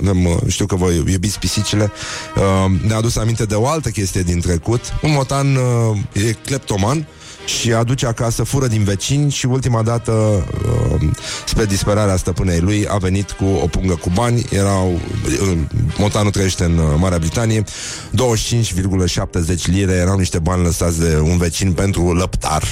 avem, 0.00 0.24
uh, 0.24 0.36
știu 0.46 0.66
că 0.66 0.74
voi 0.74 0.96
iubiți 0.96 1.38
pisicile, 1.38 1.92
uh, 2.36 2.80
ne-a 2.86 2.96
adus 2.96 3.16
aminte 3.16 3.44
de 3.44 3.54
o 3.54 3.66
altă 3.66 3.88
chestie 3.88 4.22
din 4.22 4.40
trecut. 4.40 4.80
Un 5.02 5.12
motan 5.12 5.56
uh, 5.56 5.98
e 6.12 6.36
cleptoman 6.44 7.06
și 7.46 7.72
aduce 7.72 8.06
acasă, 8.06 8.42
fură 8.42 8.66
din 8.66 8.84
vecini 8.84 9.30
și 9.30 9.46
ultima 9.46 9.82
dată, 9.82 10.44
uh, 10.92 11.10
spre 11.46 11.64
disperarea 11.64 12.16
stăpânei 12.16 12.60
lui, 12.60 12.86
a 12.88 12.96
venit 12.96 13.30
cu 13.30 13.44
o 13.44 13.66
pungă 13.66 13.94
cu 13.94 14.10
bani. 14.14 14.44
Erau, 14.50 14.92
uh, 14.92 15.58
motanul 15.98 16.30
trăiește 16.30 16.64
în 16.64 16.78
uh, 16.78 16.84
Marea 16.98 17.18
Britanie, 17.18 17.62
25,70 17.62 19.64
lire 19.64 19.92
erau 19.92 20.18
niște 20.18 20.38
bani 20.38 20.62
lăsați 20.62 21.00
de 21.00 21.18
un 21.18 21.36
vecin 21.36 21.72
pentru 21.72 22.12
lăptar. 22.12 22.62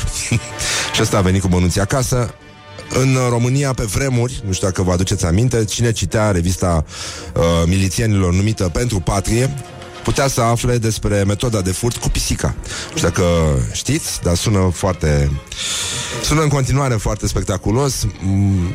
și 0.94 1.02
ăsta 1.02 1.16
a 1.16 1.20
venit 1.20 1.40
cu 1.40 1.48
bănuții 1.48 1.80
acasă. 1.80 2.34
În 2.94 3.16
România, 3.28 3.72
pe 3.72 3.82
vremuri, 3.82 4.42
nu 4.46 4.52
știu 4.52 4.66
dacă 4.66 4.82
vă 4.82 4.92
aduceți 4.92 5.26
aminte, 5.26 5.64
cine 5.64 5.92
citea 5.92 6.30
revista 6.30 6.84
uh, 7.34 7.42
milițienilor 7.66 8.32
numită 8.32 8.68
Pentru 8.68 9.00
Patrie, 9.00 9.54
putea 10.02 10.28
să 10.28 10.40
afle 10.40 10.78
despre 10.78 11.22
metoda 11.26 11.60
de 11.60 11.72
furt 11.72 11.96
cu 11.96 12.08
pisica. 12.08 12.54
Nu 12.90 12.96
știu 12.96 13.08
dacă 13.08 13.24
știți, 13.72 14.20
dar 14.22 14.36
sună 14.36 14.70
foarte... 14.74 15.30
Sună 16.22 16.42
în 16.42 16.48
continuare 16.48 16.94
foarte 16.94 17.26
spectaculos. 17.26 18.06
Mm, 18.20 18.72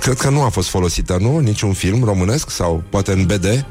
Cred 0.00 0.16
că 0.16 0.28
nu 0.28 0.42
a 0.42 0.48
fost 0.48 0.68
folosită, 0.68 1.16
nu? 1.20 1.38
Niciun 1.38 1.72
film 1.72 2.04
românesc 2.04 2.50
sau 2.50 2.82
poate 2.90 3.12
în 3.12 3.24
BD. 3.26 3.66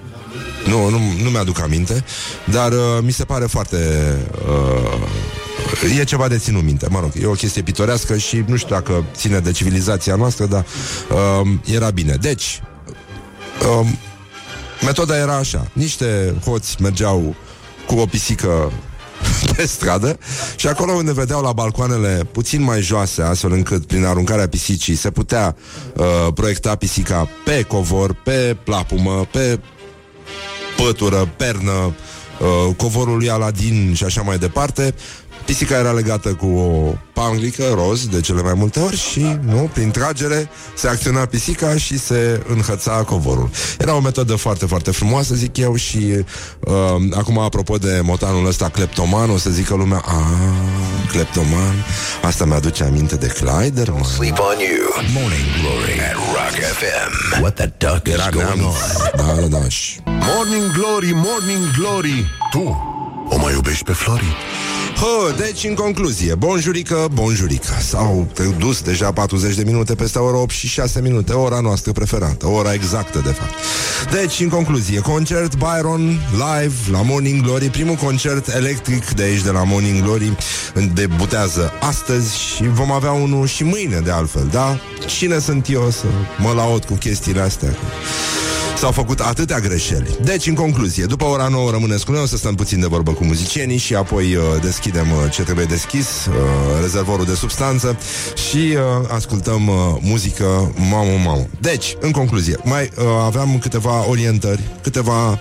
Nu, 0.68 0.89
nu, 0.89 1.00
nu 1.24 1.30
mi-aduc 1.30 1.60
aminte, 1.60 2.04
dar 2.52 2.72
uh, 2.72 2.80
mi 3.02 3.12
se 3.12 3.24
pare 3.24 3.45
foarte... 3.45 3.78
Uh, 4.48 5.08
e 5.99 6.03
ceva 6.03 6.28
de 6.28 6.38
ținut 6.38 6.63
minte, 6.63 6.88
mă 6.89 6.99
rog, 6.99 7.11
e 7.22 7.26
o 7.26 7.32
chestie 7.32 7.61
pitorească 7.61 8.18
și 8.18 8.43
nu 8.45 8.55
știu 8.55 8.76
dacă 8.76 9.05
ține 9.15 9.39
de 9.39 9.51
civilizația 9.51 10.15
noastră, 10.15 10.45
dar 10.45 10.65
uh, 11.11 11.47
era 11.65 11.89
bine. 11.89 12.15
Deci, 12.22 12.61
uh, 13.82 13.88
metoda 14.86 15.18
era 15.18 15.36
așa, 15.36 15.68
niște 15.74 16.36
hoți 16.45 16.82
mergeau 16.82 17.36
cu 17.86 17.95
o 17.95 18.05
pisică 18.05 18.72
pe 19.55 19.65
stradă 19.65 20.18
și 20.55 20.68
acolo 20.68 20.91
unde 20.91 21.13
vedeau 21.13 21.41
la 21.41 21.51
balcoanele 21.51 22.28
puțin 22.32 22.61
mai 22.61 22.82
joase, 22.82 23.22
astfel 23.22 23.51
încât 23.51 23.86
prin 23.86 24.05
aruncarea 24.05 24.47
pisicii 24.47 24.95
se 24.95 25.11
putea 25.11 25.55
uh, 25.95 26.05
proiecta 26.34 26.76
pisica 26.76 27.30
pe 27.45 27.61
covor, 27.61 28.13
pe 28.24 28.57
plapumă, 28.63 29.28
pe 29.32 29.59
pătură, 30.78 31.30
pernă, 31.38 31.72
uh, 31.72 32.76
covorul 32.76 33.18
lui 33.18 33.30
Aladin 33.30 33.93
și 33.93 34.03
așa 34.03 34.22
mai 34.22 34.38
departe. 34.38 34.93
Pisica 35.48 35.76
era 35.78 35.91
legată 35.91 36.30
cu 36.30 36.45
o 36.45 36.93
panglică 37.14 37.64
roz 37.74 38.08
de 38.08 38.22
cele 38.22 38.41
mai 38.41 38.54
multe 38.54 38.80
ori 38.80 38.98
și, 38.98 39.38
nu, 39.41 39.70
prin 39.74 39.91
tragere 39.91 40.50
se 40.76 40.88
acționa 40.88 41.26
pisica 41.26 41.76
și 41.78 42.00
se 42.00 42.41
înhăța 42.48 42.91
covorul. 42.91 43.50
Era 43.80 43.95
o 43.95 44.00
metodă 44.00 44.36
foarte, 44.36 44.66
foarte 44.66 44.91
frumoasă, 44.91 45.36
zic 45.36 45.58
eu, 45.58 45.76
și 45.76 45.98
uh, 46.60 46.74
acum, 47.14 47.39
apropo 47.39 47.78
de 47.78 48.00
motanul 48.04 48.45
ăsta 48.48 48.70
cleptoman, 48.70 49.30
o 49.30 49.38
să 49.38 49.50
zică 49.50 49.76
lumea, 49.76 50.02
a, 50.06 50.24
cleptoman, 51.12 51.86
asta 52.24 52.45
mi-aduce 52.45 52.84
aminte 52.84 53.16
de 53.16 53.28
Clyder, 53.28 53.89
mă. 53.89 54.04
Sleep 54.04 54.38
on 54.39 54.58
you. 54.70 54.86
Morning 55.14 55.48
Glory 55.62 56.00
at 56.10 56.16
Rock 56.16 56.56
FM. 56.80 57.41
What 57.41 57.54
the 57.56 57.72
duck 57.78 58.08
Era 58.08 58.24
is 58.24 58.30
going 58.30 58.48
neamț. 58.48 58.64
on? 58.64 59.26
Da, 59.26 59.41
da, 59.41 59.58
da. 59.58 59.70
Și... 59.70 60.00
Morning 60.06 60.72
Glory, 60.78 61.12
Morning 61.14 61.64
Glory 61.78 62.26
Tu 62.52 62.82
o 63.30 63.38
mai 63.38 63.54
iubești 63.54 63.84
pe 63.84 63.91
Flori? 63.91 64.36
Hă, 65.00 65.34
deci, 65.38 65.64
în 65.64 65.74
concluzie, 65.74 66.36
bonjurică, 66.36 67.08
bonjurică. 67.14 67.74
S-au 67.82 68.28
dus 68.58 68.82
deja 68.82 69.12
40 69.12 69.56
de 69.56 69.64
minute 69.64 69.95
peste 69.95 70.20
ora 70.20 70.38
8 70.38 70.52
și 70.52 70.68
6 70.68 71.02
minute, 71.02 71.34
ora 71.34 71.60
noastră 71.60 71.91
preferată, 71.91 72.48
ora 72.48 72.74
exactă, 72.74 73.22
de 73.26 73.30
fapt. 73.30 73.54
Deci, 74.12 74.39
în 74.39 74.50
concluzie, 74.50 75.00
concert 75.00 75.56
Byron 75.56 76.20
live 76.32 76.76
la 76.91 77.02
Morning 77.02 77.41
Glory, 77.41 77.66
primul 77.66 77.95
concert 77.95 78.48
electric 78.48 79.10
de 79.10 79.24
aici, 79.24 79.41
de 79.41 79.50
la 79.50 79.64
Morning 79.64 80.04
Glory, 80.04 80.38
debutează 80.93 81.72
astăzi 81.80 82.38
și 82.38 82.64
vom 82.68 82.91
avea 82.91 83.12
unul 83.12 83.48
și 83.48 83.64
mâine, 83.64 84.00
de 84.00 84.12
altfel, 84.12 84.48
da? 84.52 84.80
Cine 85.06 85.39
sunt 85.39 85.70
eu 85.70 85.89
să 85.89 86.06
mă 86.38 86.52
laud 86.56 86.86
cu 86.86 86.93
chestiile 86.93 87.41
astea? 87.41 87.76
S-au 88.78 88.92
făcut 88.92 89.20
atâtea 89.20 89.60
greșeli. 89.60 90.18
Deci, 90.22 90.48
în 90.48 90.54
concluzie, 90.54 91.06
după 91.06 91.26
ora 91.26 91.48
9 91.48 91.72
rămâneți 91.72 92.06
cu 92.06 92.12
noi, 92.12 92.22
o 92.22 92.26
să 92.26 92.38
stăm 92.38 92.56
puțin 92.56 92.80
de 92.80 92.86
vorbă 92.86 93.12
cu 93.12 93.24
muzicienii 93.24 93.78
și 93.78 93.96
apoi 93.96 94.36
uh, 94.36 94.44
deschidem 94.62 95.12
uh, 95.12 95.32
ce 95.32 95.42
trebuie 95.42 95.66
deschis, 95.66 96.26
uh, 96.26 96.34
rezervorul 96.82 97.26
de 97.26 97.34
substanță 97.34 98.00
și 98.50 98.58
uh, 98.58 99.08
ascultăm 99.08 99.68
uh, 99.68 99.76
muzică 100.02 100.72
mamă, 100.90 101.12
mamă. 101.26 101.48
Deci, 101.60 101.96
în 102.00 102.12
concluzie, 102.12 102.58
mai 102.64 102.90
uh, 102.98 103.06
aveam 103.26 103.60
câteva 103.60 104.08
orientări, 104.10 104.62
câteva 104.82 105.40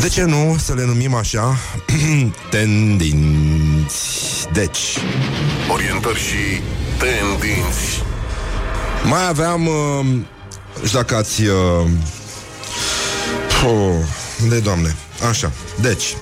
de 0.00 0.08
ce 0.08 0.24
nu 0.24 0.56
să 0.58 0.74
le 0.74 0.84
numim 0.84 1.14
așa 1.14 1.56
tendinți. 2.50 3.96
Deci, 4.52 4.98
Orientări 5.72 6.18
și 6.18 6.60
tendinți 6.98 8.02
mai 9.08 9.28
aveam 9.28 9.66
uh, 9.66 10.06
nu 10.80 10.86
știu 10.86 10.98
dacă 10.98 11.16
ați 11.16 11.42
uh, 11.42 11.88
oh, 13.66 14.48
de 14.48 14.58
doamne 14.58 14.96
Așa, 15.28 15.52
deci 15.80 16.16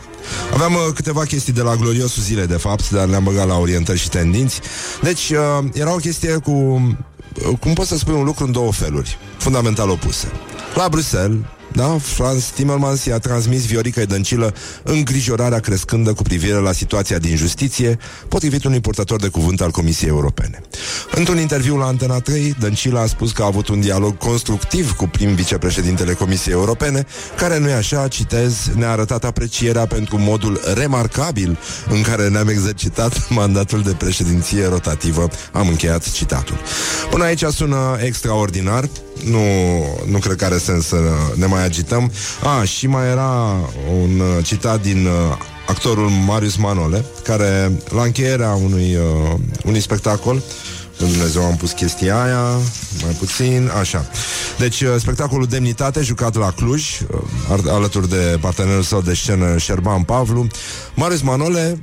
Aveam 0.53 0.75
uh, 0.75 0.81
câteva 0.95 1.25
chestii 1.25 1.53
de 1.53 1.63
la 1.63 1.75
gloriosul 1.75 2.23
zile 2.23 2.47
De 2.47 2.57
fapt, 2.57 2.91
dar 2.91 3.09
le-am 3.09 3.25
băgat 3.25 3.47
la 3.47 3.59
orientări 3.59 3.99
și 3.99 4.09
tendinți. 4.09 4.61
Deci, 5.03 5.31
uh, 5.31 5.65
era 5.73 5.93
o 5.93 5.97
chestie 5.97 6.37
cu 6.37 6.51
uh, 6.51 7.59
Cum 7.61 7.73
poți 7.73 7.89
să 7.89 7.97
spui 7.97 8.15
un 8.15 8.25
lucru 8.25 8.45
în 8.45 8.53
două 8.53 8.73
feluri 8.73 9.19
Fundamental 9.37 9.89
opuse. 9.89 10.33
La 10.75 10.89
Bruxelles 10.89 11.39
da? 11.75 11.99
Franz 11.99 12.45
Timmermans 12.45 13.05
i-a 13.05 13.18
transmis 13.18 13.66
Vioricăi 13.66 14.07
Dăncilă 14.07 14.55
îngrijorarea 14.83 15.59
crescândă 15.59 16.12
cu 16.12 16.22
privire 16.22 16.55
la 16.55 16.72
situația 16.72 17.18
din 17.18 17.37
justiție, 17.37 17.99
potrivit 18.29 18.64
unui 18.64 18.81
purtător 18.81 19.20
de 19.20 19.29
cuvânt 19.29 19.61
al 19.61 19.70
Comisiei 19.70 20.11
Europene. 20.11 20.61
Într-un 21.14 21.39
interviu 21.39 21.77
la 21.77 21.87
Antena 21.87 22.20
3, 22.20 22.55
Dăncilă 22.59 22.99
a 22.99 23.07
spus 23.07 23.33
că 23.33 23.43
a 23.43 23.47
avut 23.47 23.68
un 23.68 23.81
dialog 23.81 24.16
constructiv 24.16 24.93
cu 24.93 25.07
prim 25.07 25.35
vicepreședintele 25.35 26.12
Comisiei 26.12 26.55
Europene, 26.55 27.07
care 27.37 27.59
nu-i 27.59 27.72
așa, 27.72 28.09
citez, 28.09 28.70
ne-a 28.77 28.91
arătat 28.91 29.25
aprecierea 29.25 29.87
pentru 29.87 30.18
modul 30.18 30.61
remarcabil 30.75 31.59
în 31.89 32.03
care 32.03 32.29
ne-am 32.29 32.49
exercitat 32.49 33.29
mandatul 33.41 33.83
de 33.83 33.95
președinție 33.99 34.66
rotativă. 34.66 35.29
Am 35.53 35.68
încheiat 35.68 36.11
citatul. 36.11 36.57
Până 37.11 37.25
aici 37.25 37.45
sună 37.45 37.97
extraordinar, 38.01 38.89
nu, 39.25 39.41
nu 40.11 40.18
cred 40.18 40.37
că 40.37 40.45
are 40.45 40.59
sens 40.59 40.87
să 40.87 40.97
ne 41.35 41.47
mai 41.47 41.64
agităm. 41.65 42.12
A, 42.43 42.65
și 42.65 42.87
mai 42.87 43.07
era 43.11 43.57
un 44.03 44.21
uh, 44.21 44.45
citat 44.45 44.83
din 44.83 45.07
uh, 45.07 45.12
actorul 45.67 46.09
Marius 46.09 46.57
Manole, 46.57 47.05
care 47.25 47.73
la 47.95 48.03
încheierea 48.03 48.51
unui, 48.53 48.95
uh, 48.97 49.35
unui 49.65 49.81
spectacol 49.81 50.43
în 50.99 51.09
Dumnezeu 51.09 51.43
am 51.43 51.57
pus 51.57 51.71
chestia 51.73 52.23
aia 52.23 52.43
Mai 53.03 53.17
puțin, 53.19 53.71
așa 53.81 54.07
Deci 54.59 54.81
uh, 54.81 54.95
spectacolul 54.99 55.47
Demnitate 55.47 56.01
Jucat 56.03 56.35
la 56.35 56.51
Cluj 56.51 57.01
uh, 57.01 57.21
ar- 57.51 57.73
Alături 57.75 58.09
de 58.09 58.39
partenerul 58.41 58.83
său 58.83 59.01
de 59.01 59.15
scenă 59.15 59.59
Șerban 59.59 60.03
Pavlu 60.03 60.47
Marius 60.95 61.21
Manole 61.21 61.79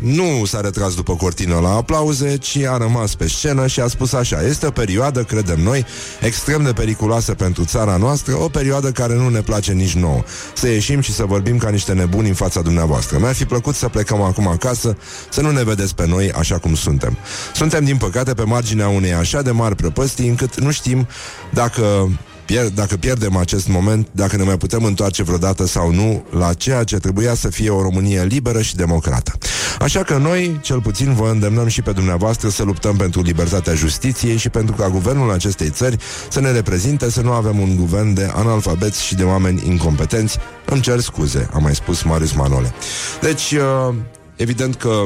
nu 0.00 0.44
s-a 0.44 0.60
retras 0.60 0.94
după 0.94 1.16
cortină 1.16 1.58
la 1.58 1.68
aplauze, 1.68 2.36
ci 2.36 2.56
a 2.56 2.76
rămas 2.76 3.14
pe 3.14 3.28
scenă 3.28 3.66
și 3.66 3.80
a 3.80 3.86
spus 3.86 4.12
așa 4.12 4.42
Este 4.42 4.66
o 4.66 4.70
perioadă, 4.70 5.22
credem 5.22 5.60
noi, 5.60 5.84
extrem 6.20 6.62
de 6.62 6.72
periculoasă 6.72 7.34
pentru 7.34 7.64
țara 7.64 7.96
noastră 7.96 8.36
O 8.36 8.48
perioadă 8.48 8.90
care 8.90 9.14
nu 9.14 9.28
ne 9.28 9.40
place 9.40 9.72
nici 9.72 9.94
nouă. 9.94 10.22
Să 10.54 10.68
ieșim 10.68 11.00
și 11.00 11.12
să 11.12 11.24
vorbim 11.24 11.56
ca 11.58 11.68
niște 11.68 11.92
nebuni 11.92 12.28
în 12.28 12.34
fața 12.34 12.60
dumneavoastră. 12.60 13.18
Mi-ar 13.18 13.34
fi 13.34 13.44
plăcut 13.44 13.74
să 13.74 13.88
plecăm 13.88 14.20
acum 14.20 14.48
acasă 14.48 14.96
Să 15.30 15.40
nu 15.40 15.50
ne 15.50 15.64
vedeți 15.64 15.94
pe 15.94 16.06
noi 16.06 16.32
așa 16.32 16.58
cum 16.58 16.74
suntem. 16.74 17.18
Suntem, 17.54 17.84
din 17.84 17.96
păcate, 17.96 18.34
pe 18.34 18.42
marginea 18.42 18.88
unei 18.88 19.12
așa 19.12 19.42
de 19.42 19.50
mari 19.50 19.76
prăpăstii 19.76 20.28
Încât 20.28 20.60
nu 20.60 20.70
știm 20.70 21.06
dacă 21.50 22.08
pier- 22.44 22.74
dacă 22.74 22.96
pierdem 22.96 23.36
acest 23.36 23.68
moment, 23.68 24.08
dacă 24.12 24.36
ne 24.36 24.42
mai 24.42 24.56
putem 24.56 24.84
întoarce 24.84 25.22
vreodată 25.22 25.66
sau 25.66 25.92
nu 25.92 26.24
la 26.30 26.52
ceea 26.52 26.84
ce 26.84 26.96
trebuia 26.96 27.34
să 27.34 27.48
fie 27.48 27.70
o 27.70 27.82
Românie 27.82 28.24
liberă 28.24 28.62
și 28.62 28.76
democrată. 28.76 29.32
Așa 29.78 30.02
că 30.02 30.16
noi, 30.16 30.58
cel 30.62 30.80
puțin, 30.80 31.14
vă 31.14 31.28
îndemnăm 31.28 31.66
și 31.66 31.82
pe 31.82 31.92
dumneavoastră 31.92 32.48
să 32.48 32.62
luptăm 32.62 32.96
pentru 32.96 33.22
libertatea 33.22 33.74
justiției 33.74 34.36
și 34.36 34.48
pentru 34.48 34.74
ca 34.74 34.88
guvernul 34.88 35.32
acestei 35.32 35.70
țări 35.70 35.96
să 36.30 36.40
ne 36.40 36.50
reprezinte, 36.50 37.10
să 37.10 37.20
nu 37.20 37.32
avem 37.32 37.58
un 37.58 37.76
guvern 37.76 38.14
de 38.14 38.30
analfabeți 38.34 39.02
și 39.04 39.14
de 39.14 39.22
oameni 39.22 39.62
incompetenți. 39.66 40.38
Îmi 40.64 40.80
cer 40.80 41.00
scuze, 41.00 41.48
a 41.52 41.58
mai 41.58 41.74
spus 41.74 42.02
Marius 42.02 42.32
Manole. 42.32 42.72
Deci, 43.20 43.52
uh, 43.52 43.94
evident 44.36 44.74
că 44.74 45.02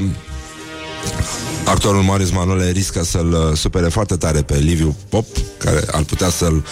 Actorul 1.64 2.02
Marius 2.02 2.30
Manole 2.30 2.70
riscă 2.70 3.04
să-l 3.04 3.32
uh, 3.32 3.56
supere 3.56 3.88
foarte 3.88 4.16
tare 4.16 4.42
pe 4.42 4.56
Liviu 4.56 4.96
Pop, 5.08 5.26
care 5.58 5.80
ar 5.90 6.02
putea 6.02 6.28
să-l 6.28 6.64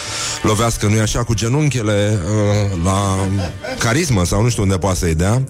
lovească, 0.43 0.87
nu-i 0.87 1.01
așa, 1.01 1.25
cu 1.25 1.35
genunchele 1.35 2.19
uh, 2.25 2.79
la 2.85 3.29
carismă 3.79 4.25
sau 4.25 4.43
nu 4.43 4.49
știu 4.49 4.63
unde 4.63 4.79
poate 4.79 4.99
să-i 4.99 5.15
dea. 5.15 5.45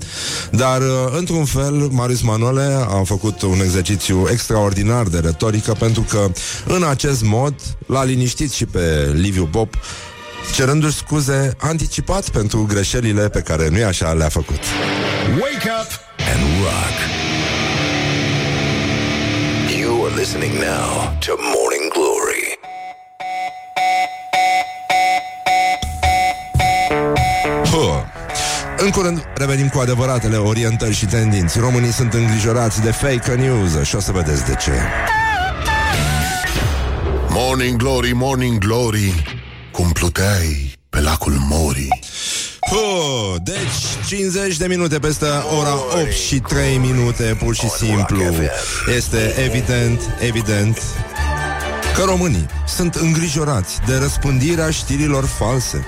Dar, 0.51 0.81
uh, 0.81 1.17
într-un 1.19 1.45
fel, 1.45 1.73
Marius 1.73 2.21
Manole 2.21 2.87
a 2.89 3.03
făcut 3.05 3.43
un 3.43 3.61
exercițiu 3.63 4.27
extraordinar 4.31 5.07
de 5.07 5.19
retorică, 5.19 5.77
pentru 5.79 6.07
că, 6.09 6.31
în 6.67 6.83
acest 6.83 7.23
mod, 7.23 7.55
l-a 7.87 8.05
liniștit 8.05 8.53
și 8.53 8.65
pe 8.65 9.13
Liviu 9.15 9.49
Pop, 9.53 9.75
cerându-și 10.55 10.97
scuze 10.97 11.57
anticipat 11.59 12.29
pentru 12.29 12.67
greșelile 12.69 13.29
pe 13.29 13.41
care 13.41 13.69
nu-i 13.69 13.85
așa 13.85 14.13
le-a 14.13 14.29
făcut. 14.29 14.61
Wake 15.41 15.71
up 15.83 15.91
and 16.35 16.43
rock. 16.63 17.24
You 20.15 20.21
are 20.21 20.27
listening 20.27 20.55
now 20.61 21.19
to 21.21 21.37
Morning 21.55 21.93
Glory. 21.93 22.59
Huh. 27.71 28.03
În 28.79 28.91
curând 28.91 29.29
revenim 29.35 29.69
cu 29.69 29.79
adevăratele 29.79 30.37
orientări 30.37 30.95
și 30.95 31.07
tendinți. 31.07 31.59
Românii 31.59 31.93
sunt 31.93 32.13
îngrijorați 32.13 32.83
de 32.83 32.91
fake 32.91 33.35
news 33.35 33.83
și 33.83 33.95
o 33.97 34.01
să 34.01 34.13
vedeți 34.13 34.47
de 34.47 34.55
ce. 34.55 34.73
Morning 37.29 37.77
Glory, 37.77 38.13
Morning 38.13 38.59
Glory 38.59 39.23
Cum 39.71 39.91
pluteai 39.91 40.73
pe 40.91 41.01
lacul 41.01 41.33
Mori 41.49 41.89
Huh, 42.71 43.35
deci 43.43 44.07
50 44.07 44.57
de 44.57 44.67
minute 44.67 44.99
peste 44.99 45.27
ora 45.59 45.75
8 45.75 46.11
și 46.11 46.41
3 46.41 46.77
minute 46.77 47.37
Pur 47.39 47.55
și 47.55 47.69
simplu. 47.69 48.23
Este 48.97 49.35
evident, 49.45 50.01
evident 50.21 50.83
Că 51.95 52.03
românii 52.03 52.47
sunt 52.67 52.95
îngrijorați 52.95 53.79
De 53.87 53.97
răspândirea 53.97 54.71
știrilor 54.71 55.25
false. 55.25 55.85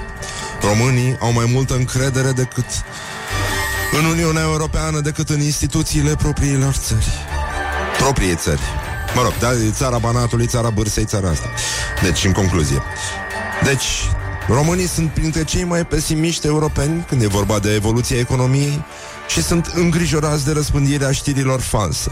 Românii 0.61 1.17
au 1.21 1.33
mai 1.33 1.51
multă 1.53 1.75
încredere 1.75 2.31
decât 2.31 2.65
În 3.99 4.05
Uniunea 4.05 4.43
Europeană 4.43 5.01
Decât 5.01 5.29
în 5.29 5.41
instituțiile 5.41 6.15
propriilor 6.15 6.73
țări. 6.73 7.07
Propriei 7.99 8.37
țări. 8.37 8.61
Mă 9.15 9.23
rog, 9.23 9.33
da, 9.39 9.53
e 9.53 9.71
țara 9.71 9.99
Banatului, 9.99 10.47
țara 10.47 10.71
Bârsei, 10.71 11.05
țara 11.05 11.29
asta. 11.29 11.51
Deci, 12.03 12.25
în 12.25 12.33
concluzie. 12.33 12.83
Deci, 13.65 14.11
Românii 14.49 14.87
sunt 14.87 15.11
printre 15.11 15.45
cei 15.45 15.65
mai 15.65 15.87
pesimiști 15.87 16.47
europeni 16.47 17.05
când 17.09 17.23
e 17.23 17.27
vorba 17.27 17.59
de 17.59 17.75
evoluția 17.75 18.19
economiei 18.19 18.85
și 19.29 19.43
sunt 19.43 19.67
îngrijorați 19.75 20.45
de 20.45 20.53
răspândirea 20.53 21.13
știrilor 21.13 21.61
false. 21.61 22.11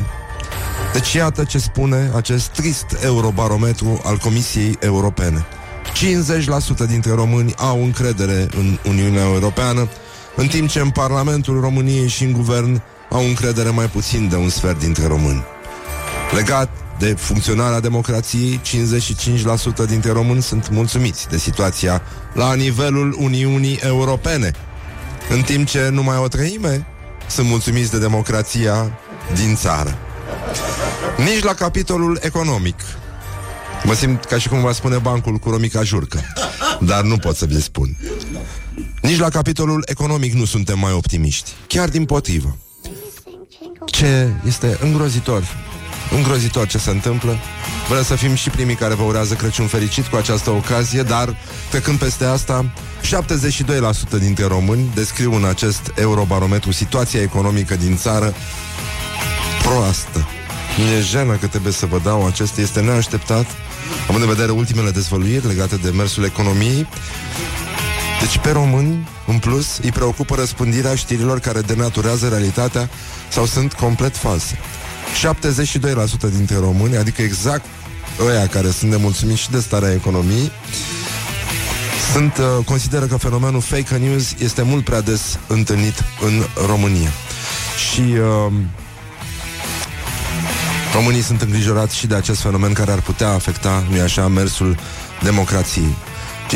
Deci 0.93 1.13
iată 1.13 1.45
ce 1.45 1.59
spune 1.59 2.11
acest 2.15 2.47
trist 2.47 2.87
eurobarometru 3.05 4.01
al 4.05 4.17
Comisiei 4.17 4.77
Europene. 4.81 5.47
50% 6.85 6.87
dintre 6.89 7.13
români 7.15 7.55
au 7.57 7.83
încredere 7.83 8.47
în 8.57 8.79
Uniunea 8.89 9.25
Europeană, 9.25 9.89
în 10.37 10.47
timp 10.47 10.69
ce 10.69 10.81
în 10.81 10.91
Parlamentul 10.91 11.61
României 11.61 12.09
și 12.09 12.25
în 12.25 12.33
guvern 12.33 12.83
au 13.11 13.25
încredere 13.25 13.71
mai 13.71 13.87
puțin 13.87 14.29
de 14.29 14.37
un 14.37 14.49
sfert 14.49 14.79
dintre 14.79 15.07
români. 15.07 15.45
Legat 16.35 16.84
de 16.99 17.15
funcționarea 17.15 17.81
democrației, 17.81 18.61
55% 19.85 19.87
dintre 19.89 20.13
români 20.13 20.43
sunt 20.43 20.71
mulțumiți 20.71 21.29
de 21.29 21.39
situația 21.39 22.03
la 22.33 22.55
nivelul 22.55 23.17
Uniunii 23.19 23.79
Europene, 23.83 24.51
în 25.29 25.43
timp 25.43 25.69
ce 25.69 25.89
numai 25.89 26.17
o 26.17 26.29
treime 26.29 26.87
sunt 27.27 27.49
mulțumiți 27.49 27.91
de 27.91 27.99
democrația 27.99 28.99
din 29.35 29.55
țară. 29.55 29.99
Nici 31.17 31.43
la 31.43 31.55
capitolul 31.55 32.19
economic. 32.23 32.81
Mă 33.85 33.95
simt 33.95 34.25
ca 34.25 34.39
și 34.39 34.49
cum 34.49 34.61
va 34.61 34.73
spune 34.73 34.99
bancul 34.99 35.37
cu 35.37 35.51
Romica 35.51 35.83
Jurcă, 35.83 36.21
dar 36.81 37.03
nu 37.03 37.17
pot 37.17 37.37
să 37.37 37.47
vi 37.47 37.63
spun. 37.63 37.97
Nici 39.03 39.19
la 39.19 39.29
capitolul 39.29 39.83
economic 39.87 40.33
nu 40.33 40.45
suntem 40.45 40.79
mai 40.79 40.93
optimiști, 40.93 41.51
chiar 41.67 41.89
din 41.89 42.05
potrivă. 42.05 42.57
Ce 43.85 44.33
este 44.47 44.79
îngrozitor 44.83 45.45
îngrozitor 46.15 46.67
ce 46.67 46.79
se 46.79 46.91
întâmplă. 46.91 47.39
Vrem 47.89 48.03
să 48.03 48.15
fim 48.15 48.35
și 48.35 48.51
primii 48.51 48.75
care 48.75 48.95
vă 48.95 49.03
urează 49.03 49.35
Crăciun 49.35 49.67
fericit 49.67 50.07
cu 50.07 50.17
această 50.17 50.51
ocazie, 50.51 51.03
dar 51.03 51.37
trecând 51.71 51.99
peste 51.99 52.25
asta, 52.25 52.71
72% 54.17 54.19
dintre 54.19 54.47
români 54.47 54.91
descriu 54.95 55.35
în 55.35 55.45
acest 55.45 55.93
eurobarometru 55.95 56.73
situația 56.73 57.21
economică 57.21 57.77
din 57.77 57.97
țară 57.97 58.35
proastă. 59.63 60.29
Mi-e 60.79 61.01
jenă 61.01 61.35
că 61.35 61.47
trebuie 61.47 61.73
să 61.73 61.87
vă 61.87 62.01
dau 62.05 62.27
acest, 62.27 62.57
este 62.59 62.81
neașteptat, 62.81 63.47
având 64.09 64.23
în 64.23 64.29
vedere 64.29 64.51
ultimele 64.51 64.91
dezvăluiri 64.91 65.47
legate 65.47 65.77
de 65.77 65.91
mersul 65.91 66.25
economiei. 66.25 66.87
Deci 68.21 68.39
pe 68.39 68.51
români, 68.51 69.09
în 69.27 69.39
plus, 69.39 69.79
îi 69.83 69.93
preocupă 69.93 70.35
răspândirea 70.35 70.95
știrilor 70.95 71.41
care 71.41 71.61
denaturează 71.61 72.29
realitatea 72.29 72.89
sau 73.29 73.47
sunt 73.47 73.73
complet 73.73 74.17
false. 74.17 74.59
72% 75.13 76.35
dintre 76.37 76.57
români, 76.57 76.97
adică 76.97 77.23
exact 77.23 77.65
ăia 78.27 78.47
care 78.47 78.71
sunt 78.71 78.91
nemulțumiți 78.91 79.41
și 79.41 79.51
de 79.51 79.61
starea 79.61 79.93
economiei, 79.93 80.51
sunt, 82.13 82.37
uh, 82.39 82.65
consideră 82.65 83.07
că 83.07 83.17
fenomenul 83.17 83.61
fake 83.61 83.97
news 83.97 84.35
este 84.39 84.63
mult 84.63 84.85
prea 84.85 85.01
des 85.01 85.39
întâlnit 85.47 86.05
în 86.21 86.43
România. 86.67 87.11
Și 87.91 88.01
uh, 88.01 88.53
românii 90.95 91.23
sunt 91.23 91.41
îngrijorați 91.41 91.97
și 91.97 92.07
de 92.07 92.15
acest 92.15 92.41
fenomen 92.41 92.73
care 92.73 92.91
ar 92.91 93.01
putea 93.01 93.29
afecta, 93.29 93.85
nu 93.91 94.01
așa, 94.01 94.29
mersul 94.29 94.77
democrației. 95.23 95.97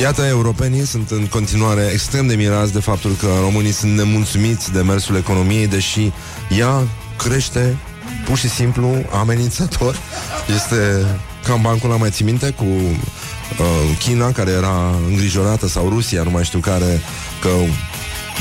Iată, 0.01 0.23
europenii 0.27 0.87
sunt 0.87 1.11
în 1.11 1.27
continuare 1.27 1.91
extrem 1.93 2.27
de 2.27 2.35
mirați 2.35 2.73
de 2.73 2.81
faptul 2.81 3.17
că 3.21 3.29
românii 3.41 3.73
sunt 3.73 3.97
nemulțumiți 3.97 4.73
de 4.73 4.81
mersul 4.83 5.17
economiei, 5.17 5.67
deși 5.67 6.13
ea 6.59 6.87
crește 7.17 7.77
pur 8.29 8.39
și 8.39 8.49
simplu 8.49 9.05
amenințător. 9.13 9.97
Este 10.55 11.07
cam 11.45 11.61
bancul, 11.63 11.91
mai 11.91 12.11
ții 12.11 12.25
minte, 12.25 12.51
cu 12.51 12.65
uh, 12.65 13.97
China, 13.99 14.33
care 14.33 14.51
era 14.51 14.95
îngrijorată, 15.09 15.69
sau 15.69 15.89
Rusia, 15.89 16.23
nu 16.23 16.31
mai 16.31 16.45
știu 16.45 16.59
care, 16.59 17.01
că 17.41 17.49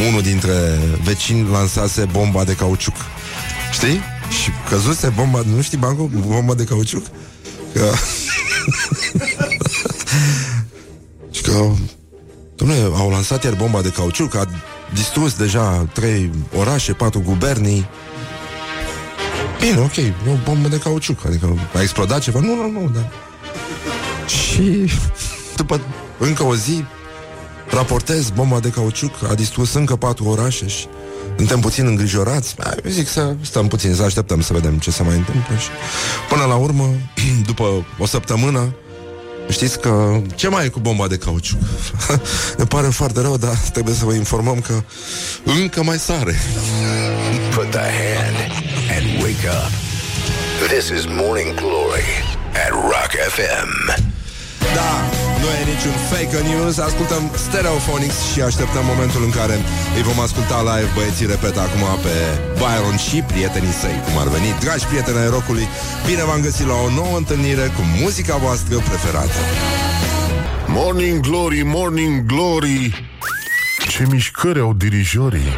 unul 0.08 0.22
dintre 0.22 0.80
vecini 1.04 1.50
lansase 1.52 2.06
bomba 2.12 2.44
de 2.44 2.56
cauciuc. 2.56 2.96
Știi? 3.72 4.00
Și 4.42 4.50
căzuse 4.70 5.08
bomba, 5.16 5.42
nu 5.56 5.62
știi 5.62 5.78
bancul? 5.78 6.10
Bomba 6.28 6.54
de 6.54 6.64
cauciuc? 6.64 7.06
Că... 7.74 7.92
și 11.36 11.42
că 11.42 11.66
Dom'le, 12.64 12.94
au 12.94 13.10
lansat 13.10 13.44
iar 13.44 13.54
bomba 13.54 13.82
de 13.82 13.90
cauciuc, 13.90 14.36
a 14.36 14.46
distrus 14.94 15.34
deja 15.34 15.88
trei 15.94 16.32
orașe, 16.58 16.94
patru 16.94 17.22
gubernii, 17.26 17.88
Bine, 19.60 19.80
ok, 19.80 19.96
e 19.96 20.14
o 20.30 20.36
bombă 20.44 20.68
de 20.68 20.78
cauciuc 20.78 21.26
Adică 21.26 21.56
a 21.76 21.82
explodat 21.82 22.20
ceva? 22.22 22.40
Nu, 22.40 22.56
nu, 22.56 22.72
nu, 22.72 22.90
da 22.94 23.10
Și 24.28 24.92
după 25.56 25.82
încă 26.18 26.44
o 26.44 26.56
zi 26.56 26.86
Raportez, 27.70 28.30
bomba 28.30 28.60
de 28.60 28.70
cauciuc 28.70 29.14
A 29.30 29.34
distrus 29.34 29.74
încă 29.74 29.96
patru 29.96 30.26
orașe 30.26 30.68
și 30.68 30.88
suntem 31.36 31.60
puțin 31.60 31.86
îngrijorați 31.86 32.56
Eu 32.84 32.92
zic 32.92 33.08
să 33.08 33.36
stăm 33.42 33.68
puțin, 33.68 33.94
să 33.94 34.04
așteptăm 34.04 34.42
să 34.42 34.54
vedem 34.54 34.78
ce 34.78 34.92
se 34.92 35.04
mai 35.04 35.16
întâmplă 35.16 35.56
și 35.56 35.68
Până 36.30 36.44
la 36.44 36.56
urmă, 36.56 36.90
după 37.50 37.86
o 37.98 38.06
săptămână 38.06 38.74
Știți 39.50 39.80
că 39.80 40.22
ce 40.36 40.48
mai 40.48 40.66
e 40.66 40.68
cu 40.68 40.80
bomba 40.80 41.08
de 41.08 41.18
cauciuc? 41.18 41.60
ne 42.58 42.64
pare 42.64 42.88
foarte 42.88 43.22
rău, 43.22 43.38
dar 43.38 43.56
trebuie 43.74 43.96
să 43.96 44.06
vă 44.06 44.14
informăm 44.14 44.60
că 44.60 44.84
încă 45.44 45.84
mai 45.84 46.00
sare. 46.00 46.36
Put 47.56 47.70
the 47.70 47.80
hand 47.80 48.52
and 48.98 49.22
wake 49.22 49.48
up. 49.48 49.72
This 50.68 50.90
is 50.90 51.06
Morning 51.06 51.54
Glory 51.56 52.24
at 52.54 52.72
Rock 52.72 53.12
FM. 53.30 54.04
Da, 54.74 55.27
nu 55.42 55.48
e 55.60 55.62
niciun 55.74 55.96
fake 56.12 56.40
news. 56.50 56.76
Ascultăm 56.90 57.24
Stereophonics 57.46 58.20
și 58.32 58.40
așteptăm 58.50 58.86
momentul 58.94 59.24
în 59.28 59.34
care 59.40 59.56
îi 59.98 60.08
vom 60.10 60.20
asculta 60.28 60.58
live 60.70 60.92
Băieții 60.96 61.32
repetă 61.34 61.60
acum 61.64 61.84
pe 62.06 62.16
Byron 62.62 62.98
și 63.08 63.18
prietenii 63.32 63.80
săi 63.82 63.98
Cum 64.06 64.16
ar 64.24 64.28
veni, 64.36 64.50
dragi 64.64 64.86
prieteni 64.90 65.18
ai 65.24 65.30
rockului 65.36 65.68
Bine 66.08 66.24
v-am 66.28 66.42
găsit 66.48 66.68
la 66.72 66.78
o 66.86 66.90
nouă 67.00 67.16
întâlnire 67.22 67.66
cu 67.76 67.82
muzica 68.02 68.36
voastră 68.46 68.76
preferată. 68.90 69.40
Morning 70.68 71.18
Glory, 71.28 71.62
Morning 71.76 72.16
Glory. 72.32 72.82
Ce 73.92 74.04
mișcări 74.12 74.60
au 74.60 74.74
dirijorii 74.84 75.50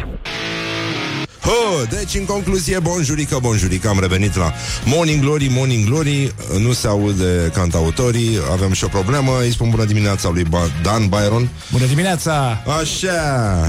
Ho, 1.42 1.84
deci, 1.90 2.14
în 2.14 2.24
concluzie, 2.24 2.78
bonjurică, 2.78 3.38
bonjurică 3.42 3.88
Am 3.88 4.00
revenit 4.00 4.36
la 4.36 4.52
Morning 4.84 5.20
Glory, 5.22 5.48
Morning 5.50 5.86
Glory. 5.88 6.34
Nu 6.58 6.72
se 6.72 6.86
aude 6.86 7.50
cantautorii 7.54 8.38
Avem 8.52 8.72
și 8.72 8.84
o 8.84 8.88
problemă. 8.88 9.32
Îi 9.42 9.52
spun 9.52 9.70
bună 9.70 9.84
dimineața 9.84 10.28
lui 10.28 10.42
ba- 10.42 10.70
Dan 10.82 11.06
Byron. 11.08 11.48
Bună 11.72 11.84
dimineața! 11.84 12.62
Așa! 12.80 13.68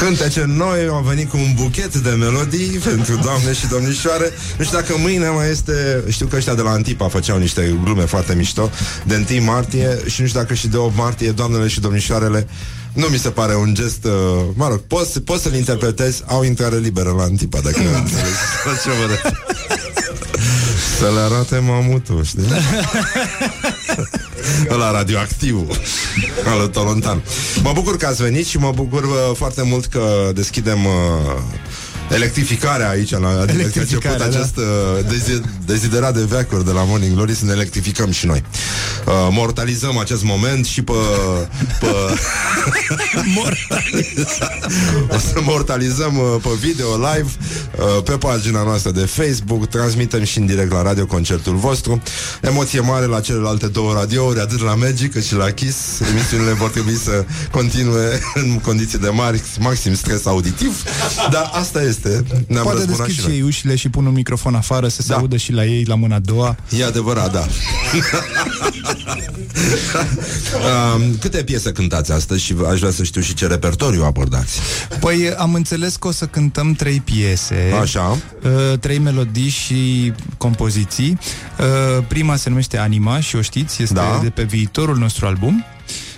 Cântece 0.00 0.44
noi 0.46 0.86
Au 0.90 1.02
venit 1.06 1.28
cu 1.30 1.36
un 1.36 1.52
buchet 1.54 1.96
de 1.96 2.10
melodii 2.10 2.66
Pentru 2.84 3.14
doamne 3.22 3.52
și 3.52 3.66
domnișoare. 3.66 4.32
Nu 4.58 4.64
știu 4.64 4.78
dacă 4.78 4.94
mâine 4.98 5.28
mai 5.28 5.50
este 5.50 6.04
Știu 6.08 6.26
că 6.26 6.36
ăștia 6.36 6.54
de 6.54 6.62
la 6.62 6.70
Antipa 6.70 7.08
făceau 7.08 7.38
niște 7.38 7.78
glume 7.84 8.02
foarte 8.02 8.34
mișto 8.34 8.70
De 9.04 9.26
1 9.30 9.44
martie 9.44 9.98
Și 10.06 10.20
nu 10.20 10.26
știu 10.26 10.40
dacă 10.40 10.54
și 10.54 10.68
de 10.68 10.76
8 10.76 10.96
martie 10.96 11.30
Doamnele 11.30 11.68
și 11.68 11.80
domnișoarele 11.80 12.46
nu 12.96 13.06
mi 13.06 13.18
se 13.18 13.30
pare 13.30 13.56
un 13.56 13.74
gest, 13.74 14.04
uh, 14.04 14.12
mă 14.54 14.68
rog, 14.68 14.78
poți, 14.78 15.20
poți 15.20 15.42
să-l 15.42 15.54
interpretezi, 15.54 16.22
au 16.26 16.42
intrare 16.42 16.78
liberă 16.78 17.10
la 17.10 17.22
Antipa, 17.22 17.58
dacă 17.60 17.78
înțelegi 18.00 18.36
la 18.64 18.72
ce 18.82 18.88
vă 18.88 19.06
refer. 19.10 19.44
Să 20.98 21.10
le 21.14 21.20
arate 21.20 21.58
mamutul, 21.58 22.24
știi? 22.24 22.44
La 24.78 24.90
radioactiv 24.90 25.66
Al 26.46 26.58
lui 26.58 26.70
Tolontan 26.70 27.22
Mă 27.62 27.70
bucur 27.74 27.96
că 27.96 28.06
ați 28.06 28.22
venit 28.22 28.46
și 28.46 28.58
mă 28.58 28.72
bucur 28.74 29.02
uh, 29.02 29.36
foarte 29.36 29.62
mult 29.62 29.86
că 29.86 30.30
deschidem 30.34 30.84
uh, 30.84 30.92
electrificarea 32.10 32.88
aici 32.88 33.10
la, 33.10 33.28
Adică 33.28 33.44
că 33.44 33.50
a 33.50 33.52
început 33.52 33.64
Electrificarea, 33.64 34.18
da. 34.18 34.24
acest 34.24 34.56
uh, 34.56 34.64
dezi- 35.08 35.42
deziderat 35.66 36.14
de 36.14 36.24
veacuri 36.28 36.64
de 36.64 36.70
la 36.70 36.82
Morning 36.84 37.14
Glory 37.14 37.34
Să 37.34 37.44
ne 37.44 37.52
electrificăm 37.52 38.10
și 38.10 38.26
noi. 38.26 38.42
Uh, 39.06 39.12
Mortalizăm 39.30 39.98
acest 39.98 40.24
moment 40.24 40.66
și 40.66 40.82
pe, 40.82 40.92
pe 41.80 41.86
O 45.08 45.18
să 45.32 45.40
mortalizăm 45.42 46.18
uh, 46.18 46.36
pe 46.42 46.48
video 46.60 46.96
live 46.96 47.28
uh, 47.78 48.02
Pe 48.04 48.12
pagina 48.12 48.62
noastră 48.62 48.90
de 48.90 49.04
Facebook 49.04 49.68
Transmitem 49.68 50.24
și 50.24 50.38
în 50.38 50.46
direct 50.46 50.72
la 50.72 50.82
radio 50.82 51.06
concertul 51.06 51.54
vostru. 51.56 52.02
Emoție 52.40 52.80
mare 52.80 53.06
la 53.06 53.20
celelalte 53.20 53.66
două 53.66 53.92
radiouri 53.92 54.40
Atât 54.40 54.60
la 54.62 54.74
Magic 54.74 55.12
cât 55.12 55.24
și 55.24 55.34
la 55.34 55.50
Kiss. 55.50 55.76
Emisiunile 56.10 56.52
vor 56.52 56.70
trebui 56.70 56.96
să 56.96 57.24
continue 57.50 58.20
În 58.34 58.58
condiții 58.58 58.98
de 58.98 59.08
mari, 59.08 59.42
maxim 59.60 59.94
stres 59.94 60.26
auditiv. 60.26 60.82
Dar 61.30 61.50
asta 61.52 61.82
este 61.82 61.95
Ne-am 62.46 62.62
Poate 62.62 62.78
răzbunat 62.78 63.06
deschid 63.06 63.14
și 63.14 63.20
și 63.20 63.26
noi 63.26 63.36
ei 63.36 63.42
ușile 63.42 63.76
și 63.76 63.88
pun 63.88 64.06
un 64.06 64.12
microfon 64.12 64.54
afară 64.54 64.88
Să 64.88 65.02
se 65.02 65.08
Da. 65.08 65.16
audă 65.16 65.36
și 65.36 65.52
la 65.52 65.64
ei 65.64 65.84
la 65.84 65.94
mâna 65.94 66.14
a 66.14 66.18
doua 66.18 66.56
E 66.78 66.84
adevărat, 66.84 67.32
da. 67.32 67.46
um, 70.94 71.16
câte 71.20 71.44
piese 71.44 71.72
cântați 71.72 72.12
astăzi 72.12 72.42
și 72.42 72.54
aș 72.70 72.78
vrea 72.78 72.90
să 72.90 73.02
știu 73.04 73.20
și 73.20 73.34
ce 73.34 73.46
repertoriu 73.46 74.04
abordați. 74.04 74.58
Păi 75.00 75.34
am 75.36 75.54
înțeles 75.54 75.96
că 75.96 76.08
o 76.08 76.10
să 76.10 76.26
cântăm 76.26 76.72
trei 76.72 77.00
piese 77.00 77.74
Așa. 77.80 78.18
uh, 78.42 78.78
Trei 78.78 78.98
melodii 78.98 79.48
și 79.48 80.12
compoziții 80.36 81.18
uh, 81.98 82.04
Prima 82.08 82.36
se 82.36 82.48
numește 82.48 82.78
Anima 82.78 83.20
și 83.20 83.36
o 83.36 83.40
știți 83.40 83.82
Este 83.82 83.94
Da. 83.94 84.18
de 84.22 84.30
pe 84.30 84.42
viitorul 84.42 84.96
nostru 84.96 85.26
album 85.26 85.64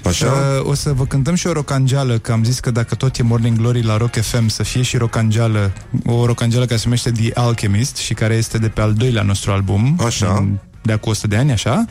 Așa? 0.04 0.26
Uh, 0.26 0.68
o 0.68 0.74
să 0.74 0.92
vă 0.92 1.06
cântăm 1.06 1.34
și 1.34 1.46
o 1.46 1.52
rocangeală, 1.52 2.18
că 2.18 2.32
am 2.32 2.44
zis 2.44 2.60
că 2.60 2.70
dacă 2.70 2.94
tot 2.94 3.16
e 3.16 3.22
Morning 3.22 3.56
Glory 3.56 3.82
la 3.82 3.96
Rock 3.96 4.14
FM, 4.20 4.48
să 4.48 4.62
fie 4.62 4.82
și 4.82 4.96
rocangeală, 4.96 5.72
o 6.06 6.26
rocangeală 6.26 6.64
care 6.64 6.76
se 6.76 6.84
numește 6.84 7.10
The 7.10 7.30
Alchemist 7.34 7.96
și 7.96 8.14
care 8.14 8.34
este 8.34 8.58
de 8.58 8.68
pe 8.68 8.80
al 8.80 8.92
doilea 8.92 9.22
nostru 9.22 9.50
album. 9.50 9.98
Așa. 10.04 10.48
De 10.82 10.92
acum 10.92 11.10
100 11.10 11.26
de 11.26 11.36
ani, 11.36 11.52
așa. 11.52 11.84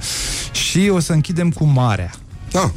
Și 0.52 0.90
o 0.94 1.00
să 1.00 1.14
închidem 1.14 1.52
cu 1.52 1.66
Marea. 1.66 2.12
Da. 2.52 2.72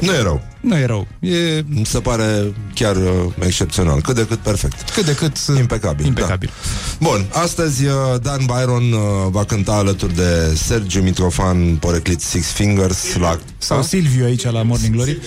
Nu 0.00 0.12
e 0.12 0.22
rău. 0.22 0.53
Nu 0.64 0.76
e 0.76 0.86
rău. 0.86 1.06
E 1.20 1.64
Mi 1.66 1.86
se 1.86 1.98
pare 1.98 2.54
chiar 2.74 2.96
uh, 2.96 3.02
excepțional. 3.40 4.00
Cât 4.00 4.14
de 4.14 4.26
cât 4.26 4.38
perfect. 4.38 4.90
cât 4.90 5.04
de 5.04 5.14
cât 5.14 5.36
uh, 5.48 5.58
Impecabil. 5.58 6.06
impecabil. 6.06 6.50
Da. 6.98 7.06
Bun, 7.08 7.26
astăzi 7.32 7.84
uh, 7.84 7.92
Dan 8.22 8.38
Byron 8.46 8.92
uh, 8.92 9.00
va 9.30 9.44
cânta 9.44 9.72
alături 9.72 10.14
de 10.14 10.56
Sergiu 10.66 11.02
Mitrofan, 11.02 11.76
poreclit 11.76 12.20
Six 12.20 12.46
Fingers 12.46 13.14
la... 13.16 13.38
Sau 13.58 13.82
Silviu 13.82 14.24
aici 14.24 14.44
la 14.44 14.62
Morning 14.62 14.94
Glory. 14.94 15.18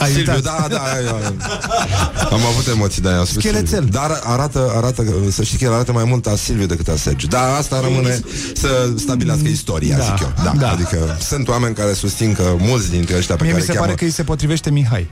Ai 0.00 0.10
Silviu, 0.12 0.32
uitat? 0.34 0.58
da, 0.58 0.66
da, 0.68 0.82
da. 1.04 2.26
Am 2.30 2.40
avut 2.50 2.66
emoții 2.74 3.02
de 3.02 3.08
aia. 3.08 3.18
am 3.18 3.24
spus 3.24 3.42
Schelețel. 3.42 3.66
Silviu. 3.66 3.90
Dar 3.90 4.20
arată, 4.24 4.72
arată, 4.76 5.04
să 5.30 5.42
știi 5.42 5.58
că 5.58 5.64
el 5.64 5.72
arată 5.72 5.92
mai 5.92 6.04
mult 6.04 6.26
a 6.26 6.36
Silviu 6.36 6.66
decât 6.66 6.88
a 6.88 6.96
Sergiu. 6.96 7.26
Dar 7.26 7.48
asta 7.58 7.80
rămâne 7.80 8.20
să 8.54 8.90
stabilească 8.96 9.48
istoria, 9.48 9.96
Da, 9.96 10.02
zic 10.04 10.20
eu. 10.20 10.32
Da. 10.44 10.52
da. 10.58 10.70
Adică 10.70 11.16
sunt 11.20 11.48
oameni 11.48 11.74
care 11.74 11.92
susțin 11.92 12.34
că 12.34 12.54
mulți 12.58 12.90
dintre 12.90 13.16
ăștia 13.16 13.36
pe 13.36 13.42
Mie 13.42 13.52
care 13.52 13.55
mi 13.56 13.62
se 13.62 13.70
îi 13.70 13.74
cheamă... 13.74 13.86
pare 13.86 13.98
că 13.98 14.04
îi 14.04 14.10
se 14.10 14.22
potrivește 14.22 14.70
Mihai. 14.70 15.10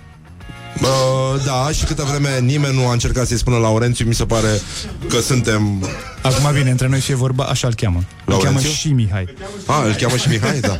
Uh, 0.80 1.44
da, 1.44 1.70
și 1.72 1.84
câtă 1.84 2.02
vreme 2.08 2.40
nimeni 2.40 2.74
nu 2.74 2.86
a 2.86 2.92
încercat 2.92 3.26
să-i 3.26 3.38
spună 3.38 3.56
Laurențiu, 3.56 4.06
mi 4.06 4.14
se 4.14 4.24
pare 4.24 4.60
că 5.08 5.20
suntem... 5.20 5.88
Acum 6.22 6.52
bine, 6.52 6.70
între 6.70 6.88
noi 6.88 7.00
și 7.00 7.10
e 7.10 7.14
vorba, 7.14 7.44
așa 7.44 7.66
îl 7.66 7.74
cheamă. 7.74 7.98
Îl 7.98 8.04
Laurențiu? 8.32 8.60
cheamă 8.60 8.74
și 8.74 8.88
Mihai. 8.92 9.34
A, 9.66 9.82
îl 9.82 9.92
cheamă 9.92 10.16
și 10.16 10.28
Mihai, 10.28 10.60
da. 10.60 10.78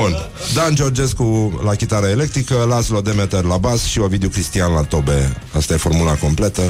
Bun. 0.00 0.16
Dan 0.54 0.74
Georgescu 0.74 1.60
la 1.64 1.74
chitară 1.74 2.06
electrică, 2.06 2.54
Laszlo 2.68 3.00
Demeter 3.00 3.44
la 3.44 3.56
bas 3.56 3.84
și 3.84 3.98
Ovidiu 3.98 4.28
Cristian 4.28 4.72
la 4.72 4.82
tobe. 4.82 5.36
Asta 5.52 5.74
e 5.74 5.76
formula 5.76 6.12
completă. 6.12 6.62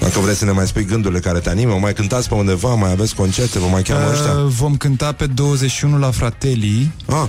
Dacă 0.00 0.18
vreți 0.18 0.38
să 0.38 0.44
ne 0.44 0.50
mai 0.50 0.66
spui 0.66 0.84
gândurile 0.84 1.20
care 1.20 1.38
te 1.38 1.48
animă, 1.50 1.74
mai 1.80 1.92
cântați 1.92 2.28
pe 2.28 2.34
undeva, 2.34 2.74
mai 2.74 2.90
aveți 2.90 3.14
concerte, 3.14 3.58
vă 3.58 3.66
mai 3.66 3.82
cheamă 3.82 4.10
ăștia? 4.10 4.32
Uh, 4.32 4.46
vom 4.46 4.76
cânta 4.76 5.12
pe 5.12 5.26
21 5.26 5.98
la 5.98 6.10
Fratelli. 6.10 6.90
Ah, 7.06 7.26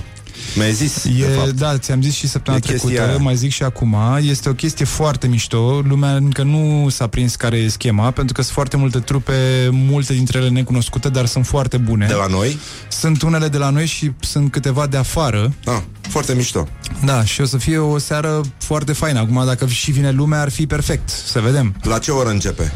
mi-ai 0.56 0.72
zis, 0.72 1.02
de 1.02 1.24
E, 1.24 1.26
fapt. 1.36 1.50
da, 1.50 1.78
ți-am 1.78 2.02
zis 2.02 2.14
și 2.14 2.28
săptămâna 2.28 2.62
E 2.66 2.70
chestia 2.70 2.88
trecută, 2.90 3.10
aia. 3.10 3.22
mai 3.22 3.36
zic 3.36 3.50
și 3.52 3.62
acum, 3.62 3.96
este 4.20 4.48
o 4.48 4.52
chestie 4.52 4.84
foarte 4.84 5.26
mișto, 5.26 5.80
lumea 5.88 6.14
încă 6.14 6.42
nu 6.42 6.88
s-a 6.88 7.06
prins 7.06 7.36
care 7.36 7.56
e 7.56 7.68
schema, 7.68 8.10
pentru 8.10 8.34
că 8.34 8.42
sunt 8.42 8.54
foarte 8.54 8.76
multe 8.76 8.98
trupe, 8.98 9.68
multe 9.70 10.12
dintre 10.12 10.38
ele 10.38 10.48
necunoscute, 10.48 11.08
dar 11.08 11.26
sunt 11.26 11.46
foarte 11.46 11.76
bune. 11.76 12.06
De 12.06 12.14
la 12.14 12.26
noi? 12.26 12.58
Sunt 12.88 13.22
unele 13.22 13.48
de 13.48 13.58
la 13.58 13.70
noi 13.70 13.86
și 13.86 14.10
sunt 14.20 14.50
câteva 14.50 14.86
de 14.86 14.96
afară. 14.96 15.52
Ah, 15.64 15.80
foarte 16.00 16.34
mișto. 16.34 16.68
Da, 17.04 17.24
și 17.24 17.40
o 17.40 17.44
să 17.44 17.56
fie 17.56 17.78
o 17.78 17.98
seară 17.98 18.40
foarte 18.58 18.92
faină. 18.92 19.18
Acum, 19.18 19.42
dacă 19.46 19.66
și 19.66 19.90
vine 19.90 20.10
lumea, 20.10 20.40
ar 20.40 20.50
fi 20.50 20.66
perfect. 20.66 21.08
Să 21.08 21.40
vedem. 21.40 21.74
La 21.82 21.98
ce 21.98 22.10
oră 22.10 22.28
începe? 22.28 22.72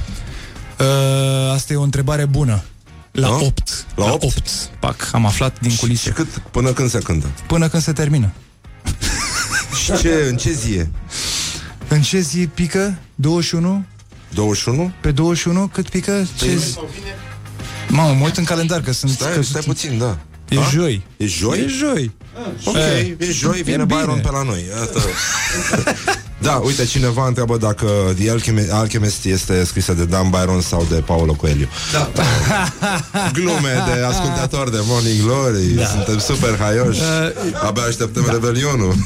Uh, 0.78 1.52
asta 1.54 1.72
e 1.72 1.76
o 1.76 1.82
întrebare 1.82 2.24
bună. 2.24 2.62
La 3.16 3.28
Da? 3.28 3.34
8. 3.34 3.86
La 3.94 4.04
opt? 4.12 4.22
8. 4.22 4.48
Pac, 4.80 5.08
am 5.12 5.26
aflat 5.26 5.60
din 5.60 5.70
Și 5.70 5.78
culise. 5.78 6.10
cât, 6.10 6.26
până 6.50 6.72
când 6.72 6.90
se 6.90 6.98
cântă? 6.98 7.26
Până 7.46 7.68
când 7.68 7.82
se 7.82 7.92
termină. 7.92 8.32
Și 9.84 9.96
ce, 9.96 10.26
în 10.28 10.36
ce 10.36 10.52
zi 10.52 10.72
e? 10.74 10.88
În 11.88 12.02
ce 12.02 12.20
zi 12.20 12.46
pică? 12.46 12.98
21? 13.14 13.84
21? 14.34 14.92
Pe 15.00 15.10
21 15.10 15.66
cât 15.66 15.88
pică? 15.88 16.26
Ce 16.38 16.56
zi? 16.56 16.78
Mamă, 17.88 18.14
mă 18.14 18.24
uit 18.24 18.36
în 18.36 18.44
calendar 18.44 18.80
că 18.80 18.92
sunt... 18.92 19.10
Stai, 19.12 19.34
că 19.34 19.42
stai 19.42 19.62
puțin, 19.62 19.98
da. 19.98 20.18
E 20.48 20.58
A? 20.58 20.62
joi. 20.70 21.06
E 21.16 21.26
joi? 21.26 21.58
E 21.58 21.66
joi. 21.68 22.14
Ok, 22.64 22.74
Eh, 22.76 23.14
e 23.18 23.30
joi, 23.30 23.62
vine 23.62 23.82
e 23.82 23.84
bine. 23.84 24.00
Byron 24.00 24.20
pe 24.20 24.30
la 24.30 24.42
noi. 24.42 24.64
Iată. 24.68 25.00
da, 26.38 26.52
uite, 26.52 26.84
cineva 26.84 27.26
întreabă 27.26 27.56
dacă 27.56 27.86
The 28.18 28.30
Alchemist, 28.30 28.72
Alchemist 28.72 29.24
este 29.24 29.64
scrisă 29.64 29.92
de 29.92 30.04
Dan 30.04 30.30
Byron 30.30 30.60
sau 30.60 30.86
de 30.90 30.94
Paulo 30.94 31.32
Coelho. 31.32 31.64
Da. 31.92 32.10
Glume 33.38 33.84
de 33.94 34.04
ascultători 34.04 34.70
de 34.70 34.78
Morning 34.82 35.22
Glory. 35.22 35.74
Da. 35.74 35.86
Suntem 35.86 36.18
super 36.18 36.56
haioși. 36.58 37.00
Uh, 37.00 37.66
Abia 37.66 37.82
așteptăm 37.82 38.22
da. 38.26 38.32
revelionul. 38.32 38.94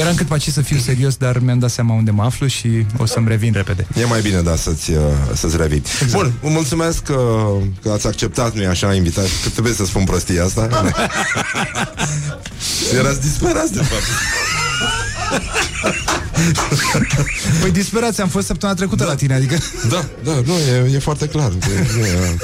Eram 0.00 0.14
cât 0.14 0.26
paci 0.26 0.48
să 0.48 0.60
fiu 0.60 0.78
serios, 0.78 1.16
dar 1.16 1.38
mi-am 1.38 1.58
dat 1.58 1.70
seama 1.70 1.94
unde 1.94 2.10
mă 2.10 2.22
aflu 2.22 2.46
și 2.46 2.86
o 2.96 3.06
să-mi 3.06 3.28
revin 3.28 3.52
repede. 3.52 3.86
E 4.00 4.04
mai 4.04 4.20
bine, 4.20 4.40
da, 4.40 4.56
să-ți, 4.56 4.90
uh, 4.90 4.98
să-ți 5.34 5.56
revii. 5.56 5.82
Exact. 6.02 6.22
Bun, 6.22 6.32
vă 6.40 6.48
mulțumesc 6.48 7.02
că, 7.02 7.46
că 7.82 7.90
ați 7.90 8.06
acceptat, 8.06 8.54
nu-i 8.54 8.66
așa, 8.66 8.94
invitat. 8.94 9.24
Că 9.42 9.48
trebuie 9.48 9.72
să 9.72 9.84
spun 9.84 10.04
prostia 10.04 10.44
asta. 10.44 10.68
Erați 12.98 13.20
disperați, 13.20 13.72
de 13.72 13.78
fapt. 13.78 14.02
Păi 17.60 17.70
disperați, 17.70 18.20
am 18.20 18.28
fost 18.28 18.46
săptămâna 18.46 18.78
trecută 18.78 19.02
da. 19.02 19.08
la 19.08 19.14
tine, 19.14 19.34
adică... 19.34 19.58
Da, 19.88 20.04
da, 20.24 20.32
nu, 20.44 20.52
e, 20.52 20.94
e 20.94 20.98
foarte 20.98 21.26
clar. 21.26 21.50
E, 21.50 21.86
nu 21.96 22.06
e, 22.06 22.36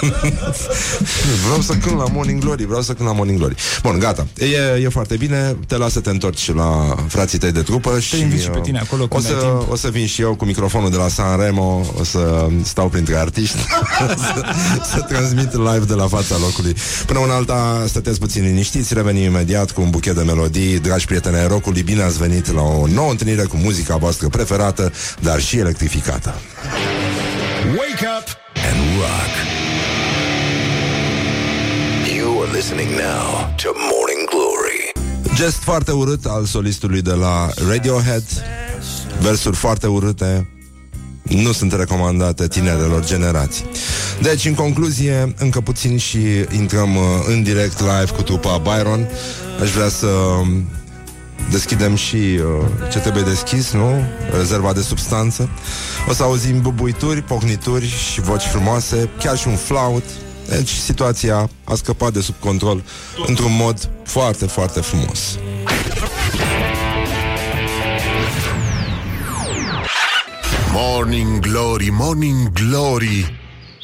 vreau 1.44 1.60
să 1.60 1.72
cânt 1.72 1.96
la 1.96 2.04
Morning 2.12 2.40
Glory, 2.40 2.64
vreau 2.64 2.82
să 2.82 2.92
cânt 2.92 3.08
la 3.08 3.14
Morning 3.14 3.38
Glory. 3.38 3.54
Bun, 3.82 3.98
gata. 3.98 4.26
E, 4.38 4.82
e 4.82 4.88
foarte 4.88 5.16
bine. 5.16 5.56
Te 5.66 5.76
las 5.76 5.92
să 5.92 6.00
te 6.00 6.10
întorci 6.10 6.54
la 6.54 6.94
frații 7.08 7.38
tăi 7.38 7.52
de 7.52 7.62
trupă 7.62 7.98
și 7.98 8.20
invit 8.20 8.40
și 8.40 8.48
pe 8.48 8.60
tine 8.60 8.78
acolo 8.78 9.02
o 9.02 9.06
când 9.06 9.24
ai 9.24 9.30
să, 9.30 9.36
timp. 9.36 9.70
o 9.70 9.76
să 9.76 9.88
vin 9.88 10.06
și 10.06 10.20
eu 10.20 10.34
cu 10.34 10.44
microfonul 10.44 10.90
de 10.90 10.96
la 10.96 11.08
San 11.08 11.40
Remo, 11.40 11.86
o 11.98 12.04
să 12.04 12.48
stau 12.62 12.88
printre 12.88 13.16
artiști, 13.16 13.56
să, 14.34 14.44
să 14.92 15.00
transmit 15.08 15.52
live 15.52 15.84
de 15.86 15.94
la 15.94 16.06
fața 16.06 16.36
locului. 16.40 16.74
Până 17.06 17.18
una 17.18 17.34
alta, 17.34 17.84
stăteți 17.86 18.18
puțin 18.18 18.42
liniștiți, 18.42 18.94
revenim 18.94 19.22
imediat 19.22 19.70
cu 19.70 19.80
un 19.80 19.90
buchet 19.90 20.14
de 20.14 20.22
melodii. 20.22 20.78
Dragi 20.78 21.04
prieteni 21.04 21.36
ai 21.36 21.48
rockului, 21.48 21.82
bine 21.82 22.02
ați 22.02 22.18
venit 22.18 22.52
la 22.52 22.62
o 22.62 22.86
nouă 22.86 23.10
întâlnire 23.10 23.42
cu 23.42 23.56
muzica 23.56 23.96
voastră 23.96 24.28
preferată, 24.28 24.92
dar 25.20 25.40
și 25.40 25.58
electrificată. 25.58 26.34
Wake 27.76 28.06
up 28.18 28.28
and 28.54 28.98
rock. 28.98 29.59
You 32.50 32.56
are 32.56 32.62
You're 32.62 32.76
listening 32.76 32.90
now 32.90 33.54
to 33.56 33.72
Morning 33.74 34.28
Glory. 34.30 34.92
Gest 35.34 35.56
foarte 35.56 35.92
urât 35.92 36.24
al 36.24 36.44
solistului 36.44 37.02
de 37.02 37.12
la 37.12 37.48
Radiohead 37.68 38.24
Versuri 39.20 39.56
foarte 39.56 39.86
urâte 39.86 40.48
nu 41.22 41.52
sunt 41.52 41.72
recomandate 41.72 42.48
tinerelor 42.48 43.04
generații. 43.04 43.64
Deci, 44.22 44.44
în 44.44 44.54
concluzie, 44.54 45.34
încă 45.38 45.60
puțin 45.60 45.96
și 45.98 46.18
intrăm 46.52 46.96
uh, 46.96 47.02
în 47.26 47.42
direct 47.42 47.80
live 47.80 48.12
cu 48.16 48.22
trupa 48.22 48.58
Byron. 48.58 49.08
Aș 49.62 49.70
vrea 49.70 49.88
să 49.88 50.06
um, 50.06 50.68
deschidem 51.50 51.94
și 51.94 52.16
uh, 52.16 52.90
ce 52.90 52.98
trebuie 52.98 53.22
deschis, 53.22 53.72
nu? 53.72 54.04
Rezerva 54.36 54.72
de 54.72 54.80
substanță. 54.82 55.48
O 56.08 56.12
să 56.12 56.22
auzim 56.22 56.60
bubuituri, 56.60 57.22
pocnituri 57.22 57.86
și 57.86 58.20
voci 58.20 58.42
frumoase, 58.42 59.08
chiar 59.18 59.36
și 59.38 59.48
un 59.48 59.56
flaut. 59.56 60.04
Deci 60.50 60.68
situația 60.68 61.50
a 61.64 61.74
scăpat 61.74 62.12
de 62.12 62.20
sub 62.20 62.34
control 62.38 62.84
într-un 63.26 63.56
mod 63.56 63.90
foarte, 64.04 64.46
foarte 64.46 64.80
frumos. 64.80 65.38
Morning 70.72 71.38
Glory, 71.38 71.90
Morning 71.90 72.52
Glory 72.52 73.38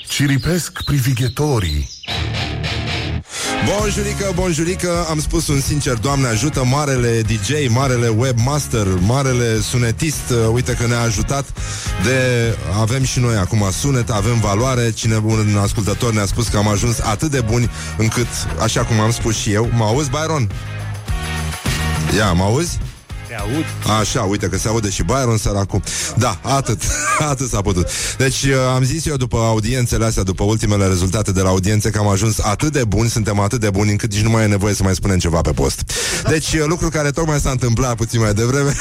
Ciripesc 0.09 0.83
privighetorii 0.85 1.89
Bonjurică, 3.67 4.33
bonjurică, 4.35 5.07
am 5.11 5.21
spus 5.21 5.49
un 5.49 5.61
sincer, 5.61 5.95
Doamne 5.95 6.27
ajută, 6.27 6.65
marele 6.65 7.21
DJ, 7.21 7.69
marele 7.69 8.09
webmaster, 8.09 8.87
marele 9.01 9.61
sunetist, 9.61 10.31
uh, 10.31 10.37
uite 10.53 10.73
că 10.73 10.87
ne-a 10.87 11.01
ajutat 11.01 11.45
de, 12.05 12.19
avem 12.81 13.03
și 13.05 13.19
noi 13.19 13.37
acum 13.37 13.71
sunet, 13.71 14.11
avem 14.11 14.41
valoare, 14.41 14.91
cine 14.93 15.17
un 15.17 15.57
ascultător 15.63 16.13
ne-a 16.13 16.27
spus 16.27 16.49
că 16.49 16.57
am 16.57 16.69
ajuns 16.69 16.99
atât 16.99 17.31
de 17.31 17.41
buni 17.41 17.71
încât, 17.99 18.27
așa 18.63 18.85
cum 18.85 19.01
am 19.01 19.11
spus 19.11 19.37
și 19.37 19.53
eu, 19.53 19.71
mă 19.73 19.85
auzi, 19.85 20.11
Byron? 20.11 20.51
Ia, 22.17 22.33
mă 22.33 22.43
auzi? 22.43 22.79
Te 23.37 23.43
aud. 23.43 23.99
Așa, 24.01 24.23
uite 24.23 24.47
că 24.47 24.59
se 24.59 24.69
aude 24.69 24.91
și 24.91 25.03
Byron 25.03 25.37
săracul. 25.37 25.83
Da, 26.17 26.39
atât, 26.43 26.83
atât 27.31 27.49
s-a 27.49 27.61
putut. 27.61 27.89
Deci 28.19 28.43
uh, 28.43 28.55
am 28.75 28.83
zis 28.83 29.07
eu 29.07 29.17
după 29.17 29.37
audiențele 29.37 30.05
astea, 30.05 30.23
după 30.23 30.45
ultimele 30.45 30.87
rezultate 30.87 31.33
de 31.33 31.41
la 31.41 31.49
audiențe, 31.49 31.91
că 31.91 31.99
am 31.99 32.09
ajuns 32.09 32.39
atât 32.39 32.73
de 32.73 32.85
buni, 32.85 33.09
suntem 33.09 33.41
atât 33.41 33.61
de 33.61 33.71
buni, 33.71 33.91
încât 33.91 34.13
nici 34.13 34.23
nu 34.23 34.31
mai 34.31 34.43
e 34.43 34.47
nevoie 34.47 34.75
să 34.75 34.83
mai 34.83 34.95
spunem 34.95 35.19
ceva 35.19 35.41
pe 35.41 35.51
post. 35.51 35.93
Deci 36.29 36.53
uh, 36.53 36.65
lucru 36.67 36.89
care 36.89 37.11
tocmai 37.11 37.41
s-a 37.41 37.51
întâmplat 37.51 37.95
puțin 37.95 38.21
mai 38.21 38.35
devreme 38.35 38.77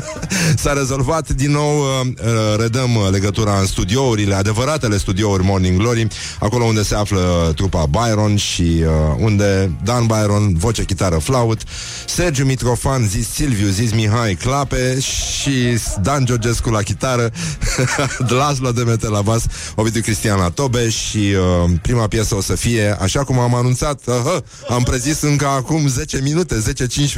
s-a 0.62 0.72
rezolvat. 0.72 1.28
Din 1.28 1.50
nou 1.50 1.78
uh, 1.78 2.06
uh, 2.06 2.60
redăm 2.60 2.94
uh, 2.94 3.08
legătura 3.10 3.58
în 3.58 3.66
studiourile, 3.66 4.34
adevăratele 4.34 4.98
studiouri 4.98 5.44
Morning 5.44 5.78
Glory, 5.78 6.06
acolo 6.38 6.64
unde 6.64 6.82
se 6.82 6.94
află 6.94 7.52
trupa 7.56 7.86
Byron 7.86 8.36
și 8.36 8.62
uh, 8.62 8.88
unde 9.18 9.72
Dan 9.84 10.06
Byron, 10.06 10.54
voce, 10.56 10.84
chitară, 10.84 11.18
flaut, 11.18 11.60
Sergiu 12.06 12.44
Mitrofan, 12.44 13.06
zis 13.08 13.28
Silviu, 13.28 13.68
zis 13.68 13.89
Mihai 13.94 14.34
Clape 14.34 15.00
și 15.00 15.78
Dan 16.02 16.24
Georgescu 16.24 16.70
la 16.70 16.82
chitară, 16.82 17.30
Laszlo 18.38 18.70
Demete 18.70 19.08
la 19.08 19.22
bas, 19.22 19.42
Ovidiu 19.74 20.00
Cristian 20.00 20.38
la 20.38 20.48
tobe 20.48 20.88
și 20.88 21.16
uh, 21.16 21.70
prima 21.82 22.06
piesă 22.06 22.34
o 22.34 22.40
să 22.40 22.54
fie, 22.54 22.96
așa 23.00 23.24
cum 23.24 23.38
am 23.38 23.54
anunțat, 23.54 24.00
uh, 24.06 24.36
am 24.68 24.82
prezis 24.82 25.20
încă 25.20 25.46
acum 25.46 25.88
10 25.88 26.20
minute, 26.22 26.62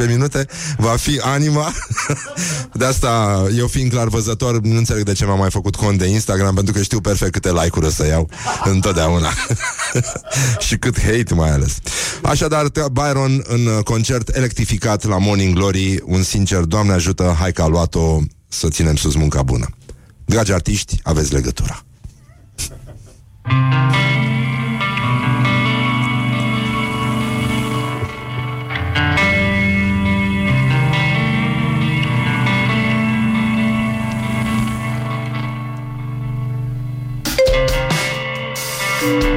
10-15 0.05 0.09
minute, 0.09 0.47
va 0.77 0.97
fi 0.97 1.21
Anima. 1.23 1.73
de 2.73 2.85
asta, 2.85 3.43
eu 3.57 3.67
fiind 3.67 3.91
clar 3.91 4.09
văzător, 4.09 4.61
nu 4.61 4.77
înțeleg 4.77 5.05
de 5.05 5.13
ce 5.13 5.25
m-am 5.25 5.39
mai 5.39 5.51
făcut 5.51 5.77
cont 5.77 5.99
de 5.99 6.07
Instagram, 6.07 6.55
pentru 6.55 6.73
că 6.73 6.83
știu 6.83 7.01
perfect 7.01 7.33
câte 7.33 7.53
like-uri 7.53 7.87
o 7.87 7.91
să 7.91 8.07
iau 8.07 8.29
întotdeauna. 8.65 9.29
și 10.67 10.77
cât 10.77 11.01
hate 11.01 11.35
mai 11.35 11.51
ales. 11.51 11.79
Așadar, 12.23 12.67
Byron 12.93 13.45
în 13.47 13.67
uh, 13.67 13.83
concert 13.85 14.37
electrificat 14.37 15.05
la 15.05 15.19
Morning 15.19 15.55
Glory, 15.55 16.03
un 16.05 16.23
sincer, 16.23 16.62
Doamne 16.65 16.93
ajută, 16.93 17.35
hai 17.39 17.53
că 17.53 17.63
a 17.63 17.67
luat-o 17.67 18.19
să 18.49 18.69
ținem 18.69 18.97
sus 18.97 19.15
munca 19.15 19.43
bună. 19.43 19.67
Dragi 20.25 20.53
artiști, 20.53 21.01
aveți 21.03 21.33
legătura. 21.33 21.85
Nu 39.03 39.32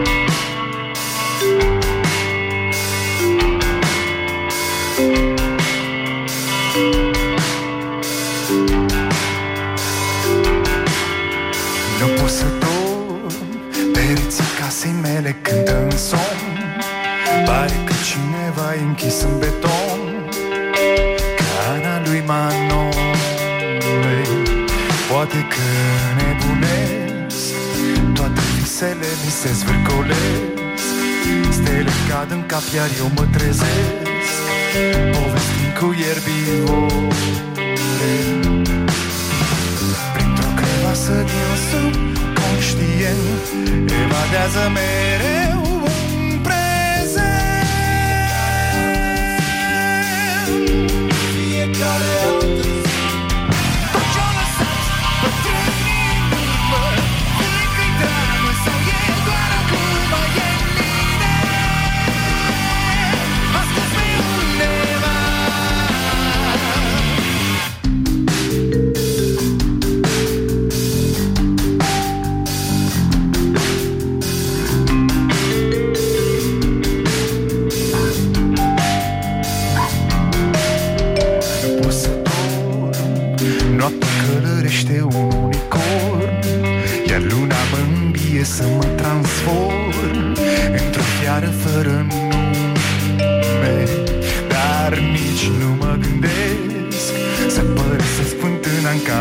casei 15.25 15.33
mele 15.33 15.35
cântă 15.41 15.83
în 15.83 15.97
somn. 15.97 16.43
Pare 17.45 17.77
că 17.85 17.93
cineva 18.09 18.73
e 18.75 18.81
închis 18.81 19.21
în 19.21 19.39
beton. 19.39 19.99
Cara 21.37 22.01
lui 22.05 22.23
Manole 22.25 22.93
Poate 25.09 25.47
că 25.53 25.65
nebunesc. 26.17 27.53
Toate 28.13 28.41
visele 28.57 29.07
mi 29.23 29.31
se 29.31 29.51
zvârcolesc. 29.51 30.53
Stele 31.51 31.91
cad 32.09 32.31
în 32.31 32.45
cap 32.45 32.63
iar 32.75 32.89
eu 32.97 33.11
mă 33.15 33.25
trezesc. 33.31 33.93
Povestim 35.11 35.69
cu 35.79 35.95
ierbiore 36.03 37.35
Printr-o 40.13 40.49
crevasă 40.55 41.11
din 41.11 41.49
sub 41.69 42.05
conștient 42.75 43.91
Evadează 44.03 44.71
mereu 44.73 45.44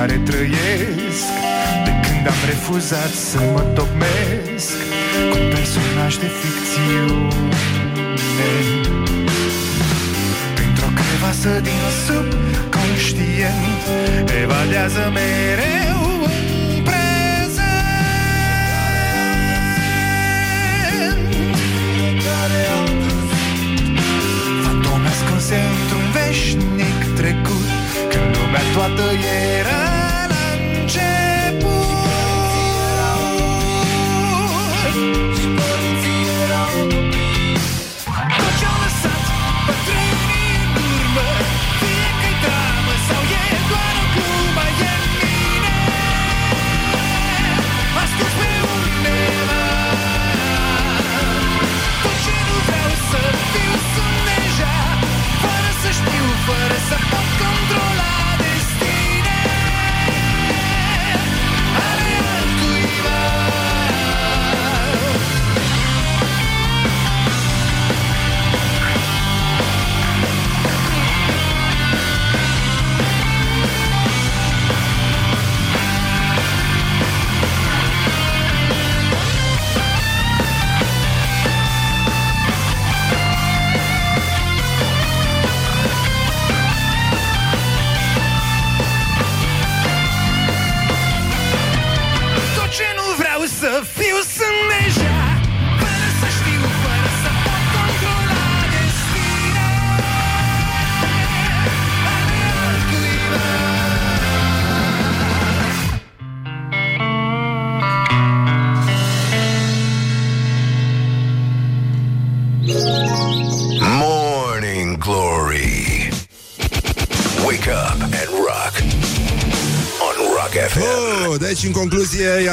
care 0.07 0.20
trăiesc. 0.30 1.28
De 1.84 1.92
când 2.05 2.26
am 2.26 2.40
refuzat 2.46 3.12
să 3.30 3.38
mă 3.55 3.61
tocmesc 3.61 4.76
Cu 5.30 5.36
un 5.38 5.46
personaj 5.55 6.12
de 6.16 6.30
ficțiune. 6.40 7.74
Printr-o 10.55 10.90
crevasă 11.00 11.61
din 11.68 11.82
subconștient 12.05 13.82
Evadează 14.42 15.02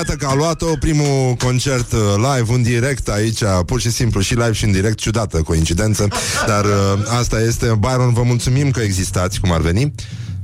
iată 0.07 0.25
că 0.25 0.25
a 0.25 0.35
luat-o 0.35 0.75
primul 0.79 1.33
concert 1.33 1.91
uh, 1.91 1.99
live, 2.15 2.53
în 2.53 2.61
direct 2.61 3.09
aici, 3.09 3.43
pur 3.65 3.79
și 3.79 3.91
simplu 3.91 4.21
și 4.21 4.33
live 4.33 4.51
și 4.51 4.65
în 4.65 4.71
direct, 4.71 4.97
ciudată 4.97 5.41
coincidență, 5.41 6.07
dar 6.47 6.65
uh, 6.65 6.71
asta 7.19 7.41
este. 7.41 7.77
Byron, 7.79 8.13
vă 8.13 8.23
mulțumim 8.23 8.71
că 8.71 8.79
existați, 8.79 9.39
cum 9.39 9.51
ar 9.51 9.61
veni. 9.61 9.93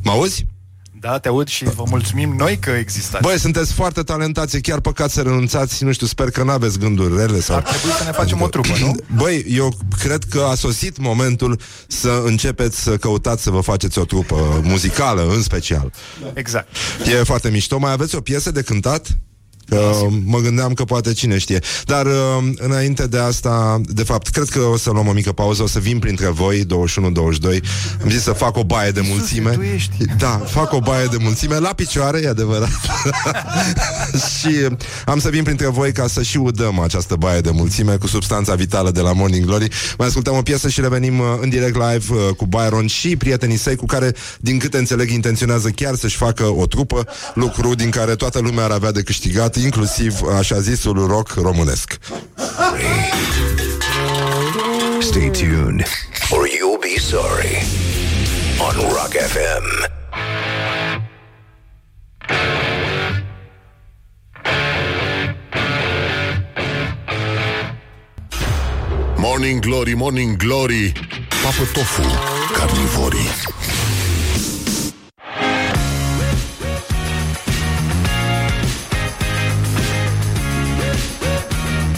Mă 0.03 0.11
auzi? 0.11 0.45
Da, 0.99 1.17
te 1.17 1.27
aud 1.27 1.47
și 1.47 1.63
vă 1.63 1.83
mulțumim 1.89 2.35
noi 2.37 2.57
că 2.57 2.69
existați. 2.69 3.23
Băi, 3.23 3.39
sunteți 3.39 3.73
foarte 3.73 4.01
talentați, 4.01 4.55
e 4.55 4.59
chiar 4.59 4.79
păcat 4.79 5.09
să 5.09 5.21
renunțați, 5.21 5.83
nu 5.83 5.91
știu, 5.91 6.07
sper 6.07 6.29
că 6.29 6.43
n-aveți 6.43 6.79
gânduri 6.79 7.17
rele 7.17 7.39
sau... 7.39 7.55
Ar 7.55 7.61
trebui 7.61 7.91
să 7.97 8.03
ne 8.03 8.11
facem 8.11 8.41
o 8.41 8.47
trupă, 8.47 8.73
nu? 8.79 8.95
Băi, 9.21 9.45
eu 9.49 9.77
cred 9.99 10.23
că 10.23 10.47
a 10.49 10.55
sosit 10.55 10.97
momentul 10.97 11.59
să 11.87 12.21
începeți 12.25 12.81
să 12.81 12.97
căutați 12.97 13.43
să 13.43 13.49
vă 13.49 13.61
faceți 13.61 13.99
o 13.99 14.05
trupă 14.05 14.61
muzicală, 14.63 15.27
în 15.29 15.41
special. 15.41 15.91
Exact. 16.33 16.67
E 17.05 17.23
foarte 17.23 17.49
mișto. 17.49 17.77
Mai 17.77 17.91
aveți 17.91 18.15
o 18.15 18.21
piesă 18.21 18.51
de 18.51 18.61
cântat? 18.61 19.17
Că 19.69 19.91
mă 20.23 20.39
gândeam 20.39 20.73
că 20.73 20.83
poate 20.83 21.13
cine 21.13 21.37
știe. 21.37 21.59
Dar 21.85 22.05
uh, 22.05 22.13
înainte 22.55 23.07
de 23.07 23.17
asta, 23.17 23.81
de 23.85 24.03
fapt, 24.03 24.27
cred 24.27 24.49
că 24.49 24.59
o 24.59 24.77
să 24.77 24.89
luăm 24.91 25.07
o 25.07 25.11
mică 25.11 25.31
pauză, 25.31 25.63
o 25.63 25.67
să 25.67 25.79
vin 25.79 25.99
printre 25.99 26.27
voi, 26.27 26.65
21-22. 26.65 26.65
Am 28.03 28.09
zis 28.09 28.21
să 28.21 28.31
fac 28.31 28.57
o 28.57 28.63
baie 28.63 28.91
de 28.91 29.01
mulțime. 29.03 29.49
tu 29.49 29.61
ești. 29.61 30.05
Da, 30.17 30.41
fac 30.45 30.73
o 30.73 30.79
baie 30.79 31.05
de 31.05 31.17
mulțime 31.19 31.59
la 31.59 31.73
picioare, 31.73 32.19
e 32.23 32.27
adevărat. 32.27 32.69
și 34.37 34.67
am 35.05 35.19
să 35.19 35.29
vin 35.29 35.43
printre 35.43 35.67
voi 35.67 35.91
ca 35.91 36.07
să 36.07 36.21
și 36.21 36.37
udăm 36.37 36.79
această 36.79 37.15
baie 37.15 37.41
de 37.41 37.49
mulțime 37.51 37.95
cu 37.95 38.07
substanța 38.07 38.55
vitală 38.55 38.91
de 38.91 39.01
la 39.01 39.13
Morning 39.13 39.45
Glory. 39.45 39.67
Mai 39.97 40.07
ascultăm 40.07 40.37
o 40.37 40.41
piesă 40.41 40.69
și 40.69 40.81
revenim 40.81 41.19
uh, 41.19 41.25
în 41.41 41.49
direct 41.49 41.75
live 41.75 42.13
uh, 42.13 42.35
cu 42.35 42.45
Byron 42.45 42.87
și 42.87 43.15
prietenii 43.15 43.57
săi 43.57 43.75
cu 43.75 43.85
care, 43.85 44.13
din 44.39 44.57
câte 44.57 44.77
înțeleg, 44.77 45.09
intenționează 45.09 45.69
chiar 45.69 45.95
să-și 45.95 46.17
facă 46.17 46.43
o 46.43 46.65
trupă, 46.65 47.07
lucru 47.33 47.75
din 47.75 47.89
care 47.89 48.15
toată 48.15 48.39
lumea 48.39 48.63
ar 48.63 48.71
avea 48.71 48.91
de 48.91 49.01
câștigat, 49.01 49.56
inclusiv 49.63 50.13
așa 50.37 50.59
zisul 50.59 51.07
rock 51.07 51.33
românesc. 51.33 51.97
Stay 54.99 55.29
tuned 55.29 55.83
or 56.29 56.47
you'll 56.47 56.79
be 56.81 56.99
sorry. 56.99 57.63
On 58.59 58.75
Rock 58.75 59.13
FM. 59.13 59.65
Morning 69.17 69.59
Glory, 69.61 69.93
Morning 69.93 70.35
Glory 70.37 70.91
Papă 71.43 71.63
tofu, 71.73 72.01
carnivorii 72.53 73.29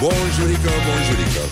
Bonjurică, 0.02 0.70
bonjurică. 0.86 1.44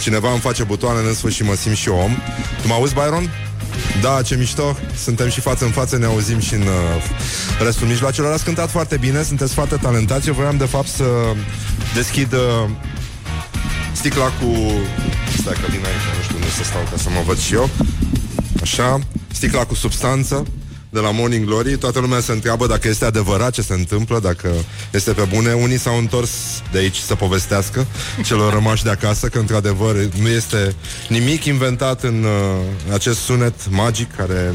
Cineva 0.00 0.30
îmi 0.30 0.40
face 0.40 0.62
butoane 0.64 1.08
în 1.08 1.14
sfârșit 1.14 1.44
și 1.44 1.48
mă 1.48 1.54
simt 1.54 1.76
și 1.76 1.88
om. 1.88 2.16
Tu 2.60 2.66
mă 2.66 2.74
auzi, 2.74 2.94
Byron? 2.94 3.30
Da, 4.00 4.22
ce 4.22 4.36
mișto. 4.36 4.76
Suntem 5.02 5.28
și 5.28 5.40
față 5.40 5.64
în 5.64 5.70
față, 5.70 5.98
ne 5.98 6.04
auzim 6.04 6.40
și 6.40 6.54
în 6.54 6.60
uh, 6.60 6.66
restul 7.64 7.86
mijloacelor. 7.86 8.32
Ați 8.32 8.44
cântat 8.44 8.70
foarte 8.70 8.96
bine, 8.96 9.22
sunteți 9.22 9.54
foarte 9.54 9.76
talentați. 9.76 10.28
Eu 10.28 10.34
voiam 10.34 10.56
de 10.56 10.64
fapt 10.64 10.88
să 10.88 11.04
deschid 11.94 12.32
uh, 12.32 12.70
sticla 13.92 14.24
cu... 14.24 14.50
Stai 15.38 15.54
că 15.54 15.66
vin 15.70 15.84
aici, 15.84 16.16
nu 16.16 16.22
știu 16.22 16.34
unde 16.34 16.48
să 16.48 16.64
stau 16.64 16.82
ca 16.90 16.96
să 16.96 17.08
mă 17.10 17.22
văd 17.26 17.38
și 17.38 17.54
eu. 17.54 17.70
Așa, 18.62 18.98
sticla 19.32 19.64
cu 19.64 19.74
substanță 19.74 20.46
de 20.96 21.02
la 21.02 21.10
Morning 21.10 21.46
Glory, 21.46 21.76
toată 21.76 21.98
lumea 21.98 22.20
se 22.20 22.32
întreabă 22.32 22.66
dacă 22.66 22.88
este 22.88 23.04
adevărat 23.04 23.52
ce 23.52 23.62
se 23.62 23.72
întâmplă, 23.72 24.20
dacă 24.20 24.50
este 24.92 25.12
pe 25.12 25.22
bune. 25.34 25.52
Unii 25.52 25.78
s-au 25.78 25.98
întors 25.98 26.30
de 26.72 26.78
aici 26.78 26.96
să 26.96 27.14
povestească 27.14 27.86
celor 28.24 28.52
rămași 28.52 28.82
de 28.82 28.90
acasă 28.90 29.28
că 29.28 29.38
într-adevăr 29.38 29.94
nu 30.20 30.28
este 30.28 30.74
nimic 31.08 31.44
inventat 31.44 32.02
în 32.02 32.24
uh, 32.24 32.92
acest 32.92 33.18
sunet 33.18 33.70
magic 33.70 34.16
care 34.16 34.54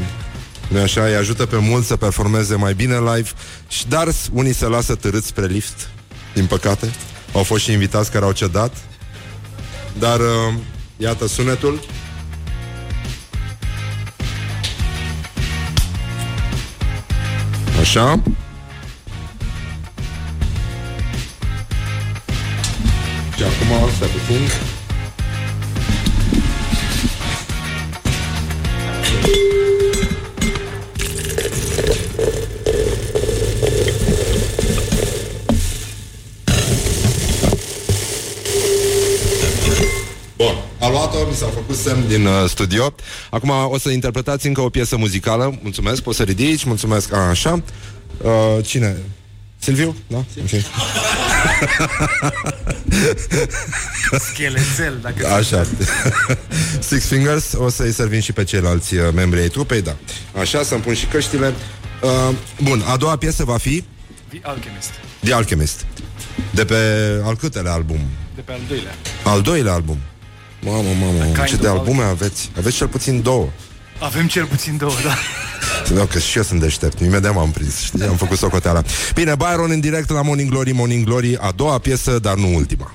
nu 0.68 0.80
așa, 0.80 1.04
îi 1.04 1.14
ajută 1.14 1.46
pe 1.46 1.56
mulți 1.56 1.86
să 1.86 1.96
performeze 1.96 2.54
mai 2.54 2.74
bine 2.74 2.98
live, 2.98 3.30
și 3.68 3.88
dar 3.88 4.08
unii 4.32 4.54
se 4.54 4.66
lasă 4.66 4.94
târâți 4.94 5.26
spre 5.26 5.46
lift, 5.46 5.88
din 6.34 6.46
păcate. 6.46 6.92
Au 7.32 7.42
fost 7.42 7.62
și 7.62 7.72
invitați 7.72 8.10
care 8.10 8.24
au 8.24 8.32
cedat. 8.32 8.76
Dar 9.98 10.20
uh, 10.20 10.54
iată 10.96 11.26
sunetul. 11.26 11.80
Așa. 17.82 18.22
Și 23.36 23.42
acum, 23.42 23.90
stai 23.96 24.08
puțin. 24.08 24.40
Bun, 29.22 29.81
a 40.82 40.88
luat-o, 40.88 41.26
mi 41.28 41.34
s-a 41.34 41.46
făcut 41.46 41.76
semn 41.76 42.08
din 42.08 42.26
uh, 42.26 42.48
studio 42.48 42.94
Acum 43.30 43.50
o 43.68 43.78
să 43.78 43.90
interpretați 43.90 44.46
încă 44.46 44.60
o 44.60 44.68
piesă 44.68 44.96
muzicală 44.96 45.58
Mulțumesc, 45.62 46.02
poți 46.02 46.16
să 46.16 46.22
ridici, 46.22 46.64
mulțumesc 46.64 47.12
A, 47.12 47.18
Așa, 47.18 47.62
uh, 48.22 48.64
cine? 48.64 48.96
Silviu? 49.58 49.96
Da? 50.06 50.24
Okay. 50.46 50.64
Schelețel, 54.32 54.98
dacă 55.02 55.26
Așa 55.26 55.66
Six 56.88 57.06
Fingers 57.06 57.52
O 57.52 57.68
să-i 57.68 57.92
servim 57.92 58.20
și 58.20 58.32
pe 58.32 58.44
ceilalți 58.44 58.94
uh, 58.94 59.08
membri 59.14 59.40
ai 59.40 59.48
trupei 59.48 59.82
Da, 59.82 59.96
așa, 60.40 60.62
să-mi 60.62 60.80
pun 60.80 60.94
și 60.94 61.06
căștile 61.06 61.54
uh, 62.02 62.34
Bun, 62.62 62.82
a 62.86 62.96
doua 62.96 63.16
piesă 63.16 63.44
va 63.44 63.56
fi 63.56 63.84
The 64.28 64.40
Alchemist. 64.42 64.90
The 65.20 65.32
Alchemist 65.32 65.86
De 66.50 66.64
pe 66.64 66.76
al 67.24 67.36
câtele 67.36 67.68
album? 67.68 68.00
De 68.34 68.40
pe 68.40 68.52
al 68.52 68.60
doilea. 68.68 68.94
Al 69.24 69.42
doilea 69.42 69.72
album 69.72 69.98
Mamă, 70.64 70.88
mamă, 71.00 71.24
kind 71.24 71.44
ce 71.44 71.56
de 71.56 71.68
of 71.68 71.78
albume 71.78 72.02
aveți 72.02 72.50
Aveți 72.58 72.76
cel 72.76 72.88
puțin 72.88 73.22
două 73.22 73.48
Avem 73.98 74.26
cel 74.26 74.44
puțin 74.44 74.76
două, 74.76 74.92
da. 75.04 75.14
Nu, 75.94 76.04
că 76.12 76.18
și 76.18 76.36
eu 76.36 76.42
sunt 76.42 76.60
deștept, 76.60 77.00
imediat 77.00 77.34
m-am 77.34 77.50
prins, 77.50 77.80
știi, 77.80 78.02
am 78.04 78.16
făcut 78.16 78.38
socoteala. 78.38 78.82
Bine, 79.14 79.34
Byron 79.34 79.70
în 79.70 79.80
direct 79.80 80.10
la 80.10 80.22
Morning 80.22 80.50
Glory, 80.50 80.72
Morning 80.72 81.04
Glory, 81.04 81.36
a 81.40 81.50
doua 81.56 81.78
piesă, 81.78 82.18
dar 82.18 82.34
nu 82.34 82.54
ultima. 82.54 82.94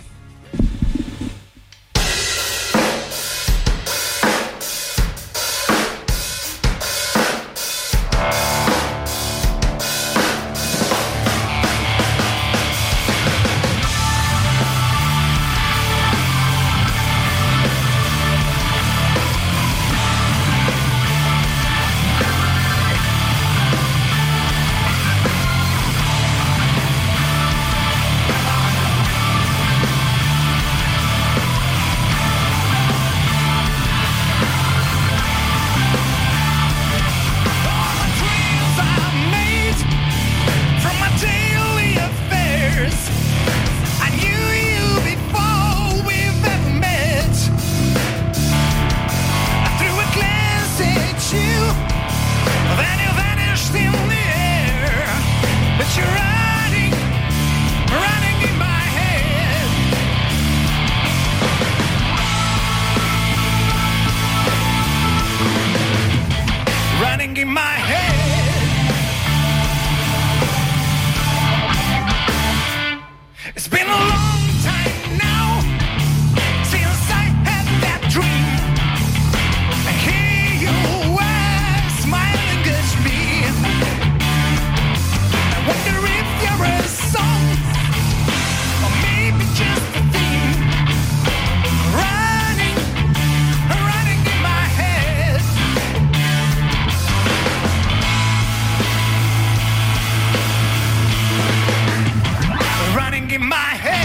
my 103.40 103.56
head. 103.56 103.97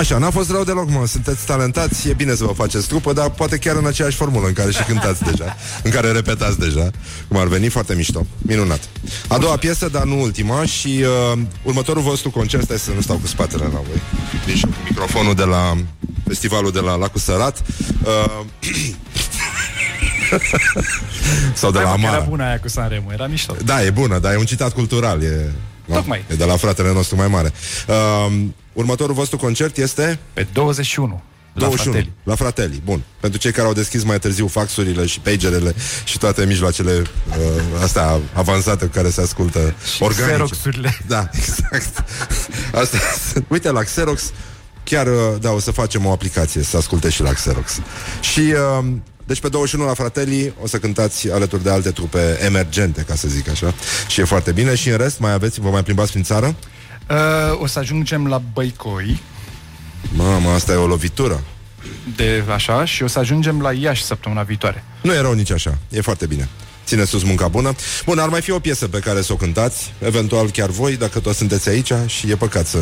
Așa, 0.00 0.18
n-a 0.18 0.30
fost 0.30 0.50
rău 0.50 0.64
deloc, 0.64 0.90
mă, 0.90 1.06
sunteți 1.06 1.46
talentați, 1.46 2.08
e 2.08 2.12
bine 2.12 2.34
să 2.34 2.44
vă 2.44 2.52
faceți 2.52 2.88
trupă, 2.88 3.12
dar 3.12 3.30
poate 3.30 3.56
chiar 3.56 3.76
în 3.76 3.86
aceeași 3.86 4.16
formulă 4.16 4.46
în 4.46 4.52
care 4.52 4.70
și 4.70 4.82
cântați 4.82 5.22
deja, 5.22 5.56
în 5.82 5.90
care 5.90 6.10
repetați 6.10 6.58
deja, 6.58 6.90
cum 7.28 7.36
ar 7.36 7.46
veni, 7.46 7.68
foarte 7.68 7.94
mișto, 7.94 8.26
minunat. 8.38 8.80
A 9.28 9.38
doua 9.38 9.56
piesă, 9.56 9.88
dar 9.88 10.02
nu 10.02 10.20
ultima, 10.20 10.64
și 10.64 11.04
uh, 11.32 11.38
următorul 11.62 12.02
vostru 12.02 12.30
concert, 12.30 12.64
stai 12.64 12.78
să 12.78 12.90
nu 12.94 13.00
stau 13.00 13.16
cu 13.16 13.26
spatele 13.26 13.62
la 13.62 13.80
voi, 13.88 14.00
vin 14.46 14.56
și 14.56 14.64
cu 14.64 14.74
microfonul 14.88 15.34
de 15.34 15.44
la 15.44 15.76
festivalul 16.26 16.72
de 16.72 16.80
la 16.80 16.94
Lacul 16.94 17.20
Sărat, 17.20 17.62
uh, 18.04 18.44
sau 21.60 21.70
de 21.70 21.78
la 21.78 21.88
Hai, 21.88 21.96
mă, 21.96 22.00
că 22.00 22.06
Amara. 22.06 22.16
era 22.16 22.24
bună 22.28 22.44
aia 22.44 22.60
cu 22.60 22.68
Sanremo, 22.68 23.12
era 23.12 23.26
mișto. 23.26 23.56
Da, 23.64 23.84
e 23.84 23.90
bună, 23.90 24.18
dar 24.18 24.32
e 24.32 24.36
un 24.36 24.44
citat 24.44 24.72
cultural. 24.72 25.22
E, 25.22 25.52
nu? 25.84 25.94
Tocmai. 25.94 26.24
E 26.30 26.34
de 26.34 26.44
la 26.44 26.56
fratele 26.56 26.92
nostru 26.92 27.16
mai 27.16 27.28
mare. 27.28 27.52
Uh, 27.88 28.42
următorul 28.72 29.14
vostru 29.14 29.36
concert 29.36 29.76
este 29.76 30.18
Pe 30.32 30.46
21. 30.52 31.22
La 31.52 31.60
21, 31.60 31.92
Fratelli. 31.92 32.16
la 32.22 32.34
Fratelli. 32.34 32.82
Bun. 32.84 33.02
Pentru 33.20 33.38
cei 33.38 33.52
care 33.52 33.66
au 33.66 33.72
deschis 33.72 34.02
mai 34.02 34.18
târziu 34.18 34.46
faxurile 34.46 35.06
și 35.06 35.20
pagerele 35.20 35.74
și 36.04 36.18
toate 36.18 36.46
mijloacele 36.46 36.92
uh, 36.92 37.82
astea 37.82 38.20
avansate 38.32 38.84
cu 38.84 38.90
care 38.92 39.10
se 39.10 39.20
ascultă 39.20 39.74
organice. 39.98 40.32
Xeroxurile. 40.32 40.98
Da, 41.06 41.28
exact. 41.72 42.04
Asta, 42.74 42.98
uite, 43.48 43.70
la 43.70 43.82
Xerox 43.82 44.32
chiar, 44.84 45.06
uh, 45.06 45.40
da, 45.40 45.50
o 45.50 45.58
să 45.58 45.70
facem 45.70 46.06
o 46.06 46.10
aplicație 46.10 46.62
să 46.62 46.76
asculte 46.76 47.08
și 47.08 47.22
la 47.22 47.32
Xerox. 47.32 47.80
Și 48.20 48.40
uh, 48.40 48.86
deci 49.24 49.40
pe 49.40 49.48
21 49.48 49.84
la 49.84 49.94
Fratelli 49.94 50.54
o 50.62 50.66
să 50.66 50.78
cântați 50.78 51.30
alături 51.30 51.62
de 51.62 51.70
alte 51.70 51.90
trupe 51.90 52.38
emergente, 52.44 53.02
ca 53.02 53.14
să 53.14 53.28
zic 53.28 53.48
așa. 53.48 53.74
Și 54.08 54.20
e 54.20 54.24
foarte 54.24 54.52
bine. 54.52 54.74
Și 54.74 54.88
în 54.88 54.96
rest, 54.96 55.18
mai 55.18 55.32
aveți, 55.32 55.60
vă 55.60 55.70
mai 55.70 55.82
plimbați 55.82 56.10
prin 56.10 56.22
țară? 56.22 56.54
Uh, 57.10 57.60
o 57.62 57.66
să 57.66 57.78
ajungem 57.78 58.26
la 58.26 58.42
Băicoi, 58.52 59.20
Mamă, 60.12 60.50
asta 60.50 60.72
e 60.72 60.76
o 60.76 60.86
lovitură. 60.86 61.40
de 62.16 62.44
așa, 62.52 62.84
și 62.84 63.02
o 63.02 63.06
să 63.06 63.18
ajungem 63.18 63.60
la 63.60 63.72
Iași 63.72 64.04
săptămâna 64.04 64.42
viitoare. 64.42 64.84
Nu 65.02 65.12
e 65.12 65.20
rău 65.20 65.32
nici 65.32 65.50
așa, 65.50 65.78
e 65.88 66.00
foarte 66.00 66.26
bine. 66.26 66.48
Ține 66.84 67.04
sus 67.04 67.22
munca 67.22 67.48
bună. 67.48 67.74
Bun, 68.04 68.18
ar 68.18 68.28
mai 68.28 68.40
fi 68.40 68.50
o 68.50 68.58
piesă 68.58 68.88
pe 68.88 68.98
care 68.98 69.22
să 69.22 69.32
o 69.32 69.36
cântați, 69.36 69.92
eventual 69.98 70.50
chiar 70.50 70.68
voi, 70.68 70.96
dacă 70.96 71.20
toți 71.20 71.38
sunteți 71.38 71.68
aici 71.68 71.92
și 72.06 72.30
e 72.30 72.34
păcat 72.36 72.66
să 72.66 72.78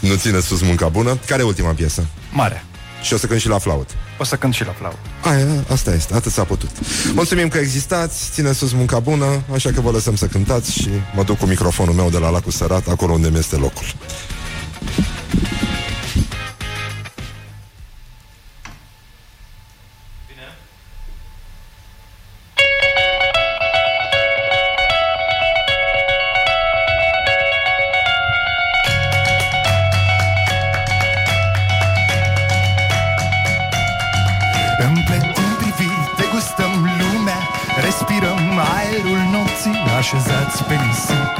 nu 0.00 0.14
ține 0.14 0.40
sus 0.40 0.62
munca 0.62 0.88
bună. 0.88 1.18
Care 1.26 1.42
e 1.42 1.44
ultima 1.44 1.70
piesă? 1.72 2.06
Mare. 2.32 2.64
Și 3.02 3.12
o 3.12 3.16
să 3.16 3.26
cânt 3.26 3.40
și 3.40 3.48
la 3.48 3.58
flaut. 3.58 3.90
O 4.18 4.24
să 4.24 4.36
cânt 4.36 4.54
și 4.54 4.64
la 4.64 4.72
flau. 4.78 4.98
Aia, 5.22 5.64
asta 5.70 5.94
este, 5.94 6.14
atât 6.14 6.32
s-a 6.32 6.44
putut. 6.44 6.70
Mulțumim 7.14 7.48
că 7.48 7.58
existați, 7.58 8.30
ține 8.32 8.52
sus 8.52 8.72
munca 8.72 8.98
bună, 8.98 9.42
așa 9.52 9.70
că 9.70 9.80
vă 9.80 9.90
lăsăm 9.90 10.16
să 10.16 10.26
cântați 10.26 10.72
și 10.72 10.88
mă 11.14 11.22
duc 11.22 11.38
cu 11.38 11.46
microfonul 11.46 11.94
meu 11.94 12.10
de 12.10 12.18
la 12.18 12.30
lacul 12.30 12.52
sărat, 12.52 12.88
acolo 12.88 13.12
unde 13.12 13.28
mi 13.28 13.38
este 13.38 13.56
locul. 13.56 13.86
Așezați 40.02 40.58
pe 40.68 40.76
nisip. 40.84 41.30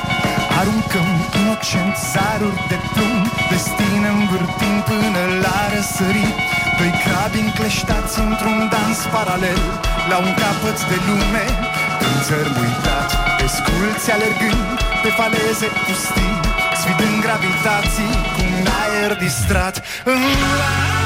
Aruncăm 0.59 1.09
inocent 1.41 1.95
zaruri 2.13 2.61
de 2.71 2.79
plumb 2.93 3.25
Destin 3.51 4.01
învârtim 4.15 4.77
până 4.91 5.23
la 5.45 5.59
răsărit. 5.73 6.37
Doi 6.79 6.93
crabi 7.05 7.39
încleștați 7.47 8.15
într-un 8.27 8.59
dans 8.75 9.01
paralel 9.15 9.63
La 10.11 10.17
un 10.25 10.33
capăt 10.43 10.79
de 10.91 10.99
lume. 11.09 11.45
În 12.07 12.15
țărm 12.27 12.55
uitat 12.65 13.09
Pesculți 13.39 14.09
alergând 14.17 14.69
pe 15.03 15.11
faleze 15.19 15.69
pustii 15.85 16.37
Sfidând 16.81 17.19
gravitații 17.27 18.13
cu 18.35 18.43
un 18.59 18.67
aer 18.83 19.13
distrat. 19.25 19.75
În 20.13 20.21
ne 20.31 21.02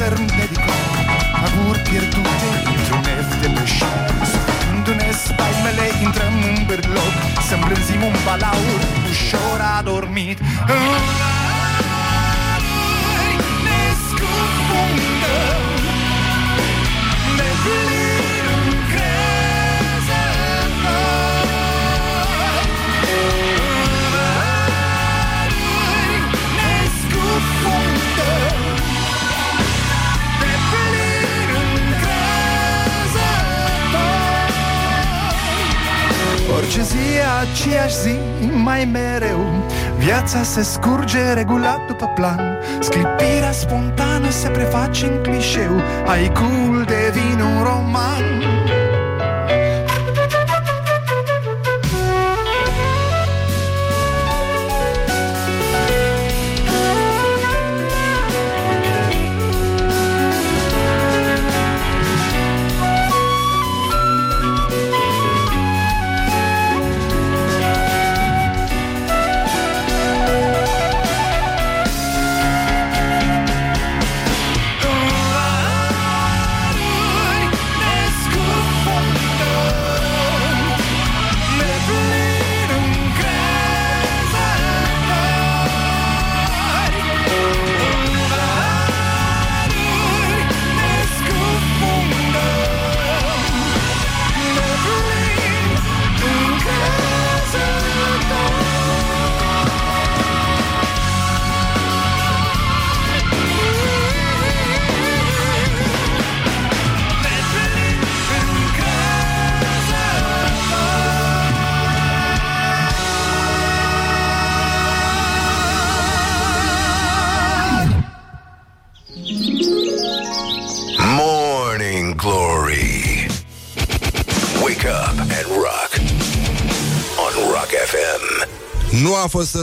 țărm 0.00 0.26
dedicat. 0.40 0.84
Aguri 1.44 1.80
pierdute 1.88 2.48
într-un 2.70 3.00
nef 3.06 3.28
de 3.40 3.48
pășit 3.56 3.96
Suflându-ne 4.32 5.08
spaimele 5.24 5.86
intrăm 6.06 6.34
în 6.50 6.58
bârloc 6.68 7.14
Să 7.46 7.54
îmblânzim 7.54 8.02
un 8.10 8.16
balaur 8.26 8.80
ușor 9.10 9.58
adormit. 9.78 10.38
Ne 10.68 10.74
Orice 36.80 36.96
zi 36.96 37.16
e 37.16 37.22
aceeași 37.40 37.94
zi, 37.94 38.18
mai 38.52 38.84
mereu. 38.84 39.64
Viața 39.98 40.42
se 40.42 40.62
scurge 40.62 41.32
regulat 41.32 41.86
după 41.86 42.12
plan. 42.14 42.58
Sclipirea 42.80 43.52
spontană 43.52 44.30
se 44.30 44.48
preface 44.48 45.06
în 45.06 45.22
clișeu. 45.22 45.80
Haicul 46.06 46.84
devine 46.86 47.42
un 47.42 47.62
roman 47.62 48.24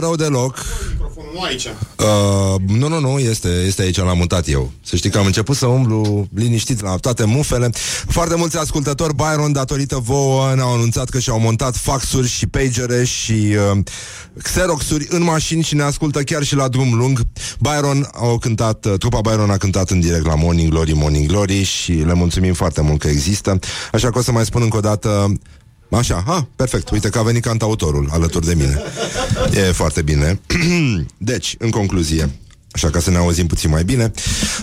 Nu 0.00 0.06
a 0.06 0.08
fost 0.08 0.20
rău 0.20 0.28
deloc. 0.30 0.64
Nu 1.34 1.40
aici. 1.40 1.66
Uh, 1.98 2.60
nu, 2.66 2.88
nu, 2.88 3.00
nu, 3.00 3.18
este, 3.18 3.48
este 3.66 3.82
aici, 3.82 3.96
l-am 3.96 4.16
mutat 4.16 4.48
eu. 4.48 4.70
Să 4.84 4.96
știi 4.96 5.10
că 5.10 5.18
am 5.18 5.26
început 5.26 5.56
să 5.56 5.66
umblu 5.66 6.28
liniștit 6.34 6.82
la 6.82 6.96
toate 6.96 7.24
mufele. 7.24 7.70
Foarte 8.08 8.34
mulți 8.36 8.58
ascultători, 8.58 9.14
Byron, 9.14 9.52
datorită 9.52 9.96
vouă, 9.96 10.54
ne-au 10.54 10.72
anunțat 10.72 11.08
că 11.08 11.18
și-au 11.18 11.40
montat 11.40 11.76
faxuri 11.76 12.28
și 12.28 12.46
pagere 12.46 13.04
și 13.04 13.32
uh, 13.72 13.78
xeroxuri 14.42 15.06
în 15.10 15.22
mașini 15.22 15.62
și 15.62 15.74
ne 15.74 15.82
ascultă 15.82 16.22
chiar 16.22 16.42
și 16.42 16.54
la 16.54 16.68
drum 16.68 16.94
lung. 16.94 17.20
Byron 17.58 18.08
au 18.14 18.38
cântat, 18.38 18.84
uh, 18.84 18.98
trupa 18.98 19.20
Byron 19.20 19.50
a 19.50 19.56
cântat 19.56 19.90
în 19.90 20.00
direct 20.00 20.26
la 20.26 20.34
Morning 20.34 20.70
Glory, 20.70 20.92
Morning 20.92 21.26
Glory 21.26 21.62
și 21.62 21.92
le 21.92 22.14
mulțumim 22.14 22.54
foarte 22.54 22.80
mult 22.80 23.00
că 23.00 23.08
există. 23.08 23.58
Așa 23.92 24.10
că 24.10 24.18
o 24.18 24.22
să 24.22 24.32
mai 24.32 24.44
spun 24.44 24.62
încă 24.62 24.76
o 24.76 24.80
dată 24.80 25.32
Așa, 25.90 26.22
ha, 26.26 26.48
perfect. 26.56 26.90
Uite 26.90 27.08
că 27.08 27.18
a 27.18 27.22
venit 27.22 27.42
cantautorul 27.42 28.08
alături 28.12 28.46
de 28.46 28.54
mine. 28.54 28.82
E 29.52 29.72
foarte 29.72 30.02
bine. 30.02 30.40
deci, 31.16 31.54
în 31.58 31.70
concluzie, 31.70 32.30
așa 32.72 32.90
ca 32.90 33.00
să 33.00 33.10
ne 33.10 33.16
auzim 33.16 33.46
puțin 33.46 33.70
mai 33.70 33.84
bine, 33.84 34.12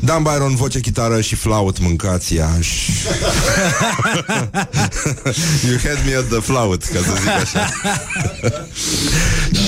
Dan 0.01 0.23
Byron, 0.23 0.55
voce, 0.55 0.79
chitară 0.79 1.21
și 1.21 1.35
flaut, 1.35 1.79
mâncați 1.79 2.33
Iași. 2.33 2.91
you 5.67 5.77
had 5.83 6.05
me 6.05 6.15
at 6.15 6.25
the 6.29 6.39
flaut, 6.39 6.83
ca 6.83 6.99
să 6.99 7.11
zic 7.19 7.29
așa. 7.29 7.69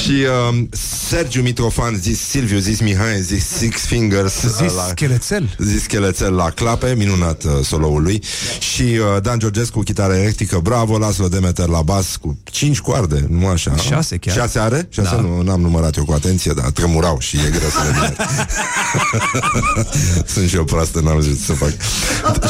și 0.07 0.25
um, 0.49 0.69
Sergiu 1.07 1.41
Mitrofan, 1.41 1.95
zis 1.95 2.19
Silviu, 2.27 2.57
zis 2.57 2.79
Mihai, 2.79 3.21
zis 3.21 3.45
Six 3.47 3.85
Fingers. 3.85 4.41
Zis 4.41 4.73
la- 4.73 4.85
schelețel. 4.89 5.55
Zis 5.59 5.85
Chelețel 5.85 6.33
la 6.33 6.49
clape, 6.49 6.93
minunat 6.97 7.43
uh, 7.43 7.51
soloul 7.63 8.01
lui 8.01 8.23
Și 8.59 8.81
uh, 8.81 9.21
Dan 9.21 9.39
Georgescu, 9.39 9.79
chitară 9.79 10.13
electrică 10.13 10.59
Bravo, 10.59 10.97
Laslo 10.97 11.27
Demeter 11.27 11.67
la 11.67 11.81
bas 11.81 12.15
Cu 12.15 12.37
cinci 12.43 12.79
coarde, 12.79 13.25
nu 13.29 13.47
așa 13.47 13.75
Șase 13.75 14.17
chiar. 14.17 14.35
Șase 14.35 14.59
are? 14.59 14.87
Șase 14.89 15.15
Da. 15.15 15.21
nu, 15.21 15.41
n-am 15.41 15.61
numărat 15.61 15.95
eu 15.95 16.05
cu 16.05 16.11
atenție 16.13 16.51
Dar 16.55 16.69
tremurau 16.69 17.19
și 17.19 17.37
e 17.37 17.49
greu 17.49 17.69
să 17.69 17.77
le 17.83 17.91
număr. 17.93 18.15
Sunt 20.33 20.49
și 20.49 20.55
eu 20.55 20.63
proastă, 20.63 20.99
n-am 20.99 21.19
zis 21.21 21.45
să 21.45 21.53
fac 21.53 21.73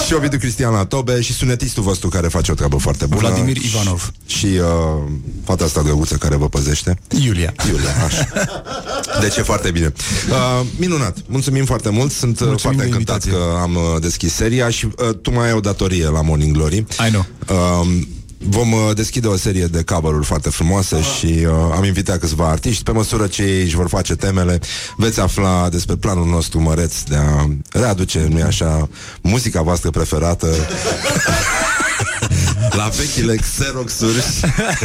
Și 0.05 0.13
Ovidiu 0.13 0.37
Cristian 0.37 0.73
la 0.73 0.85
tobe 0.85 1.21
Și 1.21 1.33
sunetistul 1.33 1.83
vostru 1.83 2.09
care 2.09 2.27
face 2.27 2.51
o 2.51 2.55
treabă 2.55 2.77
foarte 2.77 3.05
bună 3.05 3.19
Vladimir 3.27 3.55
Ivanov. 3.57 4.11
Și 4.25 4.45
uh, 4.45 5.11
fata 5.43 5.63
asta 5.63 5.81
drăguță 5.81 6.15
care 6.15 6.35
vă 6.35 6.49
păzește 6.49 6.99
Iulia. 7.23 7.46
Iulia, 7.69 7.89
așa. 8.05 8.27
Deci 9.21 9.35
e 9.35 9.41
foarte 9.41 9.71
bine. 9.71 9.93
Uh, 10.29 10.65
minunat. 10.77 11.17
Mulțumim 11.27 11.65
foarte 11.65 11.89
mult. 11.89 12.11
Sunt 12.11 12.39
uh, 12.39 12.47
Mulțumim 12.47 12.57
foarte 12.77 12.79
de 12.81 12.85
încântat 12.95 13.23
invitație. 13.23 13.51
că 13.53 13.59
am 13.61 13.75
uh, 13.75 14.01
deschis 14.01 14.33
seria 14.33 14.69
și 14.69 14.85
uh, 14.85 15.09
tu 15.21 15.31
mai 15.33 15.45
ai 15.47 15.53
o 15.53 15.59
datorie 15.59 16.09
la 16.09 16.21
Morning 16.21 16.55
Glory. 16.55 16.77
I 16.77 17.09
know. 17.11 17.25
Uh, 17.49 17.87
Vom 18.39 18.71
uh, 18.71 18.79
deschide 18.95 19.27
o 19.27 19.35
serie 19.37 19.65
de 19.65 19.83
cover 19.83 20.23
foarte 20.23 20.49
frumoase 20.49 20.97
și 21.01 21.25
uh, 21.25 21.51
am 21.75 21.83
invitat 21.83 22.19
câțiva 22.19 22.49
artiști. 22.49 22.83
Pe 22.83 22.91
măsură 22.91 23.27
ce 23.27 23.43
ei 23.43 23.63
își 23.63 23.75
vor 23.75 23.87
face 23.87 24.15
temele, 24.15 24.59
veți 24.97 25.19
afla 25.19 25.69
despre 25.69 25.95
planul 25.95 26.25
nostru 26.27 26.61
măreț 26.61 27.01
de 27.01 27.15
a 27.15 27.47
readuce, 27.71 28.27
nu 28.29 28.43
așa, 28.45 28.89
muzica 29.21 29.61
voastră 29.61 29.89
preferată 29.89 30.47
la 32.77 32.87
vechile 32.87 33.35
Xerox-uri. 33.35 34.23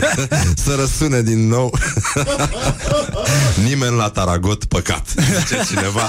Să 0.64 0.74
răsune 0.78 1.22
din 1.22 1.48
nou. 1.48 1.78
Nimeni 3.64 3.96
la 3.96 4.08
Taragot 4.08 4.64
păcat 4.64 5.06
Zice 5.38 5.62
cineva. 5.68 6.02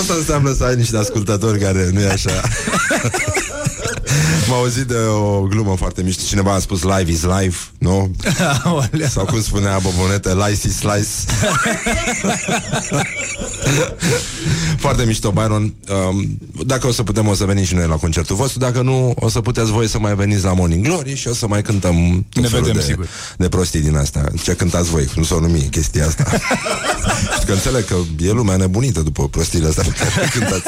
Asta 0.00 0.14
înseamnă 0.14 0.52
să 0.52 0.64
ai 0.64 0.76
niște 0.76 0.96
ascultători 0.96 1.58
care 1.58 1.90
nu 1.92 2.00
e 2.00 2.08
așa 2.08 2.40
M-am 4.48 4.58
auzit 4.58 4.86
de 4.86 4.96
o 4.96 5.42
glumă 5.42 5.76
foarte 5.76 6.02
mișto. 6.02 6.22
Cineva 6.26 6.52
a 6.54 6.58
spus 6.58 6.82
live 6.82 7.10
is 7.10 7.22
live, 7.22 7.56
nu? 7.78 8.10
Aolea. 8.64 9.08
Sau 9.08 9.24
cum 9.24 9.42
spunea 9.42 9.78
Bobonete, 9.78 10.28
slice 10.30 10.66
is 10.66 10.76
slice 10.76 11.08
Foarte 14.78 15.04
mișto, 15.04 15.30
Byron. 15.30 15.74
Um, 16.08 16.38
Dacă 16.66 16.86
o 16.86 16.92
să 16.92 17.02
putem, 17.02 17.26
o 17.28 17.34
să 17.34 17.44
venim 17.44 17.64
și 17.64 17.74
noi 17.74 17.86
la 17.86 17.94
concertul 17.94 18.36
vostru. 18.36 18.58
Dacă 18.58 18.82
nu, 18.82 19.14
o 19.16 19.28
să 19.28 19.40
puteți 19.40 19.70
voi 19.70 19.88
să 19.88 19.98
mai 19.98 20.14
veniți 20.14 20.44
la 20.44 20.52
Morning 20.52 20.84
Glory 20.84 21.14
Și 21.14 21.28
o 21.28 21.34
să 21.34 21.46
mai 21.46 21.62
cântăm 21.62 22.26
tot 22.28 22.42
Ne 22.42 22.48
felul 22.48 22.64
vedem, 22.64 22.80
de, 22.80 22.86
sigur. 22.86 23.08
de 23.36 23.48
prostii 23.48 23.80
din 23.80 23.96
astea. 23.96 24.30
Ce 24.42 24.52
cântați 24.54 24.90
voi, 24.90 25.08
nu 25.14 25.22
s-o 25.22 25.40
numi 25.40 25.68
chestia 25.70 26.06
asta. 26.06 26.24
Și 27.38 27.44
că 27.46 27.52
înțeleg 27.52 27.84
că 27.84 27.94
e 28.18 28.30
lumea 28.30 28.56
nebunită 28.56 29.00
După 29.00 29.28
prostiile 29.28 29.68
astea 29.68 29.82
pe 29.82 29.90
care 29.90 30.10
le 30.20 30.28
cântați 30.38 30.62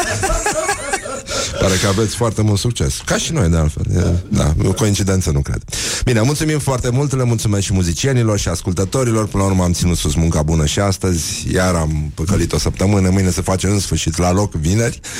Pare 1.60 1.74
că 1.82 1.86
aveți 1.86 2.16
foarte 2.16 2.42
mult 2.42 2.58
succes. 2.58 3.02
Ca 3.04 3.16
și 3.16 3.32
noi, 3.32 3.48
de 3.48 3.56
altfel. 3.56 3.84
E, 3.96 4.14
Da, 4.28 4.54
o 4.64 4.72
coincidență, 4.72 5.30
nu 5.30 5.40
cred. 5.40 5.62
Bine, 6.04 6.20
mulțumim 6.20 6.58
foarte 6.58 6.90
mult 6.90 7.14
Le 7.16 7.24
mulțumesc 7.24 7.64
și 7.64 7.72
muzicienilor 7.72 8.38
și 8.38 8.48
ascultătorilor. 8.48 9.26
Până 9.26 9.42
la 9.42 9.48
urmă 9.48 9.62
am 9.62 9.72
ținut 9.72 9.96
sus 9.96 10.14
munca 10.14 10.42
bună 10.42 10.66
și 10.66 10.78
astăzi. 10.78 11.46
Iar 11.52 11.74
am 11.74 12.10
păcălit 12.14 12.52
o 12.52 12.58
săptămână. 12.58 13.10
Mâine 13.10 13.30
se 13.30 13.40
face 13.40 13.66
în 13.66 13.78
sfârșit 13.80 14.16
la 14.16 14.32
loc, 14.32 14.54
vineri. 14.54 15.00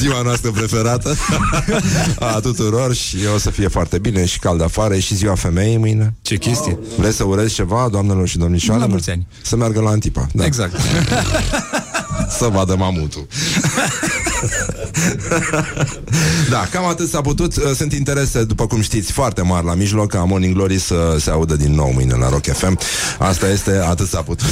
Ziua 0.00 0.22
noastră 0.22 0.50
preferată. 0.50 1.16
A 2.18 2.40
tuturor 2.40 2.94
Și 2.94 3.16
o 3.34 3.38
să 3.38 3.50
fie 3.50 3.68
foarte 3.68 3.98
bine 3.98 4.24
și 4.24 4.38
cald 4.38 4.62
afară. 4.62 4.94
E 4.94 5.00
și 5.00 5.14
ziua 5.14 5.34
femeii 5.34 5.76
mâine. 5.76 6.14
Ce 6.22 6.36
chestie. 6.36 6.78
Vreți 6.98 7.16
să 7.16 7.24
urez 7.24 7.52
ceva, 7.52 7.88
doamnelor 7.90 8.28
și 8.28 8.38
domnișoarelor? 8.38 8.86
La 8.88 8.92
mulți 8.92 9.10
ani. 9.10 9.26
Să 9.42 9.56
meargă 9.56 9.80
la 9.80 9.90
Antipa 9.90 10.26
da. 10.32 10.44
Exact. 10.44 10.74
Să 12.38 12.48
vadă 12.52 12.76
mamutul 12.76 13.26
Da, 16.50 16.68
cam 16.70 16.84
atât 16.84 17.08
s-a 17.08 17.20
putut. 17.20 17.56
Uh, 17.56 17.62
Sunt 17.74 17.92
interese, 17.92 18.44
după 18.44 18.66
cum 18.66 18.80
știți, 18.80 19.12
foarte 19.12 19.42
mari 19.42 19.66
la 19.66 19.74
mijloc 19.74 20.10
Ca 20.10 20.24
Morning 20.24 20.54
Glory 20.54 20.78
să 20.78 21.16
se 21.20 21.30
audă 21.30 21.56
din 21.56 21.74
nou 21.74 21.92
mâine 21.92 22.14
la 22.14 22.28
Rock 22.28 22.46
FM 22.46 22.78
Asta 23.18 23.48
este, 23.48 23.70
atât 23.88 24.08
s-a 24.08 24.22
putut. 24.22 24.48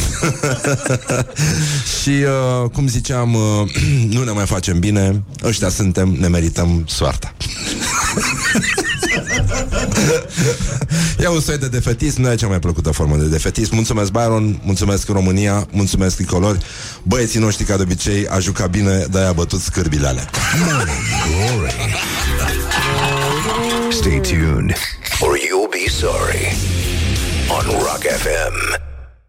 Și, 2.03 2.09
uh, 2.63 2.71
cum 2.71 2.89
ziceam 2.89 3.35
uh, 3.35 3.41
Nu 4.15 4.25
ne 4.25 4.31
mai 4.31 4.47
facem 4.47 4.79
bine. 4.79 5.23
Ăștia 5.45 5.69
suntem, 5.69 6.17
ne 6.19 6.29
merităm 6.29 6.85
soarta 6.87 7.35
E 11.19 11.27
un 11.27 11.41
soi 11.41 11.59
de 11.59 11.69
defetism, 11.69 12.21
nu 12.21 12.31
e 12.31 12.35
cea 12.35 12.47
mai 12.47 12.59
plăcută 12.59 12.91
formă 12.91 13.17
de 13.17 13.25
defetism. 13.27 13.75
Mulțumesc, 13.75 14.11
Byron, 14.11 14.61
mulțumesc 14.65 15.09
România, 15.09 15.67
mulțumesc 15.71 16.15
Tricolori. 16.17 16.59
Băieții 17.03 17.41
noștri, 17.41 17.65
ca 17.65 17.77
de 17.77 17.83
obicei, 17.83 18.27
a 18.29 18.39
jucat 18.39 18.71
bine, 18.71 19.07
de-aia 19.11 19.29
a 19.29 19.33
bătut 19.33 19.61
scârbile 19.61 20.07
alea. 20.07 20.31
Stay 23.91 24.21
tuned, 24.21 24.75
or 25.21 25.37
you'll 25.37 25.71
be 25.71 25.91
sorry. 25.91 26.57
On 27.49 27.65
Rock 27.79 28.03
FM. 28.03 28.90